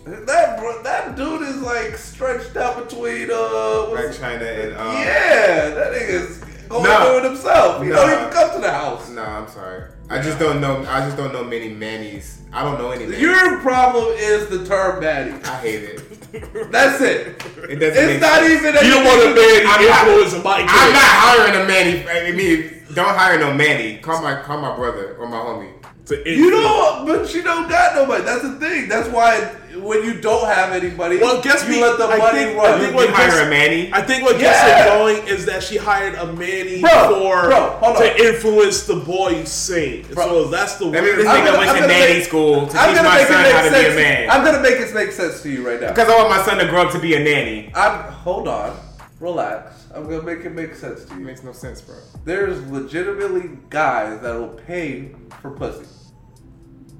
[0.04, 3.90] that bro, that dude is like stretched out between uh.
[3.90, 6.38] Like China and um, yeah, that nigga's
[6.68, 7.04] going Nah.
[7.04, 7.82] through it himself.
[7.82, 7.96] He Nah.
[7.96, 9.10] don't even come to the house.
[9.10, 9.90] No, I'm sorry.
[10.08, 10.84] I just don't know.
[10.88, 12.42] I just don't know many mannies.
[12.52, 13.06] I don't know any.
[13.06, 13.20] mannies.
[13.20, 15.44] Your problem is the term baddie.
[15.44, 16.02] I hate it.
[16.70, 17.42] That's it.
[17.70, 18.52] It doesn't It's not sense.
[18.52, 18.74] even.
[18.84, 20.68] You don't want a man I'm not- influencing my kid.
[20.70, 22.08] I'm not hiring a manny.
[22.08, 23.98] I mean, don't hire no manny.
[23.98, 25.72] Call my call my brother or my homie.
[26.08, 26.62] To You influence.
[26.64, 28.24] don't, but you don't got nobody.
[28.24, 28.88] That's the thing.
[28.88, 29.40] That's why
[29.78, 31.82] when you don't have anybody, Well, guess you me.
[31.82, 32.72] let the I money think, run.
[32.74, 33.90] I think You what hire gets, a manny.
[33.92, 34.50] I think what Yeah.
[34.50, 38.02] gets it going is that she hired a manny Bro, for bro, hold on.
[38.02, 40.10] to influence the boy Saint.
[40.14, 40.24] Bro.
[40.26, 41.16] So that's the Let me word.
[41.16, 43.14] just I'm gonna- went I'm to gonna nanny make- school to I'm teach gonna my
[43.16, 43.84] make it son make how to sense.
[43.86, 44.30] be a man.
[44.30, 45.88] I'm gonna make it make sense to you right now.
[45.88, 47.70] Because I want my son to grow up to be a nanny.
[47.74, 48.74] I'm hold on,
[49.20, 49.74] relax.
[49.94, 51.16] I'm gonna make it make sense to you.
[51.16, 51.26] It you.
[51.26, 51.96] makes no sense, bro.
[52.24, 55.10] There's legitimately guys that will pay
[55.42, 55.84] for pussy.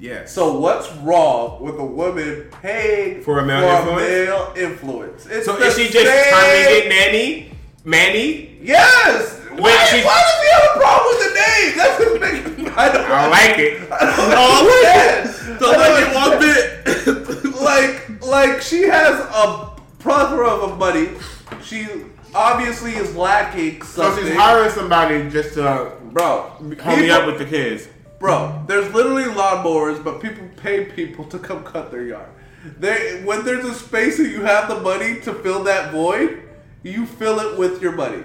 [0.01, 0.33] Yes.
[0.33, 4.01] So what's wrong with a woman paying For a male influence?
[4.09, 5.27] male influence?
[5.27, 7.53] It's So is she just same- terming it nanny?
[7.85, 8.59] Manny?
[8.63, 9.41] Yes.
[9.57, 11.77] Why, she- why does he have a problem with the name?
[11.77, 13.91] That's what makes I don't, I like it.
[13.91, 15.59] I don't Oh, understand.
[15.59, 17.61] Don't like it one bit.
[17.61, 21.09] like like she has a plethora of money.
[21.65, 21.89] She
[22.35, 24.23] obviously is lacking something.
[24.25, 26.43] So she's hiring somebody just to bro.
[26.43, 27.89] home me people- up with the kids.
[28.19, 32.29] Bro, there's literally lawnmowers, but people pay people to come cut their yard.
[32.79, 36.43] They when there's a space and you have the money to fill that void,
[36.83, 38.25] you fill it with your money.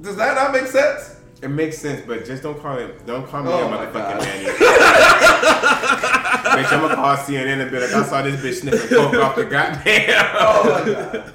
[0.00, 1.14] Does that not make sense?
[1.42, 3.06] It makes sense, but just don't call it.
[3.06, 4.44] Don't call me Oh a my motherfucking nanny.
[6.56, 9.36] bitch, I'm gonna call CNN and be like, I saw this bitch sniffing coke off
[9.36, 10.26] the goddamn.
[10.38, 11.32] Oh my god.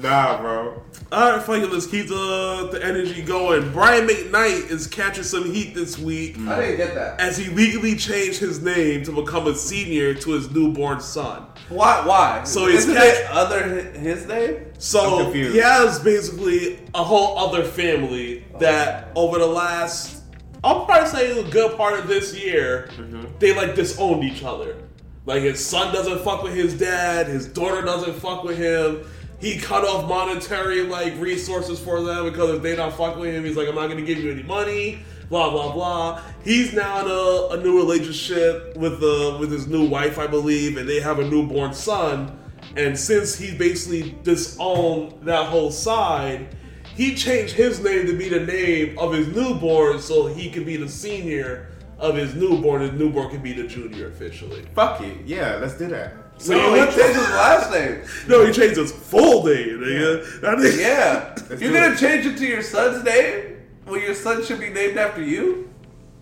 [0.00, 0.82] Nah, bro.
[1.10, 1.72] All right, fuck it.
[1.72, 3.72] Let's keep the the energy going.
[3.72, 7.18] Brian McKnight is catching some heat this week I didn't get that.
[7.18, 11.46] as he legally changed his name to become a senior to his newborn son.
[11.70, 12.06] Why?
[12.06, 12.44] Why?
[12.44, 13.62] So he's isn't catch- it other
[13.98, 14.56] his name?
[14.66, 15.54] I'm So confused.
[15.54, 20.22] he has basically a whole other family that over the last,
[20.62, 23.24] I'll probably say a good part of this year, mm-hmm.
[23.38, 24.76] they like disowned each other.
[25.24, 29.06] Like his son doesn't fuck with his dad, his daughter doesn't fuck with him.
[29.40, 33.44] He cut off monetary like resources for them because if they not fucking with him,
[33.44, 35.00] he's like, I'm not gonna give you any money.
[35.28, 36.22] Blah blah blah.
[36.42, 40.76] He's now in a, a new relationship with the with his new wife, I believe,
[40.76, 42.36] and they have a newborn son.
[42.76, 46.56] And since he basically disowned that whole side,
[46.96, 50.76] he changed his name to be the name of his newborn so he could be
[50.76, 52.82] the senior of his newborn.
[52.82, 54.66] His newborn could be the junior officially.
[54.74, 55.24] Fuck it.
[55.24, 56.14] Yeah, let's do that.
[56.38, 58.02] So no, you he changed his last name.
[58.28, 60.40] No, he changed his full name, nigga.
[60.40, 61.34] That nigga- Yeah.
[61.50, 61.98] Let's You're gonna it.
[61.98, 63.56] change it to your son's name?
[63.86, 65.68] Well, your son should be named after you?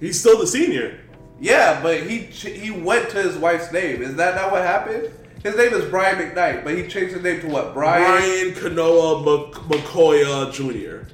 [0.00, 0.98] He's still the senior.
[1.40, 4.02] Yeah, but he ch- he went to his wife's name.
[4.02, 5.10] Is that not what happened?
[5.42, 7.74] His name is Brian McKnight, but he changed his name to what?
[7.74, 8.02] Brian?
[8.02, 11.06] Brian Kanoa Mc- McCoy uh, Jr.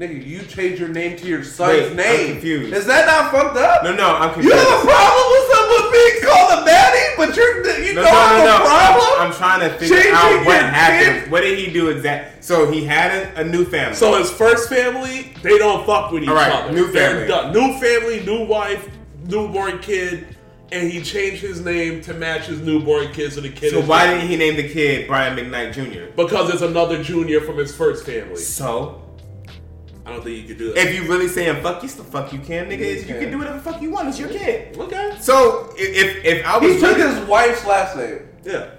[0.00, 2.32] Nigga, you change your name to your son's Wait, I'm name.
[2.32, 2.74] confused.
[2.74, 3.82] Is that not fucked up?
[3.84, 4.54] No, no, I'm confused.
[4.54, 5.45] You have a problem
[5.76, 8.58] with someone being called a baddie, but you're you No, don't no, have no, a
[8.58, 8.64] no.
[8.64, 9.08] problem?
[9.20, 12.42] I'm, I'm trying to figure Changing out what happened kid's what did he do exactly?
[12.42, 13.94] So he had a, a new family.
[13.96, 16.72] So his first family, they don't fuck with each All right, other.
[16.72, 17.28] new They're family.
[17.28, 17.52] done.
[17.52, 18.88] New family, new wife,
[19.26, 20.26] newborn kid,
[20.72, 23.32] and he changed his name to match his newborn kid.
[23.32, 23.70] So the kid.
[23.72, 26.12] so is why didn't he name the kid Brian McKnight Jr.?
[26.16, 28.36] Because it's another junior from his first family.
[28.36, 29.02] So
[30.06, 30.86] I don't think you could do that.
[30.86, 33.00] if you really saying fuck, you still fuck you can, nigga.
[33.00, 33.20] You, can.
[33.20, 34.08] can do whatever the fuck you want.
[34.08, 34.78] It's your kid.
[34.78, 35.16] okay.
[35.20, 38.20] So if if I was He took his wife's last name.
[38.44, 38.70] Yeah.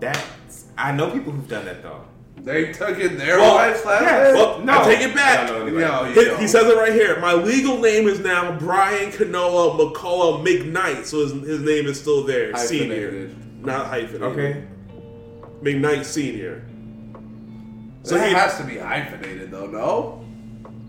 [0.00, 2.04] That's I know people who've done that though.
[2.38, 4.34] They took in their Well, wife's last yeah, name.
[4.34, 4.80] Well, No.
[4.80, 5.40] I take it back.
[5.40, 5.76] I don't.
[5.78, 7.20] No, He, he says it right here.
[7.20, 12.24] My legal name is now Brian Kanoa McCullough McKnight, so his, his name is still
[12.24, 13.64] there, senior, Hyphenated.
[13.64, 14.22] not hyphenated.
[14.22, 14.64] Okay.
[15.62, 16.64] McKnight senior.
[18.02, 20.24] So So it he, has to be hyphenated though, no?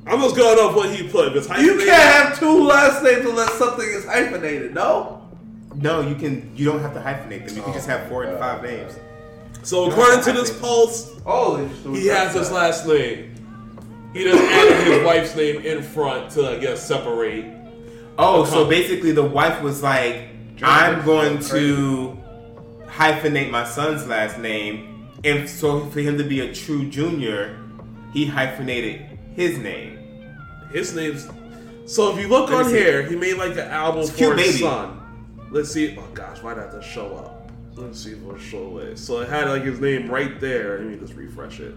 [0.05, 1.29] I'm just going off what he put.
[1.29, 5.21] If it's You can't have two last names unless something is hyphenated, no?
[5.75, 6.51] No, you can.
[6.55, 7.55] You don't have to hyphenate them.
[7.55, 8.95] You can just have four and five names.
[9.63, 13.33] So according to this post, Oh, he has his last name.
[14.13, 17.45] He just added his wife's name in front to, I guess, separate.
[18.19, 20.27] Oh, so basically the wife was like,
[20.61, 22.15] I'm going to
[22.85, 24.92] hyphenate my son's last name,
[25.23, 27.59] and so for him to be a true junior,
[28.13, 29.01] he hyphenated
[29.35, 29.99] his name.
[30.71, 31.27] His name's.
[31.85, 34.59] So if you look on here, he made like an album for his baby.
[34.59, 34.99] son.
[35.51, 35.97] Let's see.
[35.97, 37.51] Oh gosh, why'd that have to show up?
[37.75, 38.97] Let's see if it'll show it.
[38.97, 40.79] So it had like his name right there.
[40.79, 41.75] Let me just refresh it.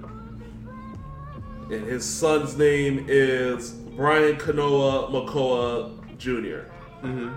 [1.71, 6.71] And his son's name is Brian Kanoa Makoa Jr.
[7.05, 7.31] Mm-hmm.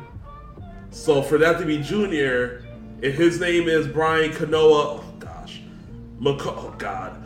[0.92, 2.66] So for that to be Junior,
[3.02, 5.04] if his name is Brian Kanoa,
[6.20, 7.24] Mako, oh god.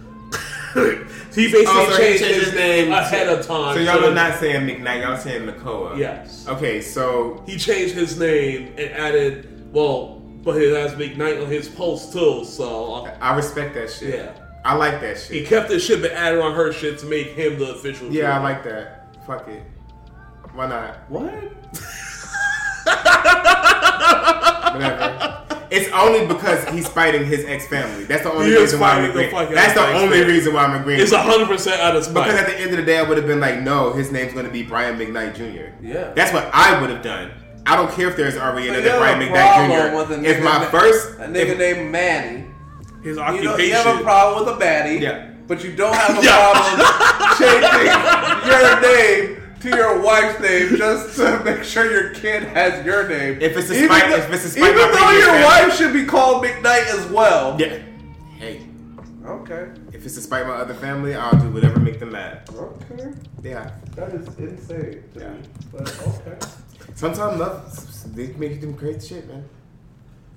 [0.74, 3.76] he basically Oh, so he changed changed his his name name ahead to- of time.
[3.76, 5.98] So y'all that- are not saying McKnight, y'all saying McCoa.
[5.98, 6.48] Yes.
[6.48, 11.70] Okay, so He changed his name and added, well, but he has McKnight on his
[11.70, 14.16] post too, so I respect that shit.
[14.16, 14.32] Yeah.
[14.66, 15.32] I like that shit.
[15.42, 18.10] he kept his shit but added on her shit to make him the official.
[18.12, 19.14] Yeah, I like that.
[19.28, 19.62] Fuck it.
[20.54, 20.98] Why not?
[21.10, 21.34] What?
[24.74, 25.33] Whatever.
[25.74, 28.04] It's only because he's fighting his ex family.
[28.04, 29.54] That's the only He reason why I'm fighting the agreeing.
[29.56, 30.04] That's the ex-family.
[30.20, 31.00] only reason why I'm agreeing.
[31.02, 32.28] It's with hundred percent out of spite.
[32.28, 34.34] Because at the end of the day, I would have been like, no, his name's
[34.34, 35.74] going to be Brian McKnight Jr.
[35.86, 36.12] Yeah.
[36.14, 37.32] That's what I would have done.
[37.66, 40.20] I don't care if there's already So another you have Brian a McKnight problem with
[40.20, 40.30] a Jr.
[40.38, 42.46] If my na- first, a nigga if- named Manny.
[43.04, 43.66] his You, know, occupation.
[43.66, 45.30] you have a problem with a baddie, Yeah.
[45.48, 46.54] but you don't have a Yeah.
[46.54, 52.86] problem changing your name to your wife's name just to make sure your kid has
[52.86, 53.42] your name.
[53.42, 55.44] If it's a Even spite- though- if it's a spite even though your family.
[55.44, 57.60] wife should be called McKnight as well.
[57.60, 57.80] yeah.
[58.38, 58.62] Hey,
[59.26, 59.68] Okay.
[59.94, 62.48] if it's to spite my other family, I'll do whatever make them mad.
[62.54, 63.12] Okay.
[63.42, 63.72] Yeah.
[63.96, 65.04] That is insane.
[65.14, 65.30] To Yeah.
[65.30, 65.40] me.
[65.72, 66.38] But okay.
[66.96, 69.46] Sometimes love, they make you do crazy shit, man.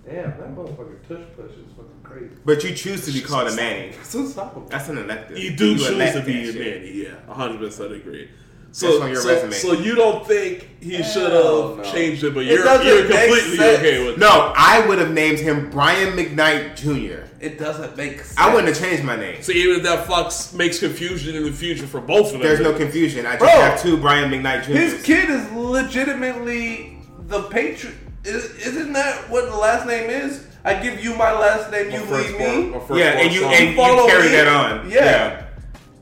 [0.09, 2.31] Damn, that motherfucker tush push is fucking crazy.
[2.45, 3.93] But you choose to be called a Manny.
[4.05, 4.67] So stop him.
[4.69, 5.37] That's an elective.
[5.37, 6.83] you do you choose elect to be a shit.
[6.83, 8.29] Manny, yeah, hundred percent agree.
[8.69, 11.83] That's So, so, so you don't think he should have no.
[11.85, 13.79] changed it, but It you're doesn't you're completely sense.
[13.79, 17.25] okay with No, I would have named him Brian McKnight Jr.
[17.41, 18.35] It doesn't make sense.
[18.39, 19.43] I wouldn't have changed my name.
[19.43, 22.61] So even if that fucks makes confusion in the future for both of them, There's
[22.61, 23.25] no confusion.
[23.27, 23.49] I just Bro.
[23.51, 24.73] have two Brian McKnight Jr.
[24.73, 26.99] His kid is legitimately
[27.29, 27.97] the patriot.
[28.25, 30.45] Isn't that what the last name is?
[30.65, 32.71] I give you my last name, you leave me.
[32.71, 34.33] my Yeah, and you and you Follow carry me?
[34.33, 34.91] that on.
[34.91, 35.45] Yeah.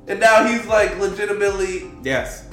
[0.06, 2.43] And now he's like legitimately Yes.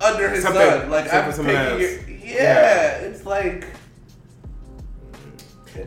[0.00, 0.90] Under his Something- son.
[0.90, 1.56] Like I'm taking your.
[1.56, 2.08] else.
[2.24, 3.64] Yeah, it's like.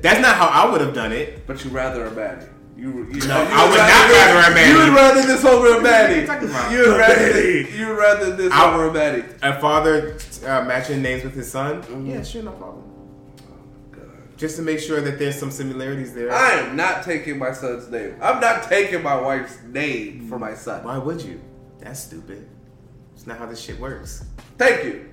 [0.01, 1.45] That's not how I would have done it.
[1.45, 2.47] But you rather a baddie.
[2.77, 4.69] You, you, No, you I would not rather a baddie.
[4.69, 6.71] You would rather this over a baddie.
[6.71, 9.25] You would rather this, you would rather this I- over a baddie.
[9.43, 11.83] A father uh, matching names with his son?
[11.83, 12.09] Mm-hmm.
[12.09, 12.83] Yeah, sure, no problem.
[12.87, 14.09] Oh, my god.
[14.37, 16.31] Just to make sure that there's some similarities there.
[16.33, 18.15] I am not taking my son's name.
[18.21, 20.83] I'm not taking my wife's name for my son.
[20.85, 21.39] Why would you?
[21.79, 22.47] That's stupid.
[23.21, 24.25] It's not how this shit works.
[24.57, 25.07] Thank you.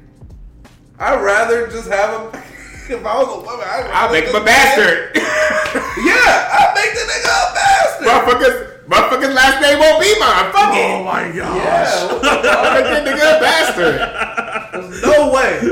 [0.98, 2.40] I'd rather just have him.
[2.88, 5.10] if I was a woman, I'd rather I'll make him a bastard.
[5.98, 8.06] Yeah, I'd make the nigga a bastard.
[8.08, 10.52] motherfuckers, motherfuckers' last name won't be mine.
[10.52, 11.04] Fuck Oh it.
[11.04, 11.36] my gosh!
[11.36, 12.44] Yeah, what the fuck?
[12.46, 13.96] I'll make that nigga a bastard.
[14.72, 15.60] There's no way.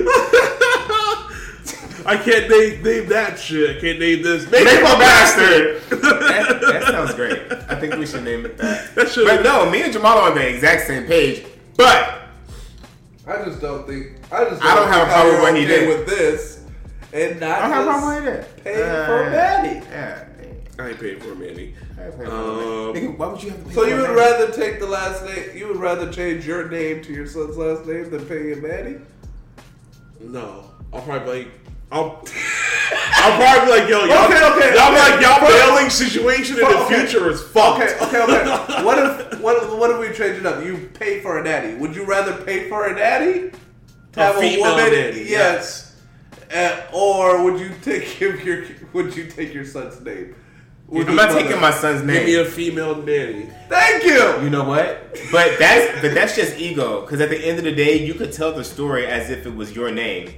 [2.04, 3.78] I can't name, name that shit.
[3.78, 4.42] I can't name this.
[4.50, 5.80] Make Make him him a bastard.
[6.02, 7.40] that, that sounds great.
[7.70, 8.94] I think we should name it that.
[8.94, 11.46] That should But no, me and Jamaal are on the exact same page.
[11.78, 12.25] But
[13.26, 14.12] I just don't think.
[14.30, 14.62] I just.
[14.62, 15.88] Don't I don't have a problem with what he did.
[15.88, 16.60] with this,
[17.12, 18.64] and not I don't have a just problem with it.
[18.64, 19.84] pay for a baddie.
[19.90, 20.22] Yeah.
[20.78, 21.74] I ain't paying for a Manny.
[21.98, 22.94] I ain't paying for Um.
[22.94, 24.16] Nigga, why would you have to pay So you would baddie?
[24.16, 25.56] rather take the last name?
[25.56, 29.02] You would rather change your name to your son's last name than pay a baddie?
[30.20, 31.48] No, I'll probably
[31.90, 32.24] like I'll.
[33.18, 35.12] I'm probably be like, yo, y'all, Okay, okay, y'all okay.
[35.12, 35.48] like y'all Fuck.
[35.48, 37.06] bailing situation in the Okay.
[37.06, 37.82] future is fucked.
[37.82, 38.82] Okay, okay, okay.
[38.84, 40.64] What if what if, what if we change it up?
[40.64, 41.74] You pay for a nanny.
[41.76, 43.50] Would you rather pay for a nanny
[44.12, 44.92] to A have a, woman?
[44.92, 45.96] nanny, yes.
[46.54, 50.34] Uh, or would you take him your would you take your son's name?
[50.88, 52.18] Would I'm not rather- taking my son's name.
[52.18, 52.46] Give me name.
[52.46, 53.50] a female nanny.
[53.68, 54.42] Thank you.
[54.44, 55.18] You know what?
[55.32, 57.00] But that's but that's just ego.
[57.00, 59.54] Because at the end of the day, you could tell the story as if it
[59.56, 60.34] was your name.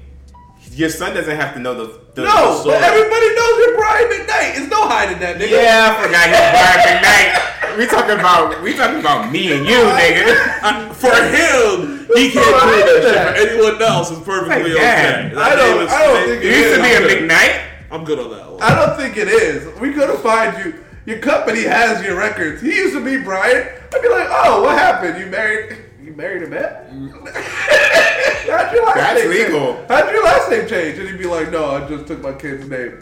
[0.72, 4.06] Your son doesn't have to know the, the No, the but everybody knows you're Brian
[4.08, 4.54] McKnight.
[4.56, 5.50] There's no hiding that nigga.
[5.50, 7.76] Yeah, I forgot he's Brian McKnight.
[7.78, 10.94] We talking about we talking about me and you, nigga.
[10.94, 13.50] For him, he can't do that shit.
[13.50, 15.32] For anyone else, it's perfectly Like, okay.
[15.36, 17.64] I don't- I don't think You used to be a McKnight.
[17.90, 18.62] I'm good on that one.
[18.62, 19.66] I don't think it is.
[19.80, 20.84] We gonna find you.
[21.06, 22.60] Your company has your records.
[22.60, 23.66] He used to be Brian.
[23.94, 25.18] I'd be like, oh, what happened?
[25.18, 25.78] You married?
[26.08, 27.10] You married a man?
[27.10, 29.74] How'd your last That's name legal.
[29.74, 29.88] Change?
[29.88, 30.98] How'd your last name change?
[30.98, 33.00] And he'd be like, no, I just took my kid's name.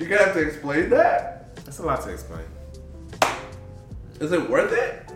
[0.00, 1.54] You gonna have to explain that.
[1.66, 2.44] That's a lot to explain.
[4.20, 5.12] Is it worth it?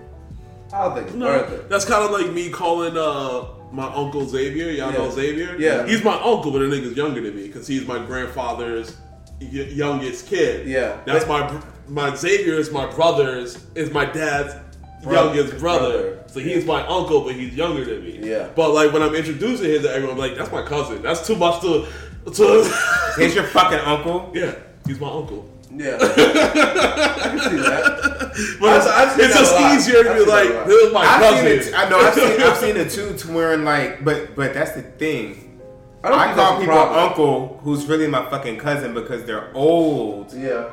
[0.74, 1.68] I don't think it's No, worth it.
[1.70, 4.68] that's kind of like me calling uh my uncle Xavier.
[4.70, 5.56] Y'all know Xavier?
[5.58, 5.86] Yeah.
[5.86, 8.94] He's my uncle, but the nigga's younger than me because he's my grandfather's
[9.40, 10.66] y- youngest kid.
[10.68, 10.98] Yeah.
[11.06, 14.65] That's my br- my Xavier is my brother's is my dad's Brother-
[15.04, 15.90] youngest brother.
[15.90, 16.22] brother.
[16.28, 18.18] So he's my uncle, but he's younger than me.
[18.22, 18.48] Yeah.
[18.54, 21.02] But like when I'm introducing him to everyone, I'm like that's my cousin.
[21.02, 21.86] That's too much to
[22.32, 23.12] to.
[23.16, 24.30] Here's your fucking uncle.
[24.34, 24.54] yeah,
[24.86, 25.50] he's my uncle.
[25.74, 25.98] Yeah.
[26.00, 28.56] I can see that.
[28.60, 31.20] But I've- it's, I've it's just easier to I've be like, this is my I've
[31.20, 31.62] cousin.
[31.62, 31.78] seen it.
[31.78, 31.98] I know.
[31.98, 32.40] I've seen.
[32.42, 33.16] I've seen it too.
[33.16, 35.60] To where like, but but that's the thing.
[36.04, 36.98] I don't I call people problem.
[36.98, 40.70] uncle who's really my fucking cousin because they're old Yeah.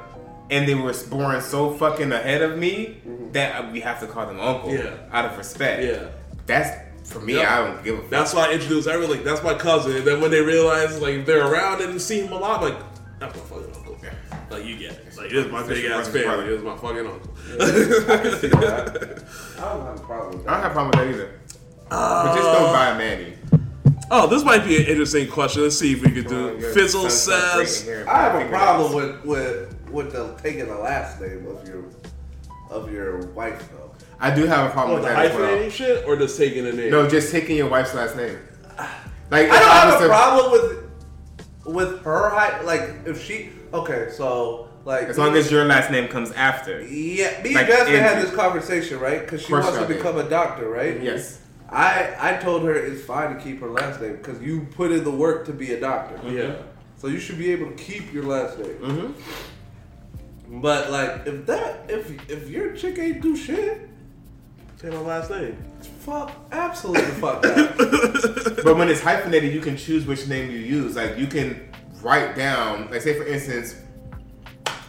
[0.50, 3.32] And they were born so fucking ahead of me mm-hmm.
[3.32, 4.96] that we have to call them uncle Yeah.
[5.12, 5.84] out of respect.
[5.84, 6.10] Yeah.
[6.46, 6.70] That's
[7.10, 7.36] for me.
[7.36, 7.56] Yeah.
[7.56, 8.10] I don't give a fuck.
[8.10, 9.18] That's why I introduce everyone.
[9.18, 9.98] Like, that's my cousin.
[9.98, 12.78] And then when they realize like they're around and see him a lot, like
[13.20, 13.84] that's my fucking uncle.
[14.54, 15.18] Like you get it.
[15.18, 16.46] Like this is my big ass Especially family.
[16.46, 16.50] brother.
[16.50, 17.34] This is my fucking uncle.
[18.14, 19.24] I can see that.
[19.58, 20.62] I don't have a problem with I don't that.
[20.62, 21.40] have a problem with that either.
[21.90, 23.34] but just don't uh, buy a Manny.
[24.12, 25.64] Oh, this might be an interesting question.
[25.64, 26.72] Let's see if we could Come on, do.
[26.74, 28.08] Fizzle son's not great in says.
[28.08, 31.86] I have a problem with with with the taking the last name of your
[32.70, 33.92] of your wife though.
[34.20, 35.48] I do have a problem Oh, with the that as well.
[35.58, 36.90] hyphenating shit or just taking a name?
[36.92, 38.38] No, just taking your wife's last name.
[39.32, 42.66] Like I don't have a problem with with her height.
[42.66, 46.82] Like if she okay, so like As long as your last name comes after.
[46.84, 50.18] yeah, me like and Jasmine had this conversation right because she wants to y'all become
[50.18, 51.02] a doctor, right?
[51.02, 51.40] Yes.
[51.70, 55.04] I I told her it's fine to keep her last name because you put in
[55.04, 56.20] the work to be a doctor.
[56.30, 56.56] Yeah.
[56.98, 58.78] So you should be able to keep your last name.
[58.78, 59.53] Mm-hmm.
[60.62, 63.90] But like if that if if your chick ain't do shit,
[64.78, 65.58] Say my last name.
[66.00, 68.62] fuck absolutely fuck that.
[68.64, 70.96] But when it's hyphenated, you can choose which name you use.
[70.96, 71.70] Like you can
[72.02, 73.76] write down, like say for instance,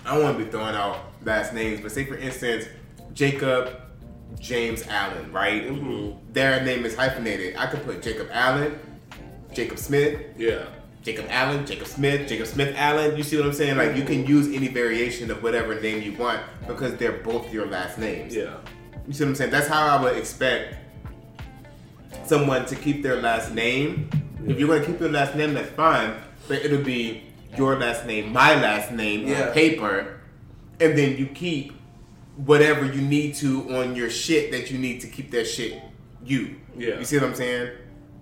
[0.05, 2.67] I don't want to be throwing out last names, but say for instance,
[3.15, 3.81] Jacob
[4.41, 5.63] James Allen, right?
[5.63, 6.33] Mm-hmm.
[6.33, 7.57] Their name is hyphenated.
[7.57, 8.79] I could put Jacob Allen,
[9.53, 10.67] Jacob Smith, Yeah.
[11.05, 13.15] Jacob Allen, Jacob Smith, Jacob Smith Allen.
[13.17, 13.77] You see what I'm saying?
[13.77, 17.67] Like you can use any variation of whatever name you want because they're both your
[17.67, 18.35] last names.
[18.35, 18.57] Yeah.
[19.07, 19.51] You see what I'm saying?
[19.51, 20.77] That's how I would expect
[22.25, 24.09] someone to keep their last name.
[24.47, 26.15] If you're gonna keep your last name, that's fine.
[26.49, 27.23] But it'll be
[27.57, 29.49] your last name, my last name Yeah.
[29.49, 30.21] on paper,
[30.81, 31.73] and then you keep
[32.37, 35.81] whatever you need to on your shit that you need to keep that shit
[36.25, 36.57] you.
[36.77, 36.99] Yeah.
[36.99, 37.71] You see what I'm saying?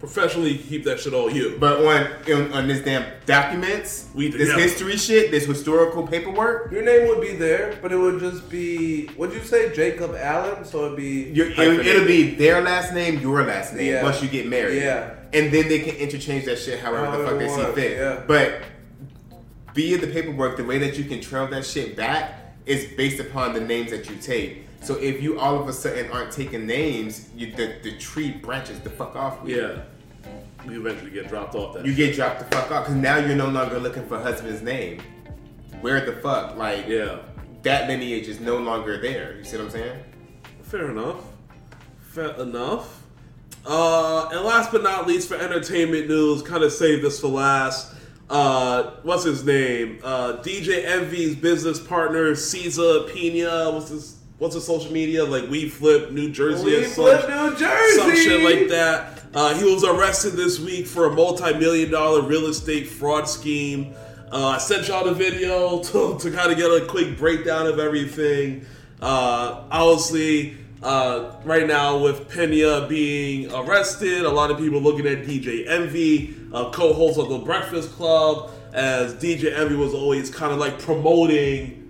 [0.03, 1.57] Professionally, keep that shit all you.
[1.61, 4.57] But on on, on this damn documents, We- this yeah.
[4.57, 9.09] history shit, this historical paperwork, Your name would be there, but it would just be.
[9.17, 10.65] Would you say Jacob Allen?
[10.65, 11.31] So it'd be.
[11.33, 14.03] Your, it, it'll be their last name, your last name Yeah.
[14.03, 14.83] once you get married.
[14.83, 15.15] Yeah.
[15.33, 17.93] And then they can interchange that shit however the fuck they they see fit.
[17.99, 18.23] yeah.
[18.27, 18.63] But
[19.73, 23.55] via the paperwork, the way that you can trail that shit back is based upon
[23.55, 24.67] the names that you take.
[24.83, 28.81] So if you all of a sudden aren't taking names, you, the, the tree branches
[28.81, 29.39] the fuck off.
[29.45, 29.55] Yeah.
[29.57, 29.83] You
[30.71, 31.85] eventually get dropped off that.
[31.87, 35.01] You get dropped the fuck off because now you're no longer looking for husband's name.
[35.81, 36.57] Where the fuck?
[36.57, 37.19] Like, Yeah.
[37.63, 39.37] that lineage is no longer there.
[39.39, 39.99] You see what I'm saying?
[40.63, 41.17] Fair enough.
[42.11, 43.01] Fair enough.
[43.65, 47.95] Uh, and last but not least, for entertainment news, kind of saved this for last.
[48.29, 49.99] Uh, what's his name?
[50.03, 53.71] Uh, DJ Envy's business partner, Cesar Pina.
[53.71, 54.12] What's his
[54.43, 55.25] What's his social media?
[55.25, 57.97] Like We Flip New Jersey We or some, New Jersey!
[57.97, 59.23] some shit like that.
[59.33, 63.95] Uh, he was arrested this week for a multi-million dollar real estate fraud scheme.
[64.33, 67.79] Uh, I sent y'all the video to, to kind of get a quick breakdown of
[67.79, 68.67] everything.
[69.01, 75.19] Uh, obviously, uh, right now with Pina being arrested, a lot of people looking at
[75.19, 80.59] DJ Envy uh, co-host of the Breakfast Club, as DJ Envy was always kind of
[80.59, 81.82] like promoting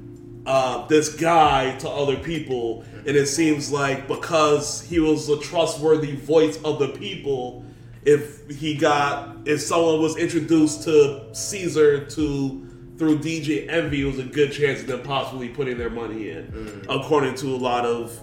[0.47, 6.17] uh, this guy to other people, and it seems like because he was a trustworthy
[6.17, 7.65] voice of the people,
[8.05, 14.19] if he got if someone was introduced to Cesar to through DJ Envy, it was
[14.19, 18.19] a good chance of them possibly putting their money in, according to a lot of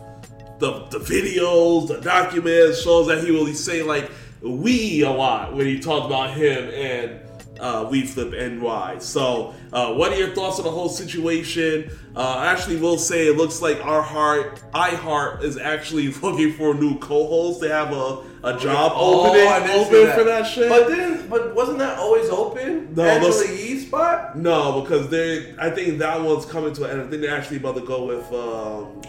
[0.60, 5.66] the, the videos, the documents shows that he will say like we a lot when
[5.66, 7.20] he talked about him and
[7.60, 8.98] uh, We Flip NY.
[9.00, 11.92] So, uh, what are your thoughts on the whole situation?
[12.16, 16.74] Uh, I actually will say it looks like our heart, iHeart, is actually looking for
[16.74, 17.62] new co-host.
[17.62, 20.70] They have a, a job opening Oh, see open for that shit.
[20.70, 22.94] But then, but wasn't that always open?
[22.96, 24.38] No, Angela Yee spot.
[24.38, 25.56] No, because they.
[25.60, 27.02] I think that one's coming to an end.
[27.02, 29.02] I think they're actually about to go with um,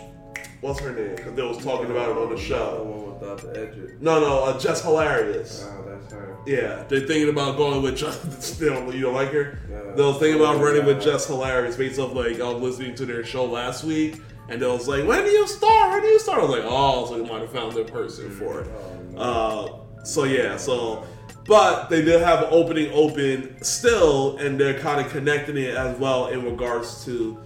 [0.60, 1.16] what's her name?
[1.16, 2.78] Because they was talking about it on the show.
[2.78, 4.00] The one without the edges.
[4.00, 5.66] No, no, uh, Jess Hilarious.
[5.66, 6.29] Oh, that's her.
[6.46, 8.94] Yeah, they're thinking about going with just still.
[8.94, 9.58] You don't like her?
[9.70, 9.94] Yeah.
[9.94, 13.06] They was thinking about running with Jess Hilarious based off like I was listening to
[13.06, 15.92] their show last week, and they was like, "When do you start?
[15.92, 18.30] When do you start?" I was like, "Oh, so they might have found their person
[18.30, 18.68] for it."
[19.16, 19.68] Uh,
[20.04, 21.04] so yeah, so
[21.46, 25.98] but they did have an opening open still, and they're kind of connecting it as
[25.98, 27.38] well in regards to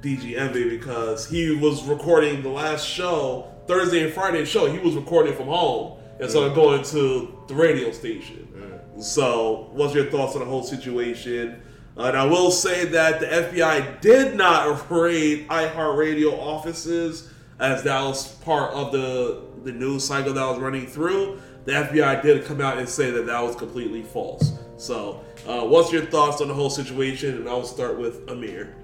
[0.00, 4.70] DJ Envy because he was recording the last show Thursday and Friday show.
[4.70, 8.48] He was recording from home instead of going to the radio station.
[8.98, 11.62] So, what's your thoughts on the whole situation?
[11.96, 17.30] Uh, and I will say that the FBI did not raid iHeartRadio offices
[17.60, 21.40] as that was part of the the news cycle that was running through.
[21.64, 24.52] The FBI did come out and say that that was completely false.
[24.76, 27.36] So, uh, what's your thoughts on the whole situation?
[27.36, 28.74] And I'll start with Amir.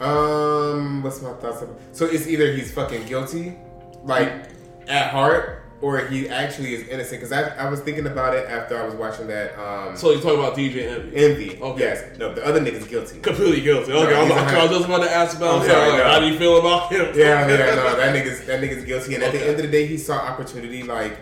[0.00, 1.64] Um, what's my thoughts?
[1.92, 3.56] So it's either he's fucking guilty,
[4.02, 4.48] like
[4.88, 7.20] at heart, or he actually is innocent.
[7.20, 9.58] Because I, I was thinking about it after I was watching that.
[9.58, 11.16] Um, So you're talking about DJ Envy?
[11.16, 11.60] envy.
[11.60, 11.80] Okay.
[11.80, 12.18] Yes.
[12.18, 13.18] No, the other nigga's guilty.
[13.20, 13.92] Completely guilty.
[13.92, 15.70] Okay, No, I, was, he's a I was just about to ask about I'm him.
[15.70, 16.04] sorry, Like, no.
[16.10, 17.06] How do you feel about him?
[17.14, 19.14] Yeah, yeah, no, that nigga's that nigga's guilty.
[19.16, 20.82] And at the end of the day, he saw opportunity.
[20.84, 21.18] Like,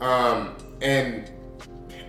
[0.00, 1.30] um, and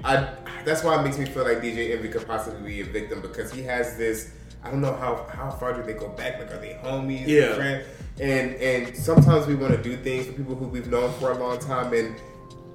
[0.03, 0.27] I
[0.65, 3.51] that's why it makes me feel like DJ Envy could possibly be a victim because
[3.53, 4.31] he has this.
[4.63, 6.39] I don't know how how far do they go back?
[6.39, 7.27] Like, are they homies?
[7.27, 7.53] Yeah.
[7.53, 7.85] friends?
[8.19, 11.37] And and sometimes we want to do things for people who we've known for a
[11.37, 12.15] long time and.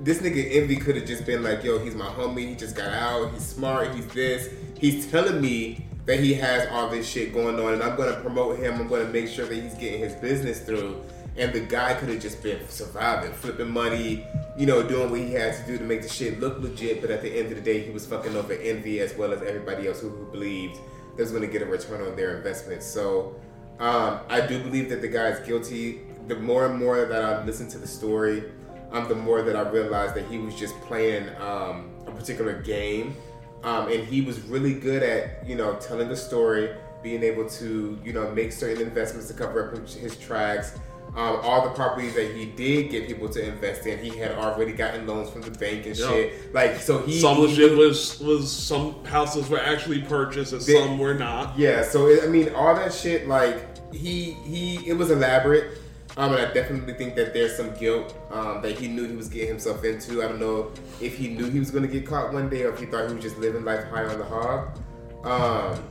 [0.03, 2.49] This nigga Envy could have just been like, yo, he's my homie.
[2.49, 3.35] He just got out.
[3.35, 3.95] He's smart.
[3.95, 4.49] He's this.
[4.79, 8.59] He's telling me that he has all this shit going on, and I'm gonna promote
[8.59, 8.81] him.
[8.81, 11.01] I'm gonna make sure that he's getting his business through.
[11.37, 14.27] And the guy could have just been surviving, flipping money,
[14.59, 17.01] you know, doing what he had to do to make the shit look legit.
[17.01, 19.43] But at the end of the day, he was fucking over Envy as well as
[19.43, 20.79] everybody else who, who believed
[21.17, 22.83] they was gonna get a return on their investment.
[22.83, 23.37] So
[23.81, 26.01] um, I do believe that the guy is guilty.
[26.29, 28.45] The more and more that I listen to the story,
[28.93, 33.17] um, the more that I realized that he was just playing um, a particular game,
[33.65, 36.71] um, and he was really good at you know telling the story,
[37.03, 40.79] being able to you know make certain investments to cover up his tracks.
[41.17, 44.71] Um, all the properties that he did get people to invest in, he had already
[44.73, 46.07] gotten loans from the bank and Yeah.
[46.09, 46.55] shit.
[46.55, 50.75] Like so, he Some of shit was was some houses were actually purchased and They-
[50.75, 51.59] some were not.
[51.59, 55.79] Yeah, so it, I mean, all that shit, like he he, it was elaborate.
[56.17, 59.29] Um, and I definitely think that there's some guilt um, that he knew he was
[59.29, 60.23] getting himself into.
[60.23, 62.73] I don't know if he knew he was going to get caught one day or
[62.73, 64.77] if he thought he was just living life high on the hog.
[65.25, 65.85] Um,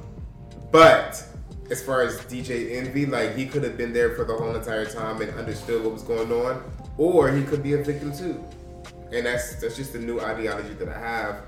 [0.71, 1.23] but
[1.71, 4.85] as far as DJ Envy, like he could have been there for the whole entire
[4.85, 6.63] time and understood what was going on,
[6.97, 8.43] or he could be a victim too.
[9.11, 11.43] And that's that's just a new ideology that I have.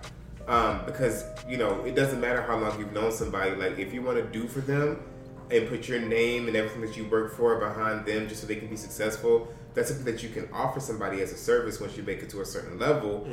[0.47, 3.55] Um, because you know it doesn't matter how long you've known somebody.
[3.55, 5.03] Like if you want to do for them
[5.51, 8.55] and put your name and everything that you work for behind them, just so they
[8.55, 12.03] can be successful, that's something that you can offer somebody as a service once you
[12.03, 13.25] make it to a certain level.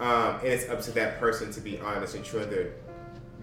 [0.00, 2.72] Um, and it's up to that person to be honest and true in their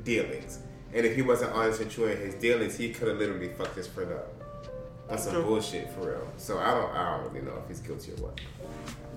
[0.03, 0.59] dealings.
[0.93, 3.75] And if he wasn't honest and true in his dealings, he could have literally fucked
[3.75, 4.33] his friend up
[5.09, 6.27] That's some bullshit for real.
[6.37, 8.39] So I don't, I don't really know if he's guilty or what.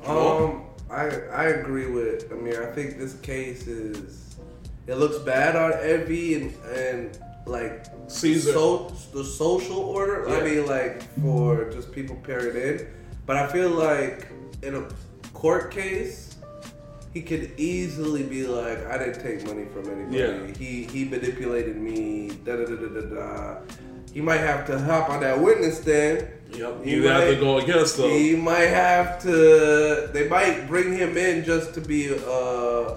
[0.06, 2.32] Um, I I agree with.
[2.32, 4.36] I mean, I think this case is.
[4.86, 7.18] It looks bad on Envy and and
[7.50, 8.52] like Cesar.
[8.52, 10.28] So, the social order.
[10.28, 12.86] I mean, like for just people period in.
[13.26, 14.28] But I feel like
[14.62, 14.88] in a
[15.34, 16.36] court case,
[17.12, 20.18] he could easily be like, I didn't take money from anybody.
[20.18, 20.46] Yeah.
[20.56, 22.30] He he manipulated me.
[22.44, 23.56] Da da da da da da.
[24.12, 26.28] He might have to hop on that witness stand.
[26.52, 26.84] Yep.
[26.84, 28.10] He You have to might- go against them.
[28.10, 30.10] He might have to.
[30.12, 32.16] They might bring him in just to be a,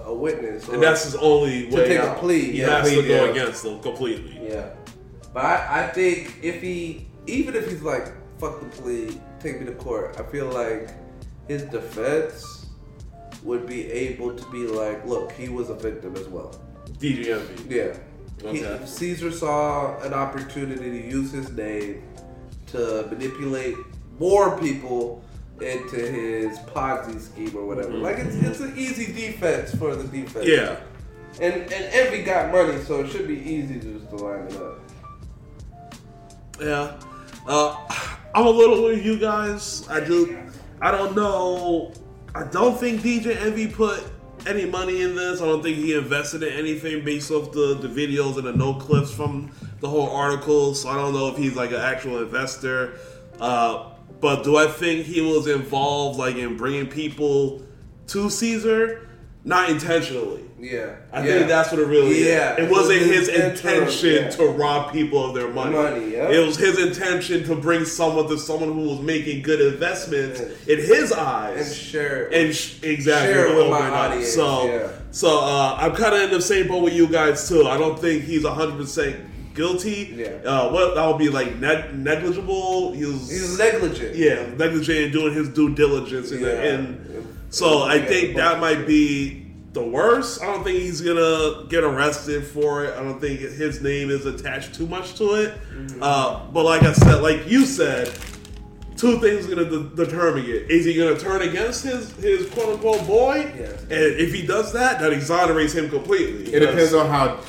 [0.06, 0.68] a witness.
[0.68, 2.80] and that's his only way to way take a plea, He yeah.
[2.82, 3.30] has to go deal.
[3.30, 4.40] against them completely.
[4.48, 4.70] yeah.
[5.32, 9.66] But I, I think if he, even if he's like, fuck the plea, take me
[9.66, 10.16] to court.
[10.18, 10.90] I feel like
[11.48, 12.66] his defense
[13.42, 16.54] would be able to be like, look, he was a victim as well.
[16.98, 17.74] DJ Envy.
[17.74, 17.96] Yeah.
[18.50, 22.02] He, Cesar saw an opportunity to use his name
[22.74, 23.76] to manipulate
[24.18, 25.24] more people
[25.60, 27.92] into his Ponzi scheme or whatever.
[27.92, 30.46] Like it's it's an easy defense for the defense.
[30.46, 30.80] Yeah.
[31.40, 34.80] And and Envy got money, so it should be easy just to line it up.
[36.60, 37.00] Yeah.
[37.46, 37.76] Uh,
[38.34, 39.88] I'm a little with you guys.
[39.88, 40.38] I do.
[40.80, 41.92] I don't know.
[42.34, 44.02] I don't think DJ Envy put
[44.46, 45.40] any money in this.
[45.40, 48.74] I don't think he invested in anything based off the, the videos and the no
[48.74, 49.50] clips from
[49.84, 50.74] the whole article.
[50.74, 52.98] So I don't know if he's like an actual investor.
[53.38, 53.90] Uh,
[54.20, 57.62] but do I think he was involved like in bringing people
[58.08, 59.08] to Cesar?
[59.46, 60.40] Not intentionally.
[60.58, 60.94] Yeah.
[61.12, 61.34] I Yeah.
[61.34, 62.54] think that's what it really Yeah.
[62.56, 62.60] is.
[62.66, 64.30] It wasn't his intention yeah.
[64.30, 65.76] to rob people of their money.
[65.76, 66.30] Money, yeah.
[66.30, 70.78] It was his intention to bring someone to someone who was making good investments in
[70.78, 73.92] his eyes And share and sh- exactly share it with my up.
[74.12, 74.88] audience, So, yeah.
[75.10, 77.68] so uh, I'm kind of in the same boat with you guys too.
[77.68, 79.16] I don't think he's 100 percent
[79.54, 80.14] guilty.
[80.16, 80.26] Yeah.
[80.44, 82.92] Uh, what that would be like neg- negligible.
[82.92, 84.14] He was, He's negligent.
[84.16, 86.30] yeah, negligent in doing his due diligence.
[86.32, 86.62] In the, Yeah.
[86.74, 90.42] and so I Yeah, think that might be the worst.
[90.42, 92.94] I don't think he's gonna get arrested for it.
[92.98, 95.54] I don't think his name is attached too much to it.
[95.76, 96.02] Mm-hmm.
[96.02, 98.12] Uh, but like I said, like you said,
[98.96, 100.70] two things are gonna de- determine it.
[100.70, 103.52] Is he gonna turn against his his quote unquote boy?
[103.58, 103.82] Yes.
[103.82, 106.54] And if he does that, that exonerates him completely.
[106.54, 107.40] It depends on how.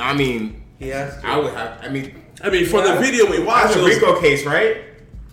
[0.00, 1.26] I mean, He has to.
[1.26, 1.82] I would have.
[1.82, 4.44] I mean, I mean, for the video we watched, that's a it was RICO case,
[4.44, 4.84] right?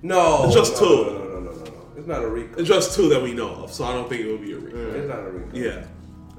[0.01, 0.45] no.
[0.45, 0.95] It's just no, two.
[1.05, 1.72] No, no, no, no, no, no.
[1.97, 2.59] It's not a Rico.
[2.59, 4.57] it's just two that we know of, so I don't think it would be a
[4.57, 4.95] reason.
[4.95, 5.57] It's not a Rico.
[5.57, 5.84] Yeah.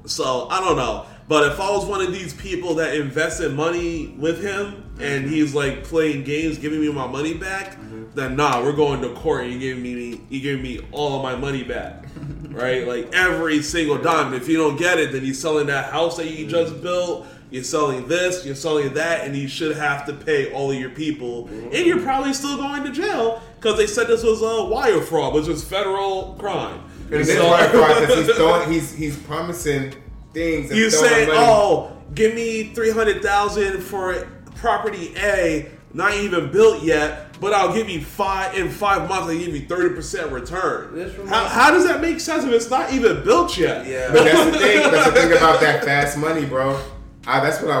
[0.05, 1.05] So I don't know.
[1.27, 5.33] But if I was one of these people that invested money with him and mm-hmm.
[5.33, 8.05] he's like playing games, giving me my money back, mm-hmm.
[8.13, 11.23] then nah, we're going to court and you giving me you giving me all of
[11.23, 12.05] my money back.
[12.49, 12.87] right?
[12.87, 14.33] Like every single dime.
[14.33, 16.83] If you don't get it, then you're selling that house that you just mm.
[16.83, 17.27] built.
[17.53, 20.89] You're selling this, you're selling that, and you should have to pay all of your
[20.89, 21.47] people.
[21.49, 25.35] And you're probably still going to jail because they said this was a wire fraud,
[25.35, 26.81] which was federal crime.
[27.11, 29.93] And this So- wire fraud because he's throwing, he's he's promising
[30.33, 30.71] things.
[30.73, 37.39] You say, "Oh, give me three hundred thousand for property A, not even built yet,
[37.39, 39.27] but I'll give you five in five months.
[39.29, 42.91] I give you thirty percent return." How, how does that make sense if it's not
[42.91, 43.85] even built yet?
[43.85, 44.11] Yeah.
[44.11, 44.91] But that's the thing.
[44.91, 46.81] That's the thing about that fast money, bro.
[47.25, 47.79] I, that's what I,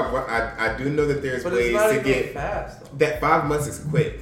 [0.57, 2.81] I I do know that there's But ways it's not to even get fast.
[2.81, 2.97] Though.
[2.99, 4.19] that five months is quick.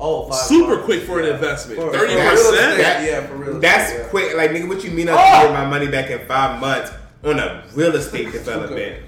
[0.00, 0.84] Oh, five Super months.
[0.84, 1.80] quick for an investment.
[1.80, 1.92] 30%?
[1.92, 3.58] for real estate, That- yeah, for real.
[3.60, 4.08] That's estate, yeah.
[4.10, 4.36] quick.
[4.36, 5.16] Like nigga, what you mean I Oh!
[5.16, 6.92] can get my money back in five months
[7.24, 9.04] on a real estate development?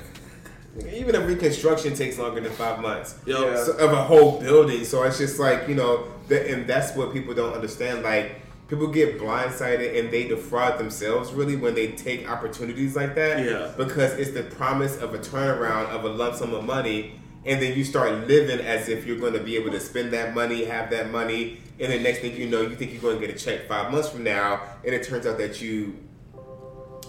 [0.92, 3.64] Even a reconstruction takes longer than five months Yo, Yeah.
[3.64, 4.84] so, of a whole building.
[4.84, 8.02] So it's just like you know, that, and that's what people don't understand.
[8.02, 8.39] Like
[8.70, 13.44] people get blindsided and they defraud themselves really when they take opportunities like that.
[13.44, 13.72] Yeah.
[13.76, 17.20] Because it's the promise of a turnaround of a lump sum of money.
[17.44, 20.34] And then you start living as if you're going to be able to spend that
[20.34, 23.26] money, have that money, and the next thing you know, you think you're going to
[23.26, 25.96] get a check five months from now, and it turns out that you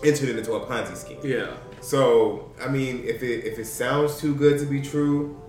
[0.04, 1.20] entered it into a Ponzi scheme.
[1.24, 1.58] yeah.
[1.82, 5.41] So, I mean, if it if it sounds too good to be true,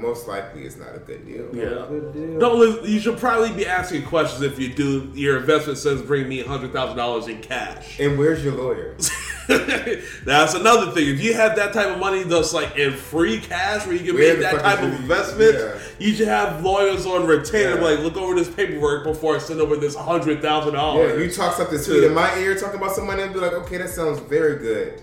[0.00, 1.48] most likely it's not a good deal.
[1.54, 1.86] Yeah.
[1.88, 2.38] Good deal.
[2.38, 5.10] No, li- you should probably be asking questions if you do.
[5.14, 8.00] Your investment says bring me hundred thousand dollars in cash.
[8.00, 8.96] And where's your lawyer?
[9.48, 11.08] That's another thing.
[11.08, 14.14] If you have that type of money that's like in free cash where you can
[14.14, 15.78] Where make that type of investment, yeah.
[15.98, 17.74] you should have lawyers on retainer.
[17.74, 17.82] Yeah.
[17.82, 21.02] Like, look over this paperwork before I send over this hundred thousand dollars.
[21.02, 21.26] Yeah, dollars.
[21.26, 23.78] you talk something sweet in my ear, talking about some money, and be like, okay,
[23.78, 25.02] that sounds very good.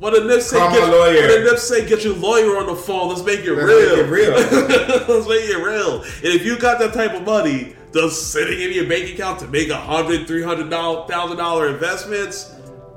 [0.00, 0.56] What did Nip say?
[0.56, 1.28] Call my Get, lawyer.
[1.28, 1.86] What Nip say?
[1.86, 3.10] Get your lawyer on the phone.
[3.10, 3.96] Let's make it Let's real.
[3.96, 4.30] make it real.
[5.14, 6.02] Let's make it real.
[6.02, 9.48] And if you got that type of money just sitting in your bank account to
[9.48, 12.54] make a hundred, three hundred thousand dollar investments,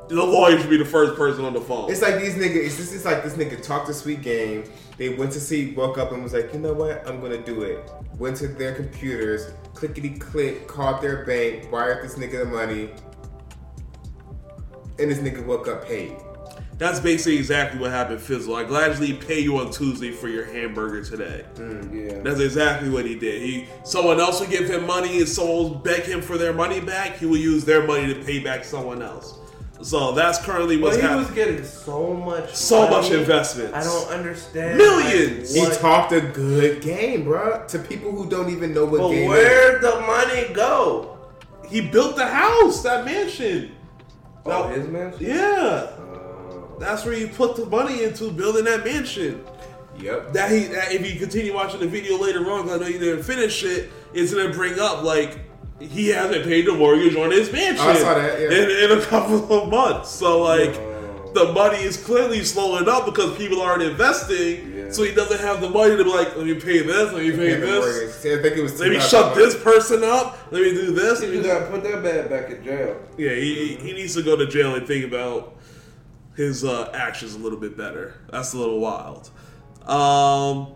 [0.08, 1.92] the lawyer should be the first person on the phone.
[1.92, 2.66] It's like these niggas.
[2.66, 4.64] It's just it's like this nigga talked to Sweet Game.
[4.96, 7.06] They went to see, woke up and was like, you know what?
[7.06, 7.92] I'm gonna do it.
[8.18, 12.92] Went to their computers, clickety click, called their bank, wired this nigga the money,
[15.00, 16.16] and this nigga woke up paid.
[16.78, 18.56] That's basically exactly what happened, Fizzle.
[18.56, 21.46] I gladly pay you on Tuesday for your hamburger today.
[21.56, 22.20] Mm, yeah.
[22.22, 23.42] That's exactly what he did.
[23.42, 26.80] He someone else would give him money, and someone will beg him for their money
[26.82, 27.18] back.
[27.18, 29.36] He will use their money to pay back someone else.
[29.82, 31.26] So that's currently But what's he happening.
[31.26, 32.96] was getting so much, So money.
[33.10, 33.74] much investments.
[33.76, 34.78] I don't understand.
[34.78, 35.56] Millions.
[35.56, 39.10] like, He talked a good game, bruh, to people who don't even know what But
[39.10, 39.24] game.
[39.24, 39.30] is.
[39.30, 41.18] where'd the money go?
[41.68, 43.72] He built the house, that mansion.
[44.46, 45.14] Oh, Now- his man.
[45.20, 45.88] Yeah.
[46.80, 49.44] That's where you put the money into building that mansion.
[50.00, 50.34] Yep.
[50.34, 53.00] That he, that if you continue watching the video later on, 'cause I know you
[53.00, 55.38] didn't finish it, it's gonna bring up like
[55.80, 58.48] he hasn't paid the mortgage on his mansion Oh, I saw that, yeah.
[58.52, 60.10] in, in a couple of months.
[60.10, 60.74] So like
[61.34, 64.92] the money is clearly slowing up because people aren't investing.
[64.92, 67.32] So he doesn't have the money to be like, let me pay this, let me
[67.32, 67.70] pay Pay this.
[68.24, 68.40] mortgage.
[68.40, 69.10] I think it was Let me $2,000.
[69.10, 70.38] shut this person up.
[70.52, 71.24] Let me do this.
[71.24, 72.96] You gotta put that man back in jail.
[73.18, 75.56] Yeah, he, he needs to go to jail and think about
[76.36, 78.16] his uh, actions a little bit better.
[78.32, 79.30] That's a little wild.
[79.88, 80.74] Um,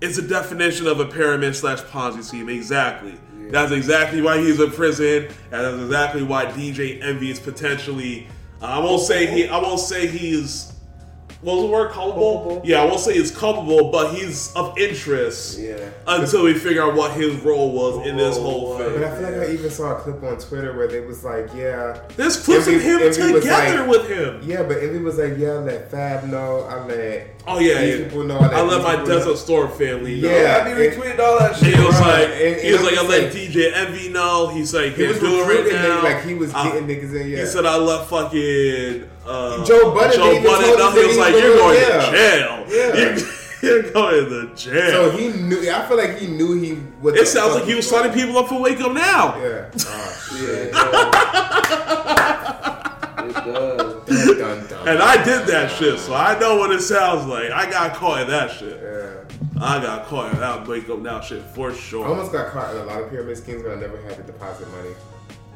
[0.00, 2.48] it's a definition of a pyramid slash Ponzi scheme.
[2.48, 3.18] Exactly.
[3.50, 8.26] That's exactly why he's in prison, and that's exactly why DJ Envy is potentially.
[8.62, 9.48] I won't say he.
[9.48, 10.72] I won't say he's.
[11.44, 11.90] What was the word?
[11.92, 12.62] Culpable?
[12.64, 15.58] Yeah, I won't say he's culpable, but he's of interest.
[15.58, 15.90] Yeah.
[16.06, 18.94] Until we figure out what his role was in this whole thing.
[18.94, 21.48] But I feel like I even saw a clip on Twitter where they was like,
[21.54, 22.00] yeah.
[22.16, 24.40] There's clips of him was together with him.
[24.42, 26.60] Yeah, but Envy was like, yeah, I let Fab know.
[26.60, 28.04] I let Oh yeah, these yeah.
[28.04, 28.38] people know.
[28.38, 29.18] I let, I let my people know.
[29.18, 30.30] Desert Storm family know.
[30.30, 31.76] Yeah, I be retweeting all that shit.
[31.76, 34.48] He was like, And- he was like, I let like- DJ Envy know.
[34.48, 36.02] He's like, He he was was doing right now.
[36.02, 37.28] like he was getting niggas in.
[37.28, 37.40] Yeah.
[37.40, 41.00] He said I let fucking uh, Joe Budden Joe didn't Budden told know.
[41.00, 42.64] He was like, you're going going to to jail.
[42.74, 42.94] Yeah.
[42.96, 44.90] You're, you're going to jail.
[44.90, 45.70] So he knew.
[45.70, 46.74] I feel like he knew he.
[47.00, 49.36] What it sounds like he was signing people up for Wake Up Now.
[49.36, 49.70] Yeah.
[49.86, 50.72] Oh, shit.
[53.26, 54.04] It does.
[54.06, 54.88] dun, dun, dun.
[54.88, 57.50] And I did that shit, so I know what it sounds like.
[57.50, 58.80] I got caught in that shit.
[58.82, 59.62] Yeah.
[59.62, 62.04] I got caught in that Wake Up Now shit for sure.
[62.04, 64.22] I almost got caught in a lot of pyramid schemes, but I never had to
[64.22, 64.90] deposit money.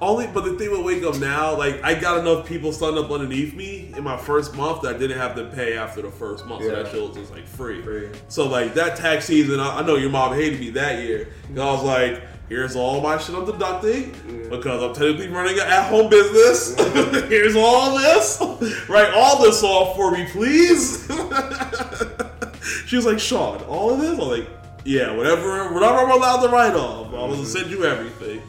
[0.00, 3.10] Only, but the thing with Wake Up Now, like I got enough people signed up
[3.10, 6.46] underneath me in my first month that I didn't have to pay after the first
[6.46, 6.62] month.
[6.62, 6.82] So Yeah.
[6.82, 7.82] that shit was just like free.
[7.82, 8.08] Free.
[8.28, 11.28] So like that tax season, I, I know your mom hated me that year.
[11.48, 14.12] 'cause I was like, here's all my shit I'm deducting
[14.48, 16.76] because I'm technically running an at-home business.
[17.28, 18.40] here's all this.
[18.88, 21.06] Write all this off for me, please.
[22.86, 24.10] she was like, Sean, all of this?
[24.10, 24.48] I'm like,
[24.84, 27.08] yeah, whatever, whatever I'm allowed to write off.
[27.08, 27.32] I'm mm-hmm.
[27.34, 28.42] gonna send you everything.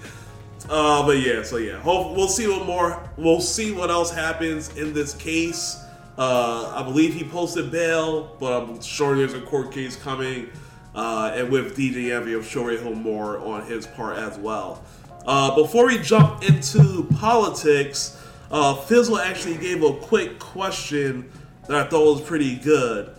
[0.67, 3.07] Uh, but yeah, so yeah, hope we'll see what more.
[3.17, 5.83] We'll see what else happens in this case.
[6.17, 10.49] Uh, I believe he posted bail, but I'm sure there's a court case coming.
[10.93, 14.83] Uh, and with DJ Envy, I'm sure we'll more on his part as well.
[15.25, 18.21] Uh, before we jump into politics,
[18.51, 21.31] uh, Fizzle actually gave a quick question
[21.67, 23.15] that I thought was pretty good.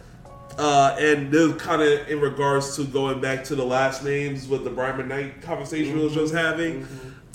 [0.58, 4.64] Uh, and this kind of in regards to going back to the last names with
[4.64, 6.86] the Brian McKnight conversation we was just having.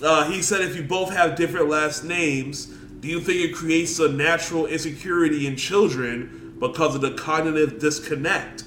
[0.03, 2.65] Uh, he said if you both have different last names,
[2.99, 8.63] do you think it creates a natural insecurity in children because of the cognitive disconnect?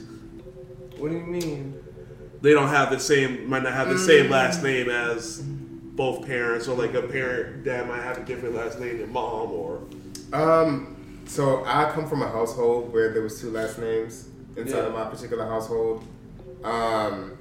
[0.96, 1.74] What do you mean?
[2.40, 6.68] They don't have the same, might not have the same last name as both parents,
[6.68, 9.80] or like a parent dad might have a different last name than mom, or
[10.32, 10.96] Um,
[11.26, 14.84] so I come from a household where there was two last names inside Yeah.
[14.86, 16.05] of my particular household,
[16.62, 17.32] um,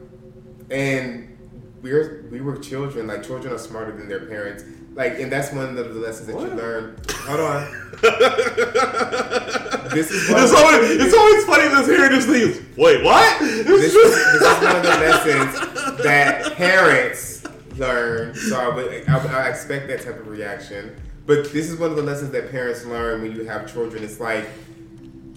[0.71, 1.36] and
[1.81, 3.07] we're we were children.
[3.07, 4.63] Like children are smarter than their parents.
[4.97, 6.97] Like, and that's one of the lessons that you learn.
[7.11, 7.71] Hold on.
[9.93, 12.65] this is it's always it's always funny to hear this thing.
[12.75, 13.39] Wait, what?
[13.39, 17.43] this, is, this is one of the lessons that parents
[17.77, 18.33] learn.
[18.33, 20.95] So I, would, I, I expect that type of reaction.
[21.27, 24.03] But this is one of the lessons that parents learn when you have children.
[24.03, 24.49] It's like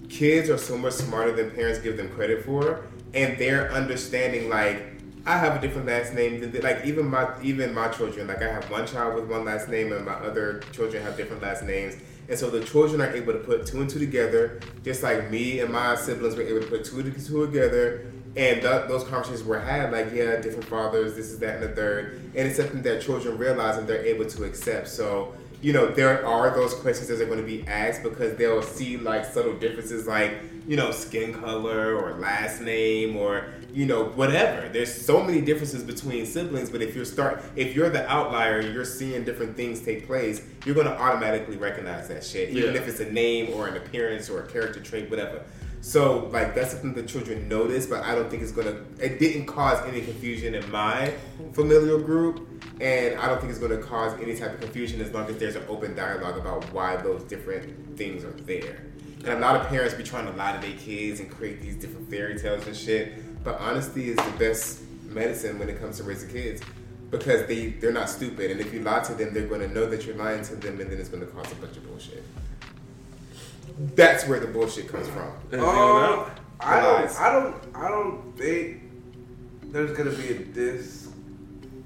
[0.09, 4.90] kids are so much smarter than parents give them credit for, and they're understanding like.
[5.25, 8.27] I have a different last name than they- like even my even my children.
[8.27, 11.41] Like I have one child with one last name, and my other children have different
[11.43, 11.95] last names.
[12.29, 15.59] And so the children are able to put two and two together, just like me
[15.59, 18.05] and my siblings were able to put two and two together.
[18.37, 21.75] And th- those conversations were had, like, yeah, different fathers, this is that, and the
[21.75, 22.13] third.
[22.33, 24.87] And it's something that children realize and they're able to accept.
[24.87, 28.61] So, you know, there are those questions that are going to be asked because they'll
[28.63, 30.33] see, like, subtle differences, like,
[30.67, 34.69] you know, skin color or last name or, you know, whatever.
[34.69, 38.73] There's so many differences between siblings, but if you're start if you're the outlier and
[38.73, 42.49] you're seeing different things take place, you're gonna automatically recognize that shit.
[42.49, 42.81] Even Yeah.
[42.81, 45.41] if it's a name or an appearance or a character trait, whatever.
[45.81, 49.47] So like that's something the children notice, but I don't think it's gonna it didn't
[49.47, 51.13] cause any confusion in my
[51.53, 52.47] familial group.
[52.79, 55.55] And I don't think it's gonna cause any type of confusion as long as there's
[55.55, 58.85] an open dialogue about why those different things are there.
[59.23, 61.75] And a lot of parents be trying to lie to their kids and create these
[61.75, 63.43] different fairy tales and shit.
[63.43, 66.61] But honesty is the best medicine when it comes to raising kids
[67.09, 68.51] because they they're not stupid.
[68.51, 70.91] And if you lie to them, they're to know that you're lying to them, and
[70.91, 72.23] then it's to cause a bunch of bullshit.
[73.95, 75.27] That's where the bullshit comes from.
[75.59, 76.25] Um,
[76.59, 78.81] I don't, I don't, I don't think
[79.71, 81.09] there's gonna be a dis.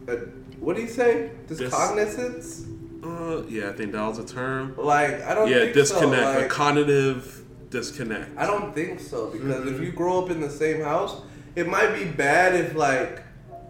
[0.07, 0.15] A,
[0.59, 1.31] what do you say?
[1.47, 2.65] Discognizance?
[3.03, 4.73] Uh, yeah, I think that was a term.
[4.77, 5.47] Like I don't.
[5.49, 6.45] yeah, think disconnect, So.
[6.45, 8.37] a cognitive disconnect.
[8.37, 9.75] I don't think so because Mm-hmm.
[9.75, 11.21] if you grow up in the same house,
[11.55, 13.21] it might be bad if like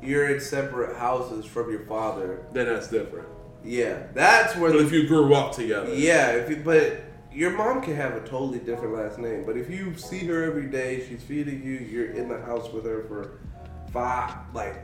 [0.02, 3.28] you're in separate houses from your father, then that's different.
[3.64, 7.02] yeah, that's where But the if you grew up together, Yeah, if you, but
[7.36, 9.44] your mom can have a totally different last name.
[9.46, 12.86] But if you see her every day, she's feeding you, you're in the house with
[12.86, 13.40] her for
[13.92, 14.76] five, like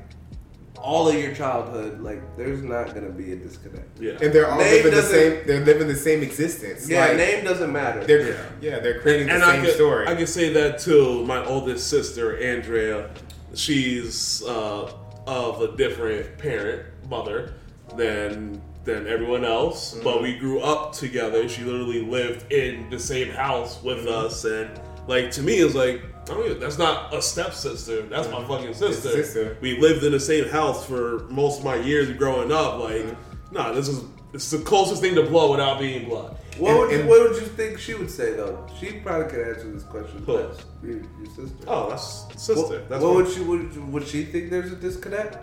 [0.77, 3.99] all of your childhood, like there's not gonna be a disconnect.
[3.99, 5.45] yeah, And they're all Name living the same.
[5.45, 6.89] They're living the same existence.
[6.89, 8.03] Yeah, Like, name doesn't matter.
[8.03, 8.45] They're Yeah.
[8.61, 8.79] yeah.
[8.79, 10.07] they're creating the and same I can, story.
[10.07, 11.23] I can say that too.
[11.25, 13.09] My oldest sister, Andrea,
[13.53, 14.91] she's uh,
[15.27, 17.53] of a different parent, mother
[17.95, 19.93] than than everyone else.
[19.93, 20.03] Mm-hmm.
[20.03, 21.47] But we grew up together.
[21.47, 24.25] She literally lived in the same house with Mm-hmm.
[24.25, 24.69] us, and
[25.07, 26.03] like to me, it's like.
[26.29, 28.03] I don't even, that's not a stepsister.
[28.03, 29.09] That's my fucking sister.
[29.09, 29.57] sister.
[29.59, 32.79] We lived in the same house for most of my years growing up.
[32.79, 33.55] Like, Mm-hmm.
[33.55, 36.37] nah, this is it's the closest thing to blood without being blood.
[36.57, 38.65] what and- would you, and- what would you think she would say though?
[38.79, 40.33] She probably could answer this question Who?
[40.33, 40.51] Your,
[40.83, 41.65] your sister.
[41.67, 42.61] Oh, that's sister.
[42.77, 45.37] What, that's what my- would she would would she think there's a disconnect?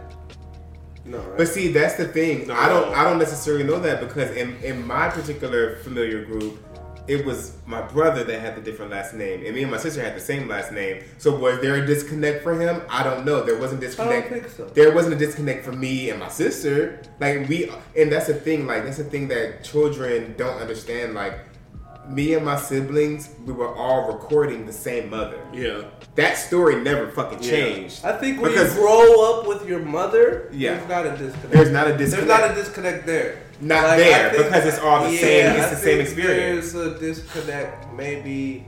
[1.08, 1.38] No, right?
[1.38, 2.46] But see, that's the thing.
[2.46, 2.54] No.
[2.54, 2.94] I don't.
[2.94, 6.62] I don't necessarily know that because in in my particular familiar group,
[7.08, 10.02] it was my brother that had the different last name, and me and my sister
[10.02, 11.02] had the same last name.
[11.16, 12.82] So was there a disconnect for him?
[12.90, 13.42] I don't know.
[13.42, 14.28] There wasn't a disconnect.
[14.28, 14.66] think so.
[14.66, 17.00] There wasn't a disconnect for me and my sister.
[17.18, 18.66] Like we, and that's the thing.
[18.66, 21.14] Like that's the thing that children don't understand.
[21.14, 21.47] Like
[22.08, 25.38] me and my siblings, we were all recording the same mother.
[25.52, 25.82] Yeah.
[26.14, 28.04] That story never fucking changed.
[28.04, 30.74] I think when Because- you grow up with your mother, Yeah.
[30.76, 31.50] there's not a disconnect.
[31.50, 32.40] There's not a There's disconnect.
[32.42, 33.36] not a disconnect there.
[33.60, 36.72] Not Like, there, think- because it's all the same- it's I the same experience.
[36.72, 38.66] There's a disconnect maybe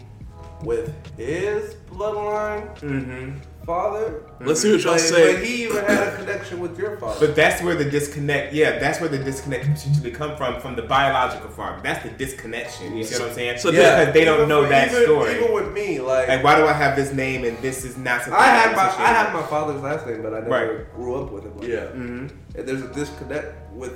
[0.62, 3.30] with his bloodline, Mm-hmm.
[3.64, 4.22] Father.
[4.40, 5.34] Let's see what y'all But, say.
[5.34, 7.26] but he even had a connection with your father.
[7.26, 10.76] But that's where the disconnect, yeah, that's where the disconnect can potentially come from, from
[10.76, 11.80] the biological father.
[11.82, 12.96] That's the disconnection.
[12.96, 13.58] You see what I'm saying?
[13.58, 15.36] So yeah, because they don't Even know that even, story.
[15.36, 18.22] Even with me, like, like, why do I have this name and this is not
[18.22, 20.94] something I had my I had my father's last name, but I never Right.
[20.94, 21.56] grew up with him.
[21.58, 21.76] Like Yeah.
[21.86, 22.26] Mm-hmm.
[22.58, 23.92] and there's a disconnect with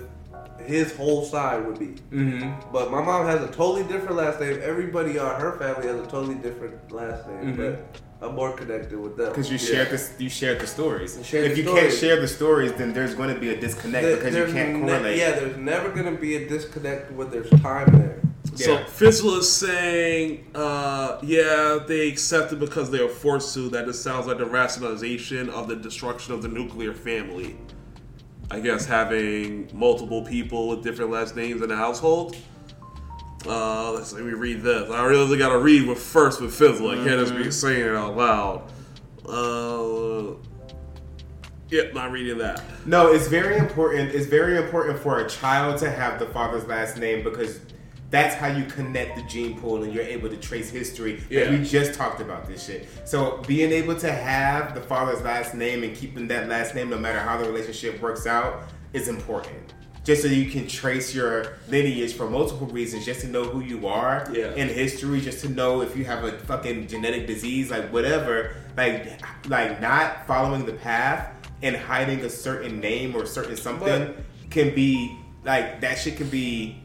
[0.64, 1.94] his whole side would be.
[2.14, 2.70] Mm-hmm.
[2.72, 4.58] But my mom has a totally different last name.
[4.62, 7.56] Everybody on her family has a totally different last name, Mhm.
[7.56, 9.66] but I'm more connected with them Because you Yeah.
[9.74, 11.18] shared this, you shared the stories.
[11.24, 14.04] shared if the you can't share the stories, then there's going to be a disconnect
[14.04, 15.16] There- because you can't ne- correlate.
[15.18, 18.20] yeah, there's never gonna be a disconnect when there's time there.
[18.54, 18.84] So Yeah.
[18.84, 23.68] Fizzle is saying, uh, yeah, they accepted because they are forced to.
[23.70, 27.56] That it sounds like the rationalization of the destruction of the nuclear family.
[28.50, 32.36] I guess having multiple people with different last names in the household.
[33.46, 34.90] Uh, let's let me read this.
[34.90, 36.90] I really got to read with first with Fizzle.
[36.90, 38.70] I can't just be saying it out loud.
[39.28, 40.36] Uh,
[41.68, 42.62] yep, not reading that.
[42.86, 44.14] No, it's very important.
[44.14, 47.60] It's very important for a child to have the father's last name because
[48.10, 51.14] that's how you connect the gene pool and you're able to trace history.
[51.14, 51.50] Like, Yeah.
[51.50, 52.88] we just talked about this shit.
[53.04, 56.98] So being able to have the father's last name and keeping that last name, no
[56.98, 59.74] matter how the relationship works out, is important.
[60.04, 63.86] Just so you can trace your lineage for multiple reasons, just to know who you
[63.88, 64.52] are Yeah.
[64.54, 68.50] in history, just to know if you have a fucking genetic disease, like whatever.
[68.76, 69.18] Like,
[69.48, 71.30] like not following the path
[71.62, 74.12] and hiding a certain name or certain something
[74.50, 75.98] can be like that.
[75.98, 76.82] Shit can be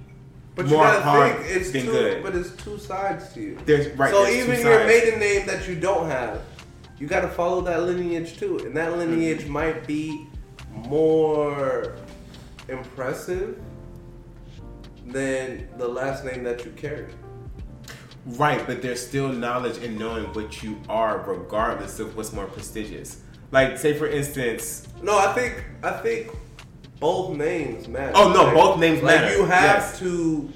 [0.60, 2.24] But more you gotta harm think it's than two, good.
[2.24, 3.58] but it's two sides to you.
[3.66, 4.12] There's right.
[4.12, 6.42] so there's even your maiden name that you don't have,
[7.00, 9.52] you got to follow that lineage too, and that lineage Mm-hmm.
[9.52, 10.28] might be
[10.74, 11.96] more
[12.68, 13.58] impressive
[15.08, 17.08] than the last name that you carry.
[18.26, 23.22] Right, but there's still knowledge in knowing what you are, regardless of what's more prestigious.
[23.52, 26.32] Like, say for instance, No, I think I think
[27.00, 28.12] both names matter.
[28.16, 29.36] Oh, no, Like- both names like matter.
[29.38, 30.00] you have Yes.
[30.00, 30.50] to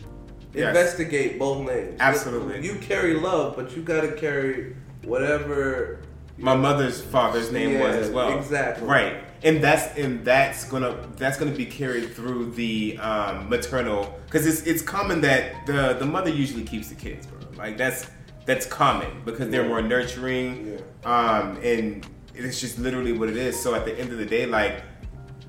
[0.53, 0.67] Yes.
[0.67, 1.95] investigate both names.
[1.99, 2.65] Absolutely.
[2.65, 4.75] You carry love, but you got to carry
[5.05, 5.99] whatever
[6.37, 8.37] my mother's father's name was as well.
[8.37, 8.87] exactly.
[8.87, 14.45] Right, and that's and that's gonna that's gonna be carried through the um, maternal because
[14.47, 17.39] it's it's common that the the mother usually keeps the kids, bro.
[17.57, 18.07] Like that's
[18.45, 21.11] that's common because they're more nurturing, yeah.
[21.13, 22.05] um, and
[22.35, 23.61] it's just literally what it is.
[23.61, 24.81] So at the end of the day, like.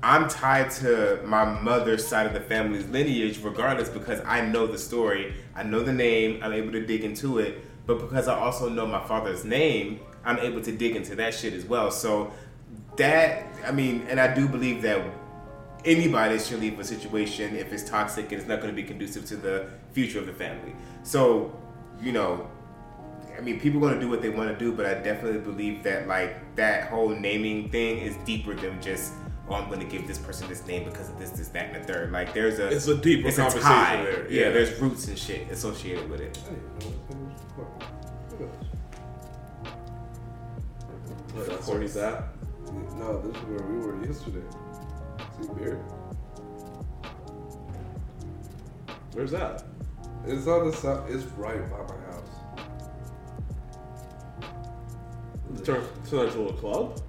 [0.05, 4.77] I'm tied to my mother's side of the family's lineage regardless because I know the
[4.77, 8.69] story, I know the name, I'm able to dig into it, but because I also
[8.69, 11.89] know my father's name, I'm able to dig into that shit as well.
[11.89, 12.31] So
[12.97, 15.03] that I mean, and I do believe that
[15.83, 19.25] anybody should leave a situation if it's toxic and it's not going to be conducive
[19.25, 20.75] to the future of the family.
[21.01, 21.59] So,
[21.99, 22.47] you know,
[23.35, 25.39] I mean, people are going to do what they want to do, but I definitely
[25.39, 29.11] believe that like that whole naming thing is deeper than just
[29.49, 31.83] oh, I'm going to give this person this name because of this, this, that, and
[31.83, 32.11] the third.
[32.11, 34.03] Like, there's a It's a deeper it's a conversation tie.
[34.03, 34.41] there, Yeah.
[34.47, 34.49] yeah.
[34.51, 36.37] there's roots and shit associated with it.
[41.33, 41.67] What else?
[41.67, 42.29] What is that?
[42.97, 44.41] No, this is where we were yesterday.
[45.41, 45.77] See beer.
[49.13, 49.63] Where's that?
[50.25, 51.03] It's on the side.
[51.09, 52.29] It's right by my house.
[55.63, 57.01] Turn, turn into a little club?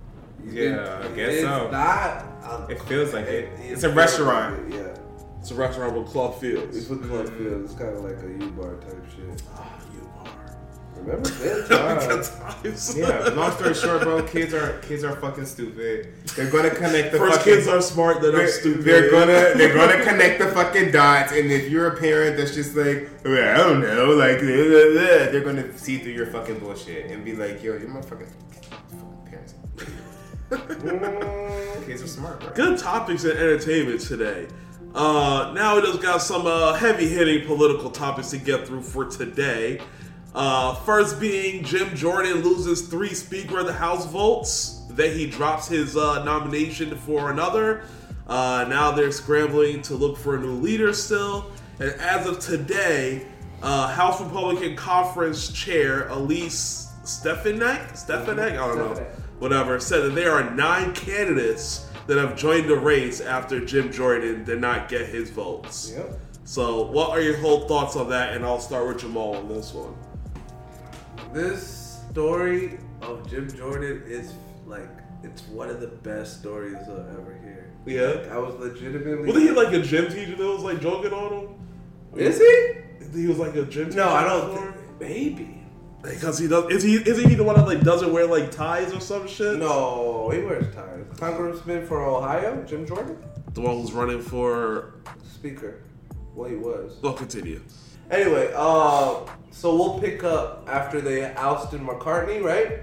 [0.51, 1.71] Yeah, I guess it's so.
[1.71, 2.71] Not.
[2.71, 3.45] It feels like it.
[3.61, 4.65] it It's a restaurant.
[4.67, 4.93] like it, Yeah.
[5.41, 6.75] It's a restaurant with club feels.
[6.77, 7.65] It's a club feel.
[7.65, 9.43] It's kind of like a U bar type shit.
[9.55, 10.57] Ah, you are.
[11.03, 11.69] Remember that
[12.65, 12.97] time?
[12.97, 16.09] Yeah, long story short, bro, kids are kids are fucking stupid.
[16.35, 18.83] They're gonna connect the First fucking kids are smart, then they're, stupid.
[18.85, 22.75] they're gonna they're gonna connect the fucking dots, and if you're a parent that's just
[22.75, 26.59] like, well, I don't know, like blah, blah, blah, they're gonna see through your fucking
[26.59, 28.61] bullshit and be like, yo, you're my fucking, fucking
[28.91, 29.06] parents.
[30.51, 32.51] Kids are smart, bro.
[32.53, 34.47] Good topics and entertainment today.
[34.95, 39.05] Uh, now we just got some uh, heavy hitting political topics to get through for
[39.07, 39.81] today.
[40.35, 44.85] Uh, first being Jim Jordan loses three Speaker of the House votes.
[44.91, 47.85] Then he drops his uh, nomination for another.
[48.29, 51.51] Uh, now they're scrambling to look for a new leader still.
[51.81, 53.27] And as of today,
[53.63, 59.26] uh, House Republican Conference Chair Elise Stefanik, Stefanik, I don't know, Stefanik.
[59.39, 64.45] Whatever, said that there are nine candidates that have joined the race after Jim Jordan
[64.45, 65.93] did not get his votes.
[65.95, 66.21] Yep.
[66.45, 68.35] So, what are your whole thoughts on that?
[68.35, 69.97] And I'll start with Jamaal on this one.
[71.33, 74.33] This story of Jim Jordan is
[74.65, 74.89] like
[75.23, 77.73] it's one of the best stories I'll ever hear.
[77.85, 78.33] Yeah.
[78.33, 79.27] I was legitimately.
[79.27, 81.55] Wasn't he like a gym teacher that was like joking on him?
[82.15, 83.21] Is he?
[83.21, 83.99] He was like a gym teacher.
[83.99, 84.57] No, I don't.
[84.57, 85.56] Think, maybe.
[86.15, 86.71] Because he does.
[86.71, 86.95] Is he?
[86.95, 89.59] Isn't he the one that like doesn't wear like ties or some shit?
[89.59, 91.05] No, he wears ties.
[91.19, 93.19] Congressman for Ohio, Jim Jordan,
[93.55, 94.95] The one who's running for.
[95.25, 95.83] Speaker.
[96.35, 96.99] Well, he was.
[97.03, 97.63] Well, continue.
[98.11, 99.21] Anyway, uh,
[99.51, 102.81] so we'll pick up after they ousted McCartney, right?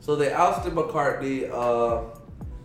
[0.00, 1.50] So they ousted McCartney.
[1.52, 2.16] Uh,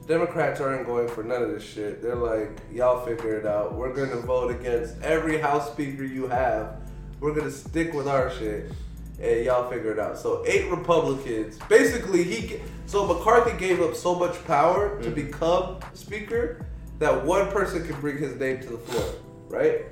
[0.08, 2.02] Democrats aren't going for none of this shit.
[2.02, 3.74] They're like, y'all figure it out.
[3.76, 6.78] We're gonna vote against every House Speaker you have.
[7.20, 8.72] We're gonna stick with our shit,
[9.22, 10.18] and y'all figure it out.
[10.18, 12.60] So eight Republicans, basically, he.
[12.88, 15.16] So McCarthy gave up so much power to mm.
[15.16, 16.66] become Speaker
[17.00, 19.14] that one person can bring his name to the floor,
[19.50, 19.86] right?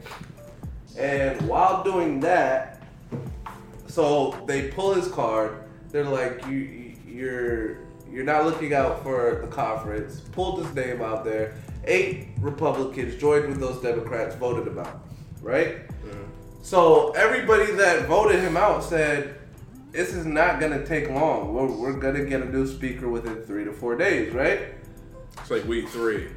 [0.97, 2.81] And while doing that,
[3.87, 5.57] so they pull his card.
[5.89, 6.83] They're like, you, you-
[7.13, 7.77] you're
[8.11, 10.21] you're not looking out for the conference.
[10.31, 11.55] Pulled his name out there.
[11.85, 15.07] Eight Republicans joined with those Democrats, voted him out,
[15.41, 15.77] right?
[16.63, 19.35] So everybody that voted him out said,
[19.91, 21.53] this is not gonna take long.
[21.53, 24.69] We're, we're gonna get a new speaker within three to four days, right?
[25.39, 26.29] It's like week three.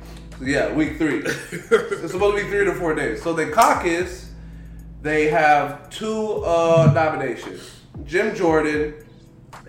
[0.43, 1.20] Yeah, week three.
[1.24, 3.23] it's supposed to be three to four days.
[3.23, 4.32] So the caucus,
[5.01, 8.94] they have two uh, nominations: Jim Jordan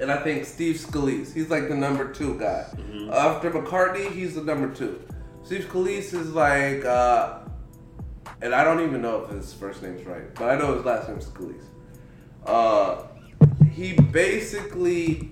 [0.01, 1.33] and I think Steve Scalise.
[1.33, 2.65] He's like the number two guy.
[3.11, 5.01] After McCartney, he's the number two.
[5.43, 7.39] Steve Scalise is like, uh,
[8.41, 11.07] and I don't even know if his first name's right, but I know his last
[11.09, 11.63] name's Scalise.
[12.45, 13.03] Uh,
[13.71, 15.31] he basically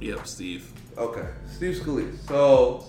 [0.00, 0.72] Yep, Steve.
[0.98, 2.18] Okay, Steve Scalise.
[2.26, 2.84] So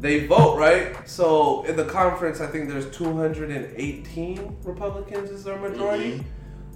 [0.00, 1.08] they vote, right?
[1.08, 6.24] So in the conference, I think there's 218 Republicans is their majority.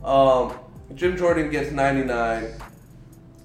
[0.02, 0.54] Um,
[0.94, 2.52] Jim Jordan gets 99.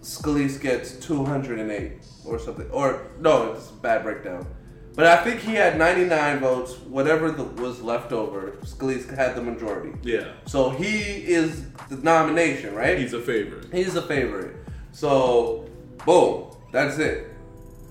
[0.01, 1.93] Scalise gets 208
[2.25, 2.69] or something.
[2.71, 4.45] Or no, it's a bad breakdown.
[4.93, 6.77] But I think he had 99 votes.
[6.79, 9.97] Whatever the, was left over, Scalise had the majority.
[10.03, 10.33] Yeah.
[10.45, 12.97] So he is the nomination, right?
[12.97, 13.73] He's a favorite.
[13.73, 14.55] He's a favorite.
[14.91, 15.69] So,
[16.05, 17.27] boom, that's it.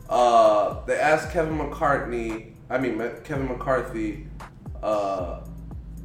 [0.08, 4.26] Uh, they asked Kevin McCartney, I mean Kevin McCarthy,
[4.82, 5.40] uh,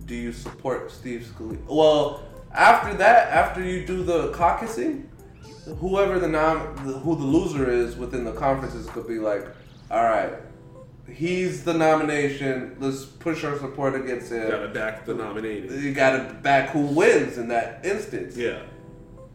[0.06, 1.66] do you support Steve Scalise?
[1.68, 2.24] Well,
[2.54, 5.06] after that, after you do the caucusing,
[5.80, 9.48] whoever the nom, the, who the loser is within the conferences could be like,
[9.92, 10.34] all right,
[11.12, 12.76] he's the nomination.
[12.80, 14.50] Let's push our support against him.
[14.50, 15.72] Gotta back the nominated.
[15.82, 18.36] You gotta back who wins in that instance.
[18.36, 18.62] Yeah.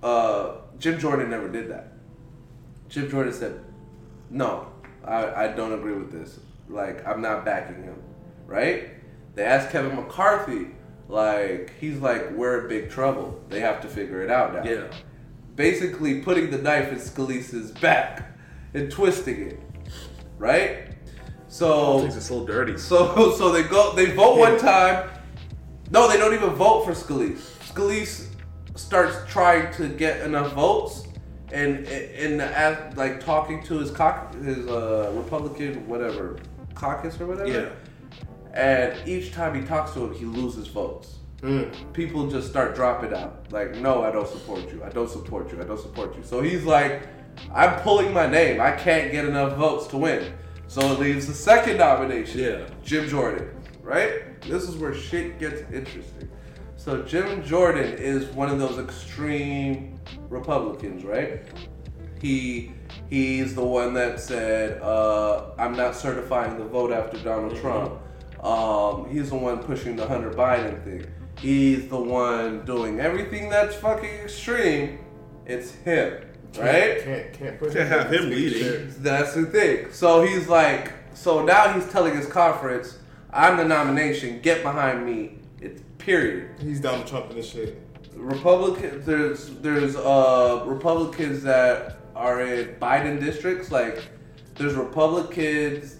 [0.02, 1.92] Uh, Jim Jordan never did that.
[2.88, 3.60] Jim Jordan said,
[4.30, 4.66] "No,
[5.04, 6.40] I, I don't agree with this.
[6.68, 8.02] Like, I'm not backing him."
[8.46, 8.90] Right?
[9.34, 10.68] They asked Kevin McCarthy,
[11.08, 13.40] like, he's like, "We're in big trouble.
[13.48, 14.88] They have to figure it out now." Yeah.
[15.54, 18.36] Basically, putting the knife in Scalise's back
[18.74, 19.60] and twisting it.
[20.38, 20.89] Right?
[21.50, 22.78] So is so dirty.
[22.78, 25.10] so so they go they vote one time.
[25.90, 27.40] No, they don't even vote for Scalise.
[27.72, 28.28] Scalise
[28.76, 31.08] starts trying to get enough votes
[31.52, 36.38] and and as like talking to his cauc his uh, Republican whatever
[36.74, 37.50] caucus or whatever.
[37.50, 37.68] Yeah.
[38.52, 41.16] And each time he talks to him, he loses votes.
[41.94, 43.50] People just start dropping out.
[43.50, 44.84] Like, no, I don't support you.
[44.84, 45.60] I don't support you.
[45.60, 46.22] I don't support you.
[46.22, 47.08] So he's like,
[47.54, 48.60] I'm pulling my name.
[48.60, 50.34] I can't get enough votes to win.
[50.70, 52.40] So it leaves the second nomination.
[52.42, 52.64] Yeah.
[52.84, 53.50] Jim Jordan,
[53.82, 54.40] right?
[54.42, 56.30] This is where shit gets interesting.
[56.76, 59.98] So Jim Jordan is one of those extreme
[60.28, 61.42] Republicans, right?
[62.22, 62.70] He
[63.08, 67.94] he's the one that said, uh, "I'm not certifying the vote after Donald Trump."
[68.40, 71.04] Um, he's the one pushing the Hunter Biden thing.
[71.40, 75.00] He's the one doing everything that's fucking extreme.
[75.46, 77.02] It's him, right?
[77.02, 78.92] Can't can't push To have him leading.
[78.98, 79.92] That's the thing.
[79.92, 82.98] So he's like, so now he's telling his conference,
[83.32, 85.38] I'm the nomination, get behind me.
[85.60, 86.50] It's period.
[86.60, 87.80] He's Donald Trump in this shit.
[88.14, 93.70] Republicans, there's there's uh Republicans that are in Biden districts.
[93.70, 94.02] Like,
[94.56, 95.96] there's Republicans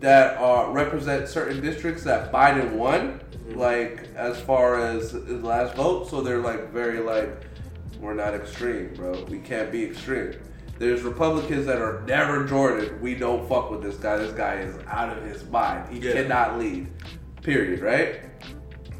[0.00, 3.20] that are represent certain districts that Biden won.
[3.54, 7.46] Like as far as his last vote, so they're like very like,
[8.00, 9.24] we're not extreme, bro.
[9.24, 10.34] We can't be extreme.
[10.78, 13.00] There's Republicans that are never Jordan.
[13.00, 14.16] We don't fuck with this guy.
[14.18, 15.92] This guy is out of his mind.
[15.92, 16.12] He Yeah.
[16.12, 16.86] cannot lead.
[17.42, 17.80] Period.
[17.80, 18.20] Right.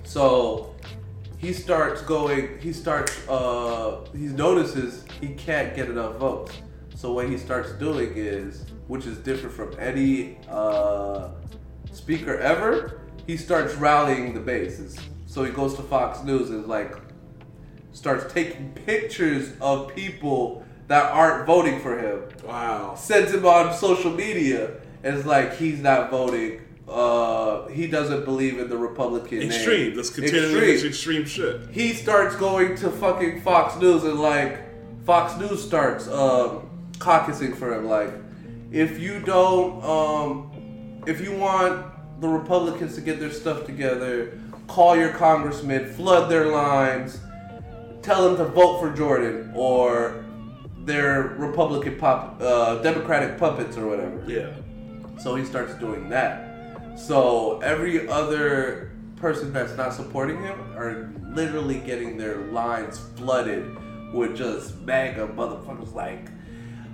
[0.04, 0.74] So
[1.38, 2.58] he starts going.
[2.60, 3.16] He starts.
[3.28, 6.52] Uh, he notices he can't get enough votes.
[6.96, 11.28] So what he starts doing is, which is different from any uh,
[11.92, 14.98] speaker ever, he starts rallying the bases.
[15.26, 16.96] So he goes to Fox News and like
[17.92, 22.94] starts taking pictures of people that aren't voting for him Wow.
[22.94, 26.60] sends him on social media and it's like he's not voting.
[26.88, 29.48] Uh, he doesn't believe in the Republican name.
[29.48, 29.94] Extreme.
[29.96, 31.68] Let's continue with this extreme shit.
[31.70, 34.58] He starts going to fucking Fox News and like
[35.04, 37.86] Fox News starts um, caucusing for him.
[37.86, 38.12] Like,
[38.72, 41.86] if you don't, um, if you want
[42.20, 47.20] the Republicans to get their stuff together, call your congressman, flood their lines,
[48.02, 50.24] tell them to vote for Jordan or
[50.84, 54.24] their Republican pop, uh, Democratic puppets or whatever.
[54.26, 54.52] Yeah.
[55.18, 56.98] So he starts doing that.
[56.98, 63.76] So every other person that's not supporting him are literally getting their lines flooded
[64.12, 66.28] with just MAGA motherfuckers like,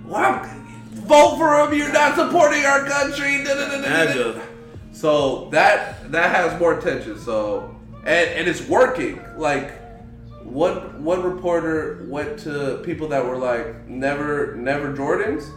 [0.05, 0.43] "Wow,
[0.91, 1.77] vote for him!
[1.77, 4.41] You're not supporting our country." da, da, da, da, da." MAGA.
[4.91, 7.17] So that that has more attention.
[7.19, 7.75] So
[8.05, 9.21] and and it's working.
[9.37, 9.73] Like
[10.45, 15.49] one one reporter went to people that were like never never Jordans,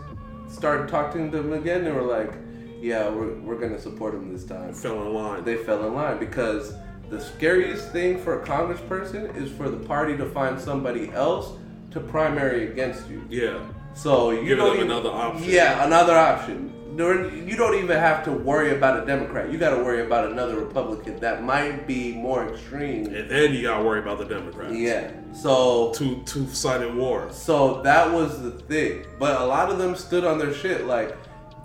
[0.50, 1.84] started talking to them again.
[1.84, 2.32] They were like,
[2.80, 5.44] "Yeah, we're we're gonna support them this time." Fell in line.
[5.44, 6.72] They fell in line because
[7.10, 11.52] the scariest thing for a congressperson is for the party to find somebody else
[11.90, 13.22] to primary against you.
[13.30, 13.58] yeah.
[13.94, 15.48] So you don't them even- another option.
[15.48, 16.72] Yeah, another option.
[16.98, 19.52] You don't even have to worry about a Democrat.
[19.52, 23.06] You got to worry about another Republican that might be more extreme.
[23.14, 24.74] And then you gotta worry about the Democrats.
[24.74, 25.10] Yeah.
[25.32, 27.28] So Two two sided war.
[27.30, 29.04] so that was the thing.
[29.18, 30.86] But a lot of them stood on their shit.
[30.86, 31.16] Like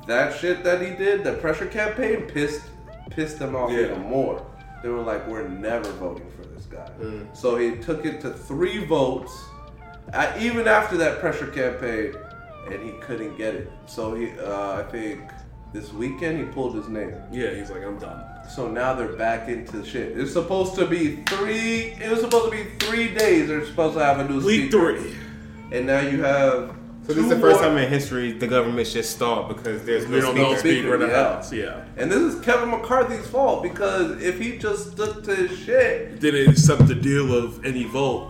[0.07, 2.61] that shit that he did, the pressure campaign, pissed
[3.09, 3.85] pissed them off Yeah.
[3.91, 4.45] even more.
[4.83, 7.35] They were like, "We're never voting for this guy." Mm.
[7.35, 9.31] So he took it to three votes,
[10.39, 12.13] even after that pressure campaign,
[12.71, 13.71] and he couldn't get it.
[13.85, 15.21] So he, uh, I think,
[15.73, 17.13] this weekend he pulled his name.
[17.31, 18.23] Yeah, he's like, I'm done.
[18.49, 20.17] So now they're back into shit.
[20.17, 21.95] It's supposed to be three.
[22.01, 23.47] It was supposed to be three days.
[23.47, 24.97] They're supposed to have a new Week speaker.
[24.99, 25.15] three.
[25.71, 26.75] and now you have.
[27.07, 30.07] So this is the first more- time in history the government just stalled because there's
[30.07, 30.59] no We don't speaker.
[30.59, 31.33] speaker in the yeah.
[31.35, 31.51] house.
[31.51, 31.83] Yeah.
[31.97, 36.49] And this is Kevin McCarthy's fault because if he just stuck to his shit, Didn't
[36.51, 38.29] accept the deal of any vote.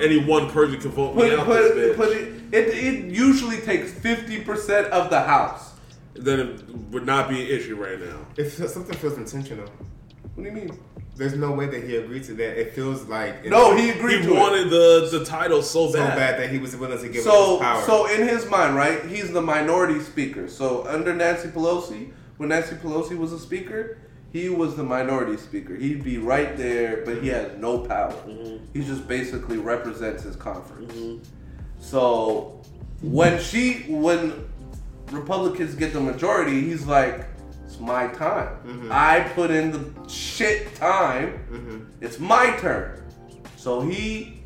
[0.00, 1.96] Any one person can vote me put, out put, this bitch.
[1.96, 5.72] put it, it, it usually takes 50% of the house.
[6.14, 8.18] then it would not be an issue right now.
[8.36, 9.66] If something feels intentional.
[10.34, 10.78] What do you mean?
[11.14, 12.58] There's no way that he agreed to that.
[12.58, 14.38] It feels like No, he agreed He to it.
[14.38, 16.16] wanted the the title so so bad.
[16.16, 17.82] bad that he was willing to give So, up his power.
[17.84, 20.48] so in his mind, right, he's the minority speaker.
[20.48, 23.98] So under Nancy Pelosi, when Nancy Pelosi was a speaker,
[24.32, 25.74] he was the minority speaker.
[25.74, 28.12] He'd be right there, but he has no power.
[28.12, 28.64] Mm-hmm.
[28.72, 30.92] He just basically represents his conference.
[30.92, 31.22] Mm-hmm.
[31.78, 32.62] So
[33.02, 34.48] when she, when
[35.10, 37.26] Republicans get the majority, he's like,
[37.66, 38.56] it's my time.
[38.66, 38.88] Mm-hmm.
[38.90, 41.88] I put in the shit time.
[42.00, 43.02] It's my turn.
[43.56, 44.42] So he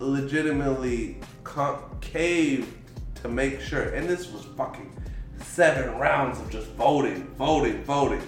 [0.00, 2.74] legitimately con- caved
[3.22, 4.92] to make sure, and this was fucking
[5.38, 8.22] seven rounds of just voting, voting, voting,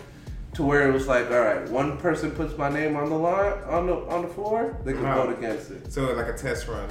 [0.54, 3.54] to where it was like, all right, one person puts my name on the line
[3.64, 5.26] on the on the floor, they can Wow.
[5.26, 5.92] vote against it.
[5.92, 6.88] so like a test run.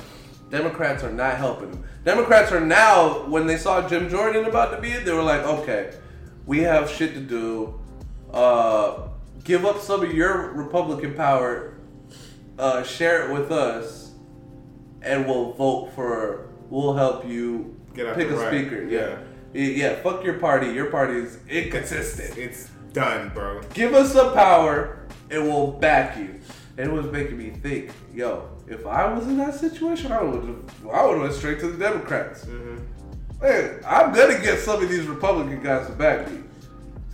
[0.49, 1.83] Democrats are not helping them.
[2.03, 5.41] Democrats are now, when they saw Jim Jordan about to be it, they were like,
[5.43, 5.93] okay,
[6.45, 7.79] we have shit to do.
[8.33, 9.07] Uh,
[9.45, 11.75] give up some of your Republican power,
[12.59, 14.11] uh, share it with us,
[15.01, 18.47] and we'll vote for, we'll help you pick a right.
[18.49, 18.83] speaker.
[18.83, 19.19] Yeah.
[19.53, 20.67] yeah, Fuck your party.
[20.67, 22.37] Your party is inconsistent.
[22.37, 23.61] It's done, bro.
[23.73, 24.99] Give us the power,
[25.29, 26.39] and we'll back you.
[26.77, 30.43] And it was making me think, yo, if I was in that situation, I would
[30.91, 32.45] I would have went straight to the Democrats.
[33.41, 36.39] Man, I'm gonna get some of these Republican guys to back me.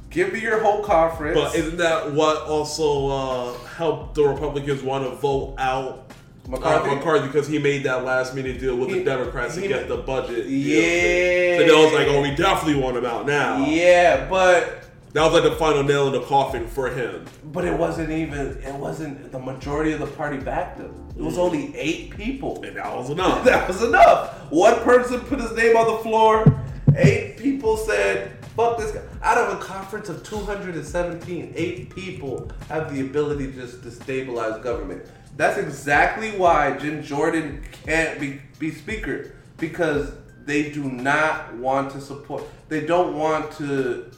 [0.10, 1.38] Give me your whole conference.
[1.40, 6.12] But isn't that what also uh, helped the Republicans want to vote out
[6.48, 6.90] McCarthy?
[6.91, 9.68] uh, McCarthy because he made that last minute deal with He- the Democrats he- to
[9.68, 10.45] get the budget.
[10.48, 10.49] deal.
[10.49, 11.58] Yeah.
[11.60, 13.66] So they was like, oh, we definitely want him out now.
[13.66, 14.84] yeah, but
[15.18, 17.26] That was like the final nail in the coffin for him.
[17.45, 20.94] but it wasn't even it wasn't the majority of the party backed him.
[21.18, 22.64] It was only eight people.
[22.64, 23.44] And that was enough.
[23.44, 24.35] That was enough.
[24.52, 26.61] One person put his name on the floor.
[26.95, 29.02] Eight people said, fuck this guy.
[29.23, 35.03] Out of a conference of 217, eight people have the ability just to stabilize government.
[35.35, 39.34] That's exactly why Jim Jordan can't be, be speaker.
[39.57, 40.11] Because
[40.45, 44.11] they do not want to support, they don't want to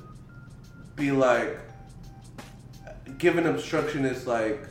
[0.99, 1.57] be like,
[3.17, 4.61] giving obstruction is like,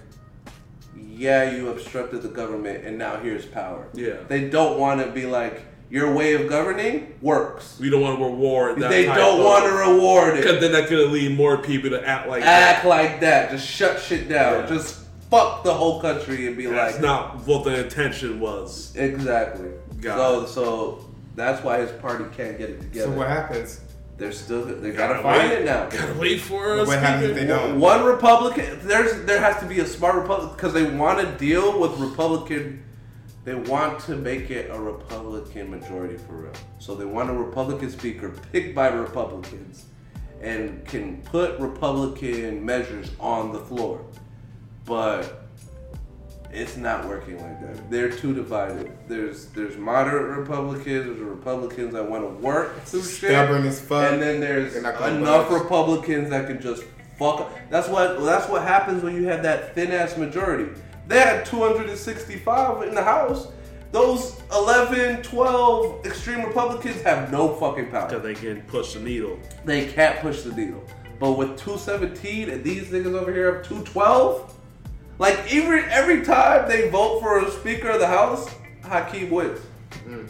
[0.96, 3.88] yeah, you obstructed the government and now here's power.
[3.94, 4.18] Yeah.
[4.28, 7.78] They don't want to be like, your way of governing works.
[7.80, 10.70] We don't want to reward that They don't of- want to reward it Because it.
[10.72, 12.88] then gonna lead more people to act like Act that.
[12.88, 13.50] like that.
[13.50, 14.64] Just shut shit down.
[14.64, 14.66] Yeah.
[14.68, 18.94] Just fuck the whole country and be That's like, That's not what the intention was.
[18.96, 19.70] exactly.
[20.00, 23.10] Got so, so that's why his party can't get it together.
[23.10, 23.80] So what happens?
[24.18, 25.58] They're still, they gotta, Gotta find wait.
[25.60, 25.88] it now.
[25.88, 26.94] Gotta wait for What us.
[26.96, 27.78] happens if they don't?
[27.78, 31.78] One Republican, there's there has to be a smart Republican because they want to deal
[31.78, 32.82] with Republican.
[33.44, 36.52] They want to make it a Republican majority for real.
[36.80, 39.86] So they want a Republican speaker picked by Republicans,
[40.42, 44.04] and can put Republican measures on the floor.
[44.84, 45.47] But
[46.52, 47.90] it's not working like that.
[47.90, 48.90] They're too divided.
[49.06, 54.12] There's there's moderate Republicans, there's Republicans that want to work through shit, Stubborn as fuck.
[54.12, 55.62] and then there's They're not gonna enough budge.
[55.62, 56.84] Republicans that can just
[57.18, 57.40] fuck.
[57.40, 57.58] up.
[57.70, 60.72] That's what that's what happens when you have that thin ass majority.
[61.06, 63.48] They had 265 in the House.
[63.90, 68.06] Those 11, 12 extreme Republicans have no fucking power.
[68.06, 69.38] Because they can push the needle.
[69.64, 70.84] They can't push the needle.
[71.18, 74.54] But with 217 and these niggas over here have 212,
[75.18, 78.48] like every every time they vote for a Speaker of the House,
[78.82, 79.60] Hakeem wins.
[80.06, 80.28] Mm.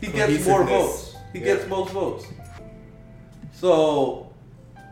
[0.00, 1.16] He gets more votes.
[1.32, 1.44] He Yeah.
[1.56, 2.26] gets most votes.
[3.52, 4.30] So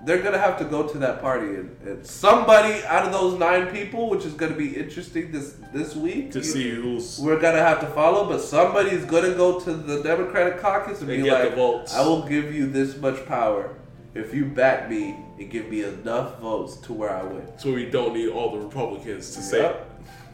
[0.05, 3.67] they're gonna have to go to that party and, and somebody out of those nine
[3.69, 7.21] people, which is gonna be interesting this this week To you- see who's.
[7.21, 11.23] we're gonna have to follow, but somebody's gonna go to the Democratic caucus and And
[11.23, 11.95] be get the like, votes.
[11.95, 13.71] "I will give you this much power
[14.15, 17.86] if you back me and give me enough votes to where I win." So we
[17.86, 19.74] don't need all the Republicans to say,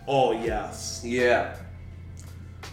[0.06, 1.02] oh, yes.
[1.04, 1.56] Yeah.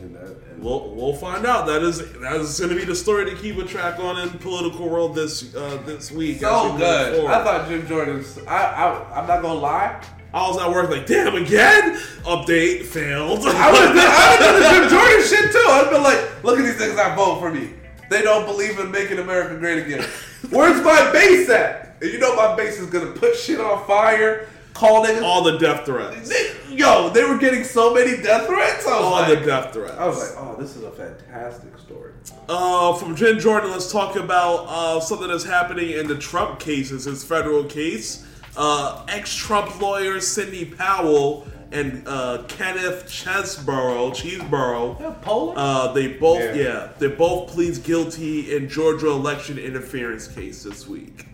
[0.02, 1.68] And that, and We'll, we'll find out.
[1.68, 4.30] That is that is going to be the story to keep a track on in
[4.40, 6.38] political world this uh, this week.
[6.38, 7.26] as we so move good.
[7.26, 8.38] I thought Jim Jordan's.
[8.40, 10.02] I, I I'm not gonna lie.
[10.34, 11.96] I was at work like, damn, again?
[12.24, 13.40] Update failed.
[13.46, 15.66] I would have done the Jim Jordan shit too.
[15.66, 17.70] I'd been like, look at these things that vote for me.
[18.10, 20.06] They don't believe in making America great again.
[20.50, 21.95] Where's my base at?
[22.06, 25.24] And you know my base is gonna put shit on fire, call niggas.
[25.24, 26.32] all the death threats.
[26.70, 28.86] Yo, they were getting so many death threats.
[28.86, 29.96] All like, the death threats.
[29.98, 32.12] I was like, oh, this is a fantastic story.
[32.50, 37.06] Uh, from Jen Jordan, let's talk about uh, something that's happening in the Trump cases,
[37.06, 38.26] his federal case.
[38.58, 45.16] Uh, Ex-Trump lawyer Sidney Powell and uh, Kenneth Chesborough, Cheeseborough, Yeah,
[45.58, 46.54] uh, they both, Yeah.
[46.54, 46.90] yeah.
[47.00, 51.26] they both pleads guilty in Georgia election interference case this week.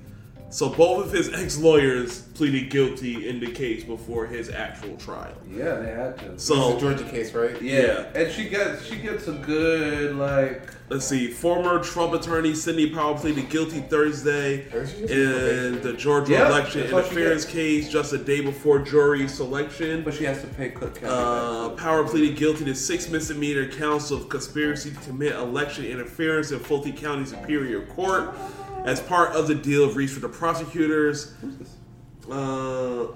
[0.52, 5.34] So both of his ex-lawyers pleaded guilty in the case before his actual trial.
[5.50, 6.38] yeah, they had to.
[6.38, 7.62] So It's a Georgia case, right?
[7.62, 10.70] yeah, and she gets she gets a good like.
[10.90, 11.30] Let's see.
[11.32, 16.82] Former Trump attorney Sidney Powell pleaded guilty Thursday she just in the Georgia Yeah, election
[16.82, 20.04] that's interference case just a day before jury selection.
[20.04, 21.14] But she has to pay Cook County.
[21.14, 26.60] Uh, Powell pleaded guilty to six misdemeanor counts of conspiracy to commit election interference in
[26.60, 28.34] Fulton County Superior Court
[28.86, 31.34] as part of the deal reached with the prosecutors.
[32.30, 33.08] Uh,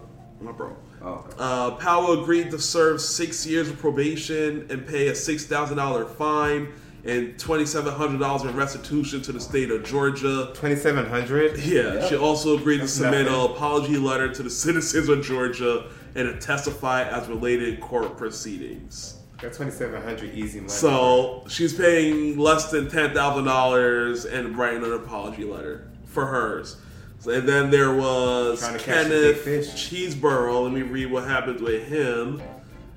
[0.42, 0.76] my bro.
[1.02, 1.36] Oh, okay.
[1.38, 6.06] Uh, Powell agreed to serve six years of probation and pay a six thousand dollar
[6.06, 6.74] fine
[7.04, 10.52] and twenty seven hundred dollars in restitution to the state of Georgia.
[10.56, 11.58] Twenty-seven hundred.
[11.60, 12.08] Yeah, Yeah.
[12.08, 13.46] she also agreed to submit nothing.
[13.46, 19.18] an apology letter to the citizens of Georgia and to testify as related court proceedings.
[19.40, 20.70] Got twenty-seven hundred easy money.
[20.70, 26.78] So she's paying less than ten thousand dollars and writing an apology letter for hers.
[27.20, 29.76] So, and then there was Trying to catch the Kenneth.
[29.76, 30.64] Cheeseborough.
[30.64, 32.42] Let me read what happened with him.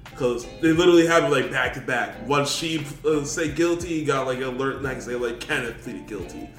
[0.05, 2.27] Because they literally have it like back to back.
[2.27, 6.51] Once she uh, say guilty, you got like alert next day like Kenneth pleaded guilty.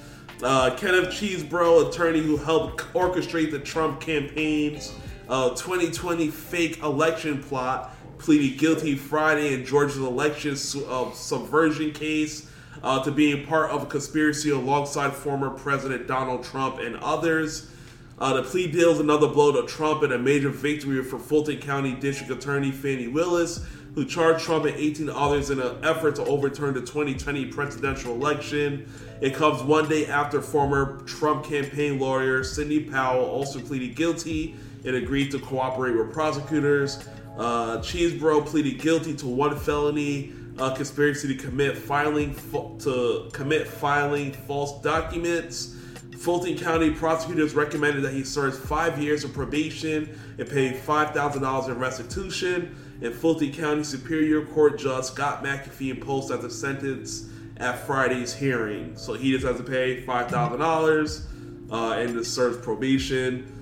[0.42, 4.94] Uh, Kenneth Chesebro, attorney who helped orchestrate the Trump campaign's
[5.28, 10.52] uh, 2020 fake election plot, pleaded guilty Friday in Georgia's election
[10.88, 12.50] uh, subversion case
[12.84, 17.72] uh, to being part of a conspiracy alongside former President Donald Trump and others.
[18.20, 21.58] Uh, the plea deal is another blow to Trump and a major victory for Fulton
[21.58, 23.66] County District Attorney Fani Willis,
[23.96, 28.92] who charged Trump and 18 others in an effort to overturn the 2020 presidential election.
[29.22, 34.56] It comes one day after former Trump campaign lawyer Sidney Powell also pleaded guilty
[34.86, 37.08] and agreed to cooperate with prosecutors.
[37.38, 43.68] Uh, Chesebro pleaded guilty to one felony uh, conspiracy to commit filing fa- to commit
[43.68, 45.76] filing false documents.
[46.18, 51.42] Fulton County prosecutors recommended that he serves five years of probation and pay five thousand
[51.44, 52.76] dollars in restitution.
[53.02, 58.98] And Fulton County Superior Court Judge Scott McAfee imposed as a sentence at Friday's hearing.
[58.98, 61.26] So he just has to pay five thousand dollars
[61.72, 63.56] uh, and to serve probation.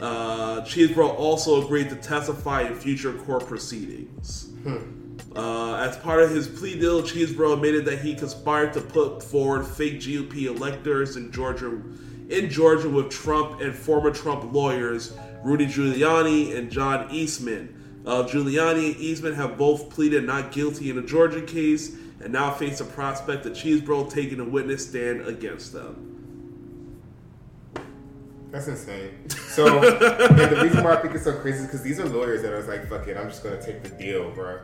[0.00, 4.50] Uh, Chesebro also agreed to testify in future court proceedings.
[5.36, 9.64] Uh, as part of his plea deal, Chesebro admitted that he conspired to put forward
[9.66, 11.80] fake GOP electors in Georgia,
[12.28, 18.02] in Georgia with Trump and former Trump lawyers Rudy Giuliani and John Eastman.
[18.06, 22.52] Uh, Giuliani and Eastman have both pleaded not guilty in the Georgia case and now
[22.52, 26.03] face the prospect of Chesebro taking a witness stand against them.
[28.54, 29.28] That's insane.
[29.30, 32.40] So, and the reason why I think it's so crazy is because these are lawyers
[32.42, 34.60] that I was like, fuck it, I'm just gonna take the deal, bro.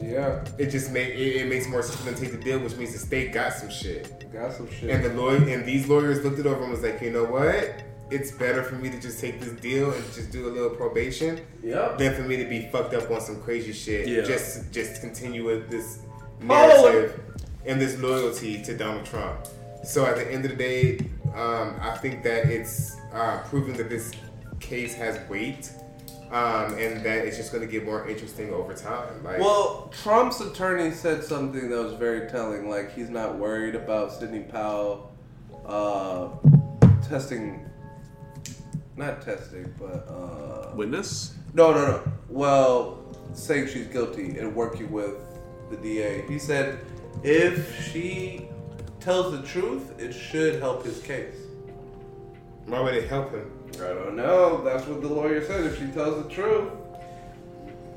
[0.00, 0.42] Yeah.
[0.58, 2.76] It just make it, it makes more sense for them to take the deal, which
[2.76, 4.32] means the state got some shit.
[4.32, 4.88] Got some shit.
[4.88, 7.82] And the lawyer and these lawyers looked it over and was like, you know what?
[8.10, 11.38] It's better for me to just take this deal and just do a little probation
[11.62, 11.98] Yep.
[11.98, 14.08] than for me to be fucked up on some crazy shit.
[14.08, 14.22] Yeah.
[14.22, 15.98] Just just continue with this
[16.40, 17.20] narrative
[17.66, 19.46] and this loyalty to Donald Trump.
[19.84, 20.98] So at the end of the day,
[21.34, 24.10] um, I think that it's uh, proving that this
[24.60, 25.70] case has weight.
[26.30, 29.22] Um, and that it's just going to get more interesting over time.
[29.22, 32.68] Like, Well, Trump's attorney said something that was very telling.
[32.68, 35.12] Like he's not worried about Sidney Powell
[35.64, 36.30] uh,
[37.08, 37.64] testing,
[38.96, 41.36] not testing, but uh, Witness?
[41.54, 42.12] no, no, no.
[42.28, 45.14] Well, saying she's guilty and working with
[45.70, 46.22] the DA.
[46.28, 46.80] He said
[47.22, 48.48] if she
[49.06, 51.36] tells the truth, it should help his case.
[52.66, 53.48] why would it help him?
[53.76, 54.64] I don't know.
[54.64, 55.64] That's what the lawyer said.
[55.64, 56.72] If she tells the truth.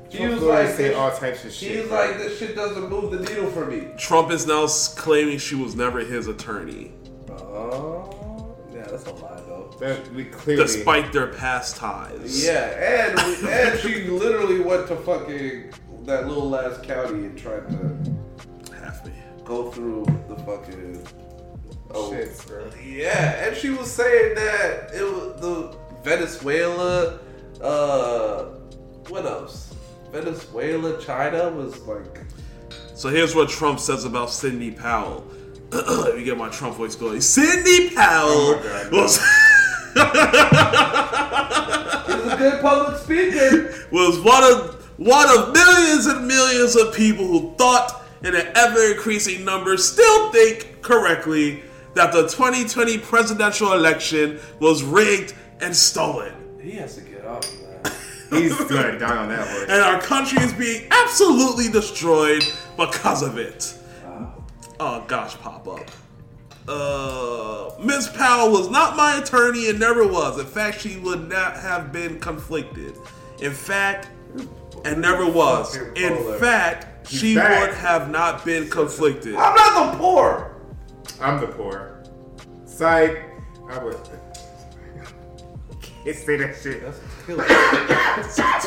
[0.08, 1.78] He was like, say this- all types of shit.
[1.78, 1.96] He's bro.
[1.98, 3.88] like, this shit doesn't move the needle for me.
[3.98, 6.92] Trump is now claiming she was never his attorney,
[7.28, 9.74] Oh, yeah, that's a lie though.
[9.80, 10.62] That we clearly.
[10.62, 12.44] despite their past ties.
[12.44, 13.18] Yeah, and
[13.48, 15.72] and she literally went to fucking
[16.04, 18.19] that little last county and tried to Half me.
[19.50, 21.04] Go through the fucking.
[21.92, 22.70] Oh, Shit, bro.
[22.86, 27.18] yeah, and she was saying that it was the Venezuela.
[27.60, 28.44] Uh,
[29.08, 29.74] what else?
[30.12, 32.20] Venezuela, China was like.
[32.94, 35.26] So here's what Trump says about Sidney Powell.
[35.72, 37.20] Let me get my Trump voice going.
[37.20, 39.16] Sidney Powell Oh God, was
[42.06, 43.74] He was a good public speaker.
[43.90, 48.92] was one of one of millions and millions of people who thought, and an ever
[48.92, 51.62] increasing number still think correctly,
[51.94, 56.34] that the 2020 presidential election was rigged and stolen.
[56.62, 57.92] He has to get off, man.
[58.42, 59.68] He's gonna die on that horse.
[59.68, 62.44] And our country is being absolutely destroyed
[62.76, 63.74] because of it.
[64.78, 65.90] Oh gosh, pop up.
[66.68, 68.08] Uh, Ms.
[68.16, 70.38] Powell was not my attorney and never was.
[70.38, 72.94] In fact, she would not have been conflicted.
[73.40, 74.08] In fact,
[74.84, 75.76] and never was.
[75.76, 76.38] In Fucking
[77.02, 77.60] fact, she back.
[77.60, 79.34] would have not been conflicted.
[79.34, 80.56] I'm not the poor.
[81.20, 82.02] I'm the poor.
[82.64, 83.22] Psych.
[83.68, 83.96] I would.
[86.04, 86.82] Can't say that shit.
[86.82, 87.44] That's killer.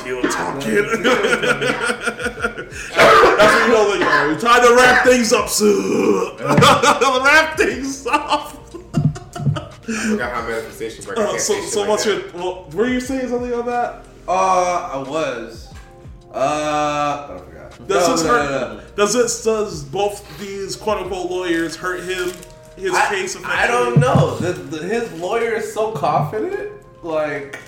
[0.04, 0.62] Teal talking.
[3.04, 6.38] That's what you know, like, yo, we time to wrap things up soon.
[6.38, 8.60] wrap things up.
[9.86, 11.20] I forgot how manifestation works.
[11.20, 12.34] Uh, so, say shit so like what's that.
[12.34, 12.42] your?
[12.42, 14.06] Well, were you saying something on that?
[14.28, 15.74] Uh, I was.
[16.32, 17.53] Uh, I forgot.
[17.88, 18.78] Does No, this no, hurt?
[18.78, 18.84] no.
[18.96, 19.44] Does it?
[19.46, 22.32] Does both these quote unquote lawyers hurt him?
[22.78, 23.38] His I, case.
[23.46, 24.36] I don't know.
[24.38, 26.72] The, the, his lawyer is so confident,
[27.04, 27.60] like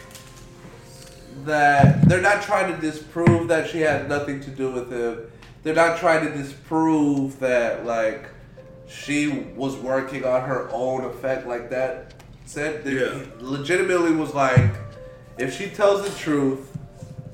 [1.44, 5.30] that they're not trying to disprove that she had nothing to do with him.
[5.64, 8.30] They're not trying to disprove that like
[8.88, 12.14] she was working on her own effect like that.
[12.46, 13.14] Said that Yeah.
[13.20, 14.72] he legitimately was like,
[15.38, 16.76] if she tells the truth,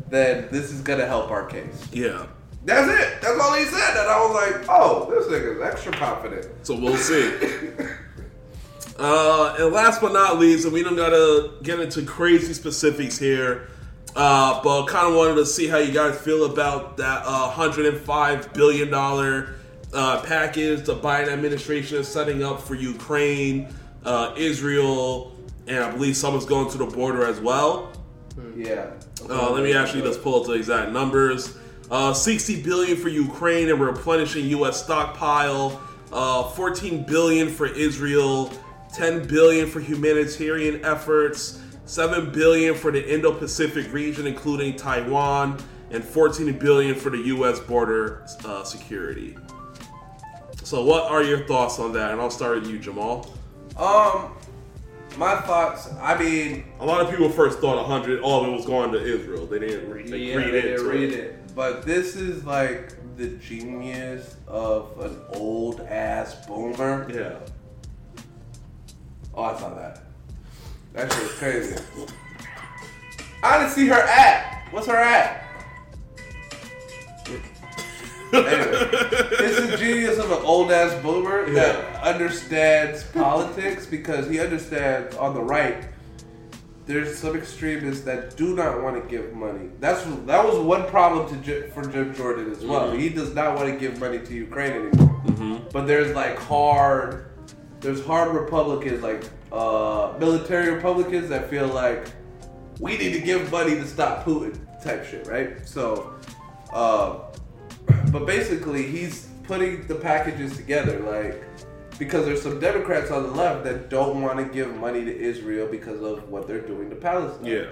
[0.10, 1.88] then this is gonna help our case.
[1.92, 2.26] Yeah.
[2.64, 3.22] That's it.
[3.22, 3.98] That's all he said.
[3.98, 6.48] And I was like, oh, this nigga's extra confident.
[6.64, 7.38] So we'll see.
[9.00, 13.70] uh, and last but not least, and we don't gotta get into crazy specifics here,
[14.16, 18.54] uh, but kind of wanted to see how you guys feel about that uh, 105
[18.54, 19.56] billion dollar
[19.94, 23.74] uh, package the Biden administration is setting up for Ukraine,
[24.06, 25.36] uh, Israel,
[25.68, 27.92] and I believe someone's going to the border as well.
[28.56, 28.92] Yeah.
[29.30, 31.58] Uh, let me actually just pull up the exact numbers.
[31.92, 34.82] Uh, 60 billion for Ukraine and replenishing U.S.
[34.82, 35.82] stockpile.
[36.14, 38.50] Uh, 14 billion for Israel.
[38.94, 41.62] 10 billion for humanitarian efforts.
[41.86, 47.60] 7 billion for the Indo-Pacific region, including Taiwan, and 14 billion for the U.S.
[47.60, 49.38] border uh, security.
[50.64, 52.12] So, what are your thoughts on that?
[52.12, 53.28] And I'll start with you, Jamaal.
[53.76, 54.32] Um,
[55.18, 55.90] my thoughts.
[56.00, 59.04] I mean, A lot of people first thought 100, all of it was going to
[59.04, 59.46] Israel.
[59.46, 61.20] They didn't read, yeah, read they didn't read it.
[61.20, 61.41] it.
[61.56, 67.08] But this is like the genius of an old ass boomer.
[67.14, 67.40] Yeah.
[69.34, 70.02] Oh, I saw that.
[70.94, 71.76] That shit was crazy.
[73.44, 74.68] I didn't see her at.
[74.72, 75.42] What's her at?
[78.34, 85.16] anyway, it's the genius of an old ass boomer that understands politics because he understands
[85.18, 85.86] on the right.
[86.92, 89.70] There's some extremists that do not want to give money.
[89.80, 92.90] That's that was one problem to for Jim Jordan as well.
[92.92, 93.00] Mhm.
[93.00, 95.62] He does not want to give money to Ukraine anymore.
[95.72, 97.28] But there's like hard,
[97.80, 99.24] there's hard Republicans like
[99.54, 102.02] uh, military Republicans that feel like
[102.82, 104.54] we need to give money to stop Putin
[104.84, 105.50] type shit, right?
[105.66, 106.14] So,
[106.74, 107.20] uh,
[108.12, 111.42] but basically, he's putting the packages together, like
[112.02, 115.68] because there's some Democrats on the left that don't want to give money to Israel
[115.68, 117.46] because of what they're doing to Palestine.
[117.46, 117.66] Yeah.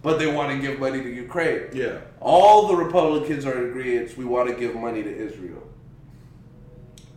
[0.00, 1.64] But they want to give money to Ukraine.
[1.74, 1.98] Yeah.
[2.18, 4.16] All the Republicans are in agreement.
[4.16, 5.62] We want to give money to Israel.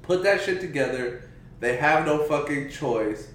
[0.02, 1.24] Put that shit together.
[1.62, 3.30] They have no fucking choice.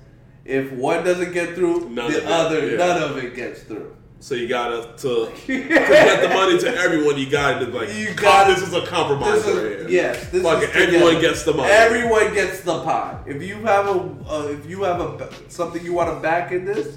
[0.44, 2.76] If one doesn't get through, None the other, yeah.
[2.76, 3.96] none of it gets through.
[4.24, 7.18] So you gotta to, to get the money to everyone.
[7.18, 9.44] You gotta like You gotta- this is a compromise.
[9.46, 9.88] Is- right here.
[9.90, 11.20] yes, this is everyone together.
[11.20, 11.70] gets the money.
[11.70, 13.18] Everyone gets the pie.
[13.26, 16.64] If you have a, uh, if you have a something you want to back in
[16.64, 16.96] this,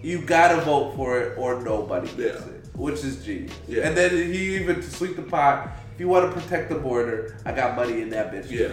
[0.00, 3.52] you gotta vote for it or nobody gets it, which is genius.
[3.68, 3.88] Yeah.
[3.88, 5.68] And then he even to sweep the pot.
[5.92, 8.50] If you want to protect the border, I got money in that bitch.
[8.50, 8.68] Yeah.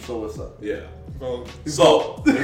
[0.00, 0.56] So what's up?
[0.60, 0.80] Yeah.
[1.20, 2.34] Well, So, what,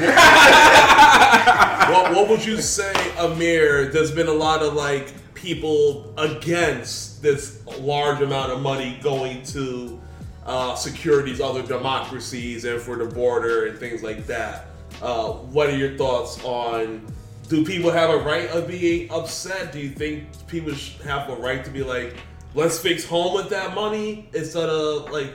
[2.14, 3.86] what would you say, Amir?
[3.86, 10.00] There's been a lot of like people against this large amount of money going to
[10.46, 14.66] uh, secure these other democracies and for the border and things like that.
[15.02, 17.06] Uh, what are your thoughts on?
[17.48, 19.72] Do people have a right of being upset?
[19.72, 20.72] Do you think people
[21.04, 22.16] have a right to be like,
[22.54, 25.32] let's fix home with that money instead of like?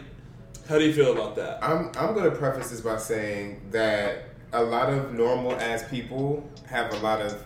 [0.67, 1.59] How do you feel about that?
[1.63, 4.23] I'm I'm gonna preface this by saying that
[4.53, 7.41] a lot of normal ass people have a lot of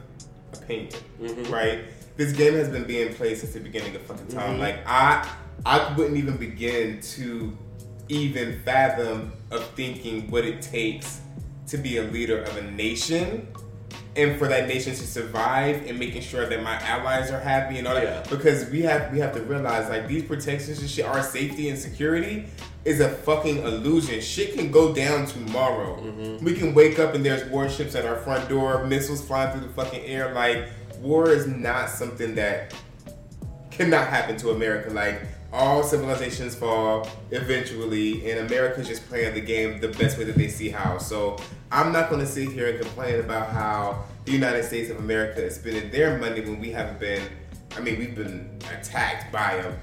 [0.53, 0.89] opinion,
[1.21, 1.51] Mm-hmm.
[1.51, 1.79] right?
[2.17, 4.55] This game has been being played since the beginning of fucking time.
[4.55, 4.59] Mhm.
[4.59, 5.27] Like I
[5.65, 7.57] I wouldn't even begin to
[8.07, 11.19] even fathom of thinking what it takes
[11.67, 13.47] to be a leader of a nation
[14.15, 17.87] and for that nation to survive and making sure that my allies are happy and
[17.87, 18.23] all that Yeah.
[18.29, 21.77] because we have we have to realize like these protections and shit our safety and
[21.77, 22.47] security
[22.85, 26.43] is a fucking illusion shit can go down tomorrow Mm-hmm.
[26.45, 29.73] we can wake up and there's warships at our front door missiles flying through the
[29.73, 30.67] fucking air like
[31.01, 32.73] war is not something that
[33.71, 34.89] cannot happen to America.
[34.89, 35.21] Like
[35.53, 40.49] all civilizations fall eventually, and America's just playing the game the best way that they
[40.49, 40.97] see how.
[40.97, 41.37] So
[41.71, 45.43] I'm not going to sit here and complain about how the United States of America
[45.43, 47.23] is spending their money when we haven't been.
[47.77, 49.73] I mean, we've been attacked by a.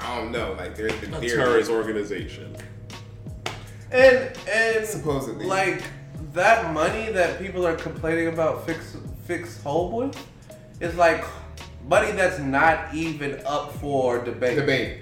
[0.00, 2.56] I don't know, like there's been A theories- terrorist organization.
[3.92, 5.82] And and supposedly like
[6.32, 8.96] that money that people are complaining about fix
[9.26, 10.26] fix home with
[10.80, 11.24] is like
[11.88, 14.56] money that's not even up for debate.
[14.56, 14.98] Debate.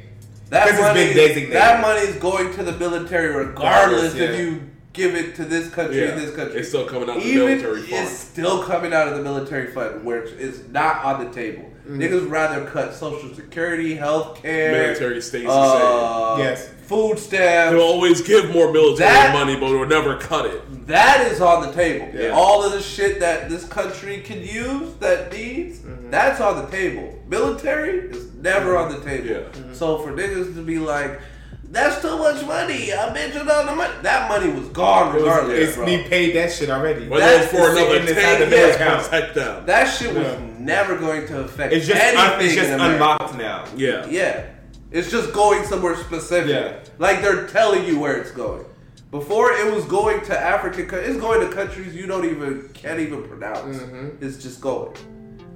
[0.48, 4.22] That Because it's money, been that money is going to the military regardless Regardless, yeah.
[4.30, 4.62] if you
[4.94, 6.60] give it to this country Yeah, and this country.
[6.60, 8.04] it's still coming out of the Even military fund.
[8.08, 11.70] It's still coming out of the military fund, which is not on the table.
[11.88, 11.98] Mm.
[11.98, 16.44] Niggas rather cut Social Security, health care, Military stays the uh, same.
[16.44, 16.68] Yes.
[16.86, 17.72] food stamps.
[17.72, 20.86] They'll always give more military That- money, but they'll never cut it.
[20.86, 22.08] That is on the table.
[22.14, 22.30] Yeah.
[22.30, 26.10] All of the shit that this country can use that needs, Mm-hmm.
[26.10, 27.18] that's on the table.
[27.26, 29.26] Military is never on the table.
[29.26, 29.72] Yeah.
[29.72, 31.20] So for niggas to be like,
[31.70, 32.92] that's too much money.
[32.92, 33.92] I mentioned all the money.
[34.02, 35.84] That money was gone It was- regardless, it's bro.
[35.86, 37.08] we paid that shit already.
[37.08, 39.66] Whether That it's for another sitting inside ten the years, account.
[39.66, 40.38] That shit was Yeah.
[40.58, 42.46] never going to affect It's just anything.
[42.46, 43.64] it's just in unlocked now.
[43.76, 44.06] Yeah.
[44.08, 44.42] Yeah.
[44.90, 46.50] It's just going somewhere specific.
[46.50, 46.72] Yeah.
[46.98, 48.64] Like they're telling you where it's going.
[49.10, 52.98] Before it was going to African, co- it's going to countries you don't even can't
[53.00, 53.76] even pronounce.
[53.78, 54.24] Mm-hmm.
[54.24, 54.92] It's just going.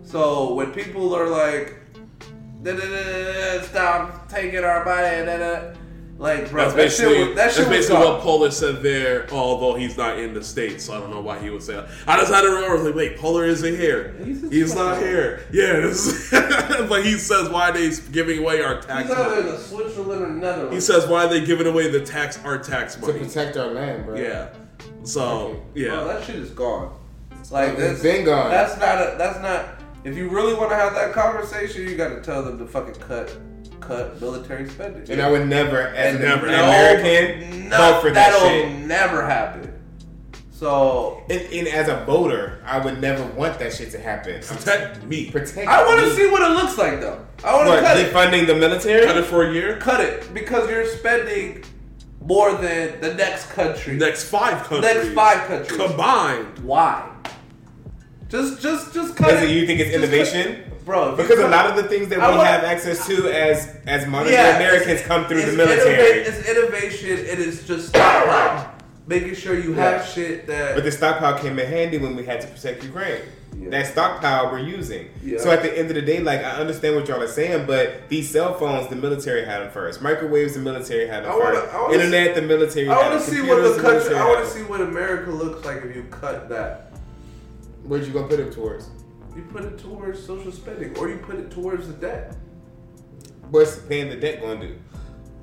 [0.05, 1.74] So when people are like,
[2.62, 5.60] "Da, da, da, da, da, "Stop taking our money," da, da,"
[6.18, 8.82] like bro, That's that basically, shit was, that that's shit was basically what Polar said
[8.82, 11.74] there, although he's not in the States, so I don't know why he would say
[11.74, 11.89] that.
[12.06, 14.14] I just had to remember, like, wait, Polar isn't here.
[14.24, 15.44] He's He's, not here.
[15.52, 19.51] Yeah, this but he says, why are they giving away our tax He's either money?
[19.51, 20.74] in Switzerland or Netherlands.
[20.74, 23.14] He says, why are they giving away the tax, our tax money?
[23.14, 24.16] To protect our land, bro.
[24.16, 24.48] Yeah.
[25.05, 26.05] So, Bro, yeah.
[26.05, 26.97] that shit is gone.
[27.40, 28.51] It's like It's that's been gone.
[28.51, 29.16] That's not a.
[29.18, 29.80] That's not.
[30.05, 32.94] If you really want to have that conversation, you got to tell them to fucking
[32.94, 33.36] cut,
[33.83, 35.11] cut military spending.
[35.11, 38.79] And I would never, as And an never- American, no, vote for that that'll shit.
[38.81, 39.69] never happen.
[40.53, 44.41] So And, and as a voter, I would never want that shit to happen.
[44.43, 45.31] Protect me.
[45.31, 45.67] Protect.
[45.67, 47.27] I want to see what it looks like, though.
[47.43, 48.13] I want to What, cut it.
[48.13, 49.05] defunding the military?
[49.05, 49.77] Cut it for a year?
[49.79, 51.65] Cut it because you're spending
[52.25, 53.95] more than the next country.
[53.97, 54.95] Next five countries.
[54.95, 55.81] Next five countries.
[55.81, 56.61] Combined.
[56.61, 57.09] Why?
[58.29, 59.51] Just, just, just cut Is it.
[59.51, 60.72] it you think it's Just cut- innovation?
[60.85, 61.13] Bro?
[61.13, 63.69] if Because a lot of the things that I we want- have access to as
[63.87, 65.97] as modern Yeah, Americans it's- come through it's the military.
[65.97, 67.09] innova- it's innovation.
[67.11, 68.69] It is just stockpile.
[69.07, 70.75] making sure you have shit that.
[70.77, 73.21] But the stockpile came in handy when we had to protect Ukraine.
[73.59, 73.69] Yeah.
[73.71, 75.09] That stockpile we're using.
[75.23, 75.39] Yeah.
[75.39, 78.09] So at the end of the day, like I understand what y'all are saying, but
[78.09, 80.01] these cell phones, the military had them first.
[80.03, 81.75] Microwaves, the military had them I wanna- first.
[81.75, 82.89] I wanna Internet, the military.
[82.89, 84.15] I want to see what Computers, the country.
[84.17, 86.93] I want to see what America looks like if you cut that.
[87.85, 88.87] Where'd you gonna put it towards?
[89.37, 92.37] You put it towards social spending, or you put it towards the debt.
[93.51, 94.77] What's paying the debt gonna do?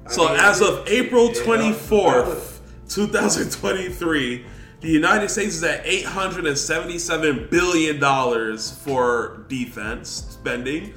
[0.10, 2.60] So I mean, as of April 24th,
[2.90, 4.46] 2023,
[4.82, 10.94] the United States is at 877 billion dollars for defense spending.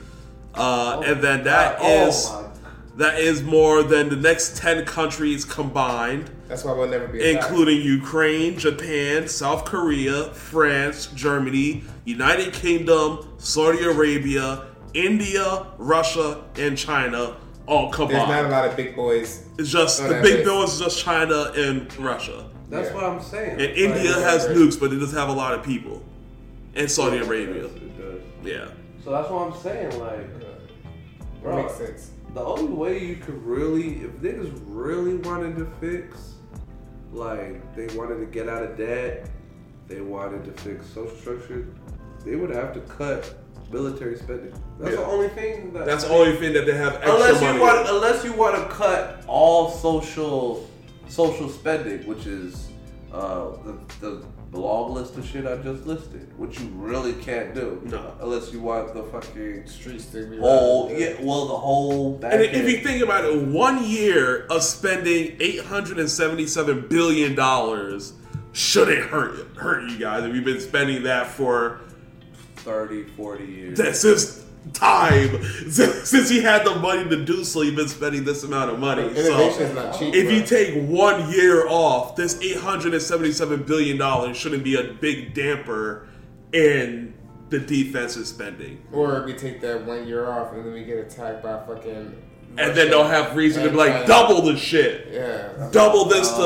[0.54, 2.44] Uh, and then that Oh is my-
[2.96, 7.20] that is more than the next 10 countries combined, That's why we'll never be.
[7.22, 7.48] attacked.
[7.48, 17.36] including Ukraine, Japan, South Korea, France, Germany, United Kingdom, Saudi Arabia, India, Russia, and China
[17.66, 18.50] all come There's combined.
[18.50, 19.44] not a lot of big boys.
[19.58, 20.44] It's just the big list.
[20.44, 22.44] bill is just China and Russia.
[22.68, 22.94] That's Yeah.
[22.94, 23.52] what I'm saying.
[23.52, 26.02] And India Like, has nukes, but it doesn't have a lot of people.
[26.74, 27.66] And Saudi Arabia.
[27.66, 28.20] It does.
[28.42, 28.68] Yeah.
[29.04, 29.98] So that's what I'm saying.
[30.00, 32.10] Like, That bro, makes sense.
[32.34, 36.34] the only way you could really, if niggas really wanted to fix,
[37.12, 39.28] like they wanted to get out of debt,
[39.86, 41.66] they wanted to fix social structure,
[42.24, 43.34] they would have to cut
[43.70, 44.52] military spending.
[44.78, 45.00] That's Yeah.
[45.00, 45.72] the only thing.
[45.72, 47.56] That, That's the only thing that they have extra unless money.
[47.56, 50.68] you want, unless you want to cut all social
[51.08, 52.68] social spending, which is
[53.12, 53.50] uh,
[54.00, 57.80] the, the long list of shit I just listed, which you really can't do.
[57.84, 58.14] No.
[58.20, 60.88] unless you want the fucking Streets to be whole.
[60.88, 60.98] run.
[61.00, 62.12] Yeah, well, the whole.
[62.18, 62.68] Back and if end.
[62.68, 68.12] you think about it, one year of spending eight hundred and seventy-seven billion dollars
[68.52, 70.24] shouldn't hurt hurt you guys.
[70.24, 71.80] If you've been spending that for
[72.62, 73.78] 30, 40 years.
[73.78, 74.44] that since
[74.74, 78.70] time since, since he had the money to do so, he's been spending this amount
[78.70, 79.02] of money.
[79.02, 80.14] Innovation So is not cheap.
[80.14, 80.34] if bro.
[80.34, 84.92] you take one year off, this eight hundred and seventy-seven billion dollars shouldn't be a
[84.94, 86.06] big damper
[86.52, 87.14] in
[87.48, 88.82] the defensive spending.
[88.92, 92.16] Or if we take that one year off and then we get attacked by fucking.
[92.58, 95.08] And then they'll have reason to be like And, uh, double the shit.
[95.10, 95.70] Yeah.
[95.72, 96.42] Double this to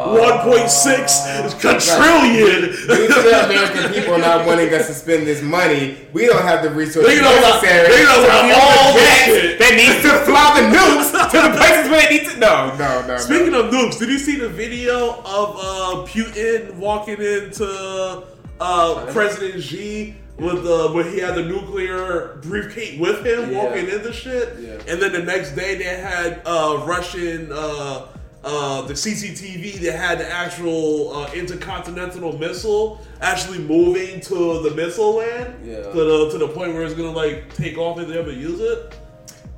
[0.00, 2.60] Uh, 1.6 quadrillion.
[2.86, 7.06] The American people not wanting us to spend this money, we don't have the resources
[7.16, 11.10] They necessary they don't to have all the jets that needs to fly the nukes
[11.30, 12.38] to the places where they need to.
[12.38, 13.16] No, no, no.
[13.18, 13.66] Speaking no.
[13.66, 18.22] of nukes, did you see the video of uh, Putin walking into
[18.60, 23.62] uh, President Xi with the where he had the nuclear briefcase with him Yeah.
[23.64, 24.78] walking into shit, Yeah.
[24.92, 27.50] and then the next day they had uh, Russian.
[27.52, 28.06] Uh,
[28.42, 35.16] uh, the CCTV that had the actual uh, intercontinental missile actually moving to the missile
[35.16, 35.82] land Yeah.
[35.82, 38.60] to the to the point where it's gonna like take off if they ever use
[38.60, 38.94] it.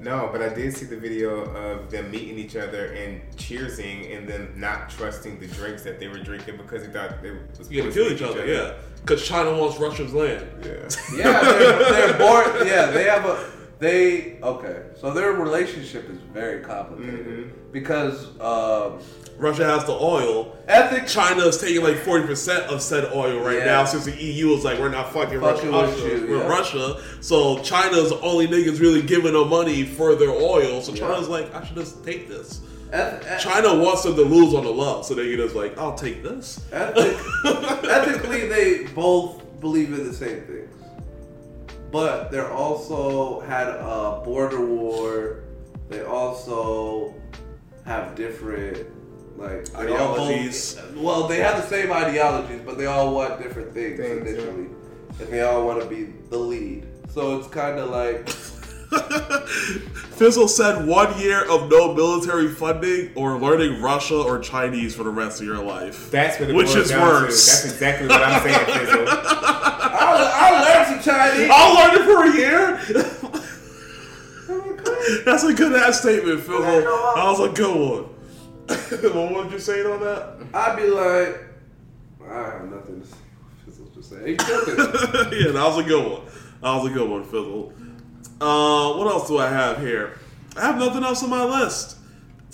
[0.00, 4.28] No, but I did see the video of them meeting each other and cheersing and
[4.28, 7.82] then not trusting the drinks that they were drinking because they thought they was You
[7.82, 8.72] gonna kill each other, yeah.
[9.00, 10.44] Because China wants Russia's land.
[10.64, 10.70] Yeah.
[11.16, 12.66] yeah, they're, they're bored.
[12.66, 13.48] Yeah, they have a.
[13.78, 14.82] They okay.
[15.00, 17.58] So their relationship is very complicated Mm-hmm.
[17.72, 18.98] Because um,
[19.38, 20.56] Russia has the oil.
[20.68, 21.06] ethic.
[21.06, 23.64] China is taking like forty percent of said oil right Yeah.
[23.64, 26.46] now since the EU is like we're not fucking, Fucking Russia, you, we're yeah.
[26.48, 27.02] Russia.
[27.20, 30.80] So China's the only niggas really giving them money for their oil.
[30.82, 31.08] So Yeah.
[31.08, 32.60] China's like I should just take this.
[32.92, 35.94] Eth- China wants them to lose on the low, so they can just like, I'll
[35.94, 36.62] take this.
[36.72, 37.16] Ethic,
[37.90, 40.74] ethically, they both believe in the same things,
[41.90, 45.40] but they're also had a border war.
[45.88, 47.14] They also
[47.84, 48.86] have different
[49.36, 50.78] like they all both- Ideologies.
[50.94, 54.30] well, they have the same ideologies, but they all want different things, Things, yeah.
[54.32, 54.66] initially,
[55.20, 56.86] and they all want to be the lead.
[57.10, 58.28] So it's kind of like
[60.16, 65.10] Fizzle said one year of no military funding or learning Russia or Chinese for the
[65.10, 66.10] rest of your life.
[66.10, 67.06] That's what it Which is down to.
[67.24, 67.46] worse.
[67.46, 69.06] That's exactly what I'm saying, Fizzle.
[69.08, 71.50] I, I learned some Chinese.
[71.52, 73.18] I'll learn it for a year.
[75.24, 76.60] That's a good ass statement, Fizzle.
[76.60, 78.04] That was a good one.
[79.14, 80.38] what would you say on that?
[80.54, 81.40] I'd be like,
[82.30, 83.16] I have nothing to say.
[83.64, 86.22] Fizzle's just saying, yeah, that was a good one.
[86.62, 87.72] That was a good one, Fizzle.
[88.40, 90.18] Uh, what else do I have here?
[90.56, 91.98] I have nothing else on my list.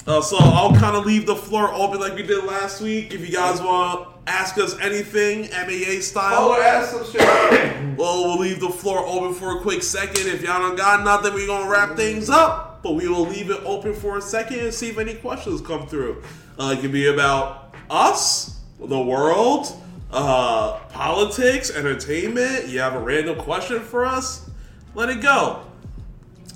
[0.07, 3.13] Uh, so I'll kind of leave the floor open like we did last week.
[3.13, 6.51] If you guys want ask us anything, MAA style.
[6.51, 7.75] Oh, ask some shit.
[7.99, 10.29] Well, we'll leave the floor open for a quick second.
[10.29, 12.81] If y'all don't got nothing, we gonna wrap things up.
[12.81, 15.89] But we will leave it open for a second and see if any questions come
[15.89, 16.23] through.
[16.61, 19.83] Uh, it can be about us, the world,
[20.13, 22.69] uh, politics, entertainment.
[22.69, 24.49] You have a random question for us?
[24.95, 25.65] Let it go.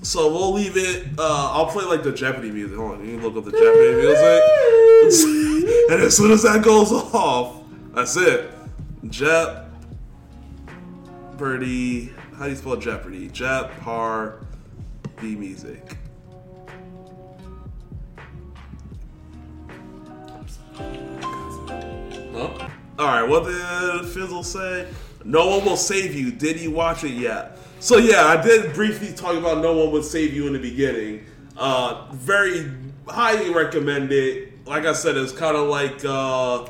[0.02, 1.08] So we'll leave it.
[1.18, 2.76] Uh, I'll play like the Jeopardy music.
[2.76, 4.42] Hold on, you can look up the Jeopardy music.
[5.90, 7.61] and as soon as that goes off,
[7.94, 8.50] that's it.
[9.08, 9.68] Jep.
[11.36, 12.12] Birdie.
[12.36, 13.28] How do you spell Jeopardy?
[13.28, 14.40] Jep Par
[15.20, 15.96] the music.
[22.32, 22.68] Huh?
[22.98, 24.88] Alright, what did Fizzle say?
[25.24, 26.32] No one will save you.
[26.32, 27.58] Did you watch it yet?
[27.82, 31.24] So yeah, I did briefly talk about No One would Save You in the beginning.
[31.56, 32.70] Uh, very
[33.08, 34.64] highly recommend it.
[34.66, 36.66] Like I said, it's kind of like uh,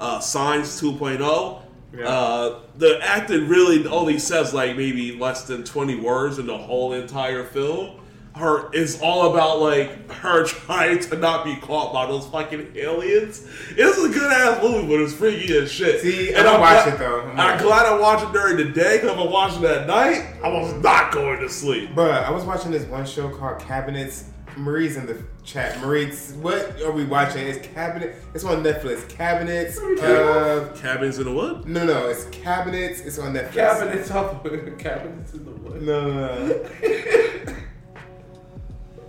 [0.00, 1.62] uh, Signs 2.0.
[1.92, 2.04] Yeah.
[2.08, 6.92] Uh, the acting really only says like maybe less than 20 words in the whole
[6.92, 7.96] entire film.
[8.36, 13.44] Her is all about like her trying to not be caught by those fucking aliens.
[13.70, 16.00] It's a good ass movie, but it's freaky as shit.
[16.00, 17.20] See, and I'm gonna watch glad- it, though.
[17.22, 19.88] I'm I'm glad I watched it during the day because if I watched it at
[19.88, 21.90] night, I was not going to sleep.
[21.92, 24.26] But I was watching this one show called Cabinets.
[24.56, 25.80] Marie's in the chat.
[25.80, 27.46] Marie's, what are we watching?
[27.46, 28.16] It's Cabinet.
[28.34, 29.08] It's on Netflix.
[29.08, 29.78] Cabinets.
[29.78, 31.66] Uh, Cabins in the Wood?
[31.66, 33.00] no, no, it's Cabinets.
[33.00, 33.52] It's on Netflix.
[33.52, 34.44] Cabinets up.
[34.78, 35.82] Cabinets in the wood.
[35.82, 36.70] No, no, no.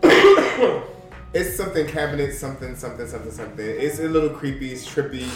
[1.34, 3.66] it's something cabinet, something, something, something, something.
[3.66, 5.28] It's a little creepy, it's trippy,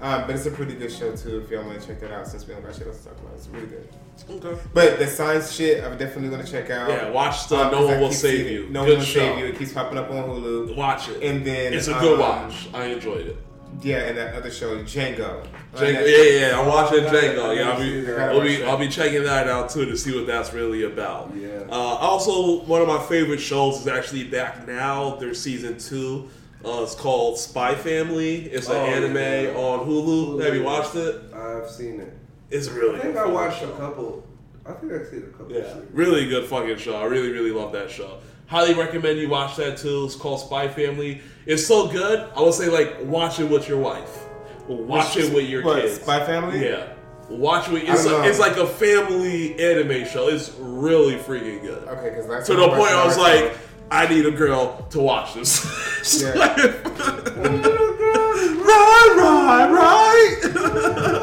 [0.00, 1.40] um, but it's a pretty good show too.
[1.40, 3.18] If y'all want to check that out, since we don't got shit else to talk
[3.18, 3.88] about, it's really good.
[4.30, 4.60] Okay.
[4.74, 6.88] But the science shit, I'm definitely gonna check out.
[6.90, 8.64] Yeah, watch the Um, No One Will Save You.
[8.64, 8.70] it.
[8.70, 9.20] No Good one will show.
[9.20, 9.44] save you.
[9.46, 10.76] It keeps popping up on Hulu.
[10.76, 11.22] Watch it.
[11.22, 12.68] And then It's a good um, watch.
[12.74, 13.36] I enjoyed it.
[13.82, 15.46] Yeah, and that other show, Django.
[15.74, 16.60] Django, yeah, yeah, yeah.
[16.60, 17.54] I'm watching Django.
[17.54, 18.12] Yeah, I'll be.
[18.20, 21.30] I'll be, I'll be checking that out too to see what that's really about.
[21.36, 21.48] Yeah.
[21.70, 25.14] Uh, also, one of my favorite shows is actually back now.
[25.16, 26.28] There's season two.
[26.64, 28.46] Uh, it's called Spy Family.
[28.46, 29.52] It's an Oh, anime yeah.
[29.56, 30.42] on Hulu.
[30.44, 31.22] Have you watched it?
[31.32, 32.12] I've seen it.
[32.50, 32.96] It's a really.
[32.96, 33.72] I think good I watched show.
[33.72, 34.24] a couple.
[34.66, 35.52] I think I've seen a couple.
[35.52, 35.90] Yeah, seasons.
[35.92, 36.96] really good fucking show.
[36.96, 38.18] I really, really love that show.
[38.46, 40.04] Highly recommend you watch that too.
[40.06, 41.20] It's called Spy Family.
[41.46, 42.28] It's so good.
[42.34, 44.24] I would say like watch it with your wife.
[44.66, 46.00] Watch it with your What, kids.
[46.00, 46.64] Spy Family?
[46.66, 46.92] Yeah.
[47.30, 47.72] Watch it.
[47.72, 50.28] With, I it's, don't a, it's like a family anime show.
[50.28, 51.86] It's really freaking good.
[51.88, 53.56] Okay, because that's To the point I was like,
[53.90, 56.22] I need a girl to watch this.
[56.22, 56.30] Yeah.
[56.38, 56.58] right,
[59.18, 61.17] right, right.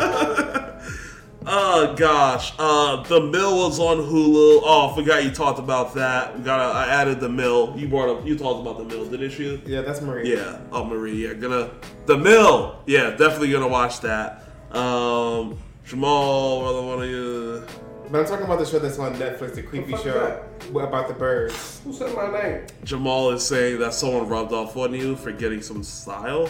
[1.48, 4.62] Oh gosh, uh, the mill was on Hulu.
[4.64, 6.36] Oh, I forgot you talked about that.
[6.36, 7.76] We got I added the mill.
[7.78, 8.26] You brought up.
[8.26, 9.62] You talked about the mill, didn't you?
[9.66, 10.34] yeah, that's Marie.
[10.34, 10.60] Yeah.
[10.72, 11.28] Oh, Marie.
[11.28, 11.70] Yeah, gonna
[12.08, 12.82] the mill.
[12.88, 14.44] Yeah, definitely gonna watch that.
[14.72, 17.64] Um, Jamaal, what one of you?
[18.10, 21.08] But I'm talking about the show that's on Netflix, the creepy fuck is show about
[21.08, 21.82] the birds.
[21.84, 22.66] Who said my name?
[22.84, 26.50] Jamaal is saying that someone rubbed off on you for getting some style.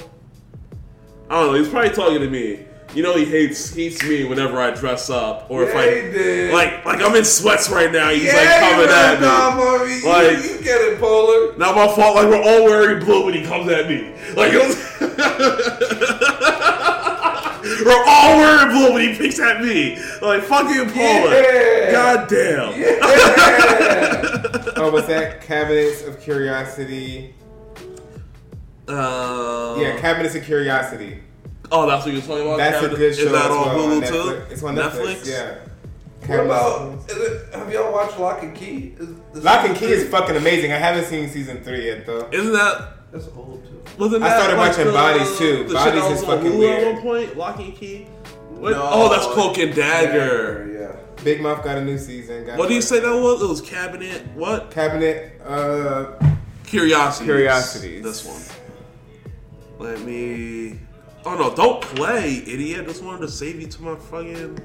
[1.30, 1.60] I don't know.
[1.60, 2.66] He's probably talking to me.
[2.94, 6.54] You know, he hates hates me whenever I dress up, or if I he did.
[6.54, 8.10] like like I'm in sweats right now.
[8.12, 9.28] He's yeah, like coming at me.
[9.28, 9.58] on
[9.88, 9.98] me.
[10.00, 11.58] You- Like- you, get it, Polar.
[11.58, 12.16] Not my fault.
[12.16, 14.14] Like we're all wearing blue when he comes at me.
[14.36, 14.78] Like it was-
[17.86, 19.98] we're all wearing blue when he picks at me.
[20.22, 21.34] Like fucking Polar.
[21.34, 21.92] Yeah.
[21.92, 22.80] God damn.
[22.80, 24.52] Yeah.
[24.78, 27.34] Oh, was that Cabinets of Curiosity?
[28.90, 31.22] Uh, Yeah, Cabinets of Curiosity.
[31.76, 32.58] Oh, that's what you're talking about.
[32.58, 33.24] That's a good show.
[33.24, 34.48] Is that on Hulu Netflix.
[34.48, 34.54] too?
[34.54, 35.26] It's on Netflix.
[35.28, 35.56] Yeah.
[36.28, 37.10] What about?
[37.10, 38.96] Is it, have y'all watched Locke and Key?
[38.98, 40.72] Is, the Lock and season Key is fucking amazing.
[40.72, 42.28] I haven't seen season three yet though.
[42.32, 43.84] Isn't that That's old too.
[44.00, 45.64] Wasn't that I started like watching the- Bodies, too.
[45.68, 46.84] the Bodies that is was on fucking Hulu weird.
[46.84, 48.04] At one point, Locke and Key.
[48.50, 48.72] What?
[48.72, 48.90] No.
[48.92, 50.70] oh, that's Cloak and Dagger.
[50.72, 51.24] Yeah.
[51.24, 52.46] Big Mouth got a new season.
[52.46, 53.42] Got What do you say that was?
[53.42, 54.26] It was Cabinet.
[54.34, 54.72] What?
[54.72, 55.42] Cabinet.
[55.46, 56.12] Uh,
[56.66, 57.26] Curiosities.
[57.26, 58.04] Curiosities.
[58.04, 58.42] This one.
[59.78, 60.80] Let me.
[61.26, 61.54] Oh no!
[61.56, 62.86] Don't play, idiot!
[62.88, 64.60] Just wanted to save you to my fucking.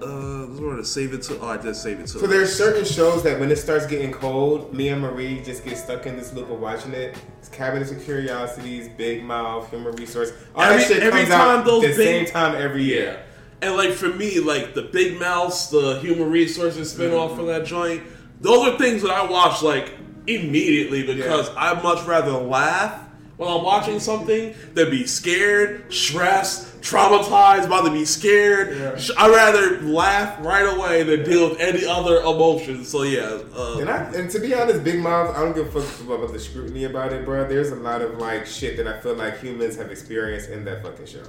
[0.00, 1.38] Uh, just wanted to save it to.
[1.40, 2.18] Oh, I did save it to.
[2.18, 5.78] so there's certain shows that when it starts getting cold, me and Marie just get
[5.78, 7.16] stuck in this loop of watching it.
[7.38, 10.32] It's Cabinets of Curiosities, Big Mouth, Human Resource.
[10.54, 13.22] All Every- that shit every comes time out those the big- same time every year.
[13.62, 18.02] And like for me, like the Big Mouth, the Human Resources spinoff from that joint,
[18.42, 19.92] those are things that I watch like
[20.26, 23.00] immediately because I much rather laugh
[23.36, 28.98] while I'm watching something than be scared, stressed, traumatized, about to be scared.
[29.00, 32.88] Sh- I'd rather laugh right away than deal with any other emotions.
[32.88, 35.80] So yeah, uh, And I and to be honest, Big Mouth, I don't give a
[35.82, 37.46] fuck about the scrutiny about it, bro.
[37.46, 40.82] There's a lot of like shit that I feel like humans have experienced in that
[40.82, 41.22] fucking show.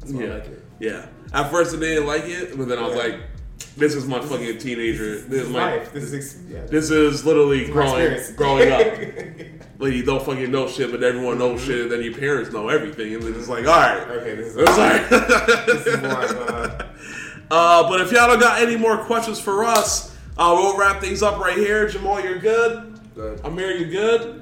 [0.00, 0.64] That's why I yeah, like it.
[0.80, 1.06] yeah.
[1.32, 3.20] At first I didn't like it, but then I was like,
[3.76, 5.20] "This is my fucking teenager.
[5.20, 5.92] This, is my life.
[5.92, 6.64] This is yeah.
[6.66, 8.86] This is literally growing growing up.
[9.80, 12.68] Like you don't fucking know shit, but everyone knows shit, and then your parents know
[12.68, 15.08] everything, and then it's like, all right, Okay, this is it's like.
[15.08, 16.86] this is more uh,
[17.50, 21.22] uh, but if y'all don't got any more questions for us, uh, we'll wrap things
[21.22, 21.88] up right here.
[21.88, 23.00] Jamaal, you're good.
[23.14, 23.40] Good.
[23.42, 24.39] Amir, you good?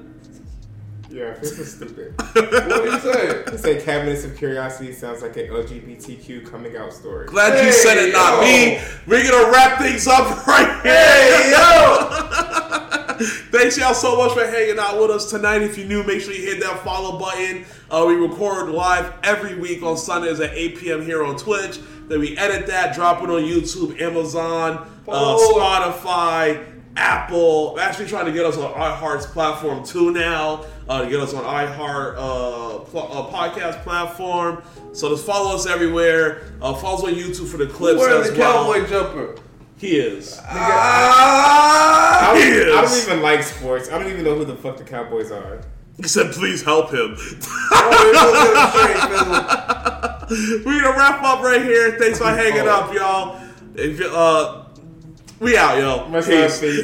[1.10, 2.14] Yeah, this is stupid.
[2.34, 3.44] What do you say?
[3.46, 7.26] I say Cabinets of Curiosity sounds like an LGBTQ coming out story.
[7.26, 8.42] Glad you said it, not yo.
[8.42, 8.80] me.
[9.06, 10.92] We're gonna wrap things up right here.
[10.94, 12.08] Hey yo!
[13.50, 15.62] Thanks y'all so much for hanging out with us tonight.
[15.62, 17.64] If you're new, make sure you hit that follow button.
[17.90, 21.02] Uh, we record live every week on Sundays at 8 p.m.
[21.04, 21.80] here on Twitch.
[22.06, 25.52] Then we edit that, drop it on YouTube, Amazon, uh, Oh.
[25.56, 26.64] Spotify,
[26.98, 27.78] Apple.
[27.80, 30.64] Actually trying to get us on iHeart's platform too now.
[30.88, 34.62] Uh, to get us on iHeart uh, pl- uh, podcast platform.
[34.92, 36.42] So just follow us everywhere.
[36.60, 38.64] Uh, follow us on YouTube for the clips as the well.
[38.72, 39.36] cowboy jumper.
[39.76, 40.40] He is.
[40.48, 42.90] I He don't, I is.
[42.90, 43.88] don't even like sports.
[43.90, 45.60] I don't even know who the fuck the Cowboys are.
[45.98, 47.16] He said, "Please help him."
[47.70, 50.24] Oh,
[50.64, 51.92] We're gonna wrap up right here.
[51.98, 53.40] Thanks for hanging up, y'all.
[53.74, 54.64] If you, uh,
[55.40, 56.08] we out, yo.
[56.08, 56.82] Much love, see-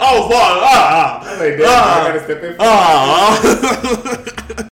[0.00, 0.62] oh, fuck.
[0.62, 2.56] Ah, I'm like, damn, ah, I gotta step in.
[2.58, 4.62] ah.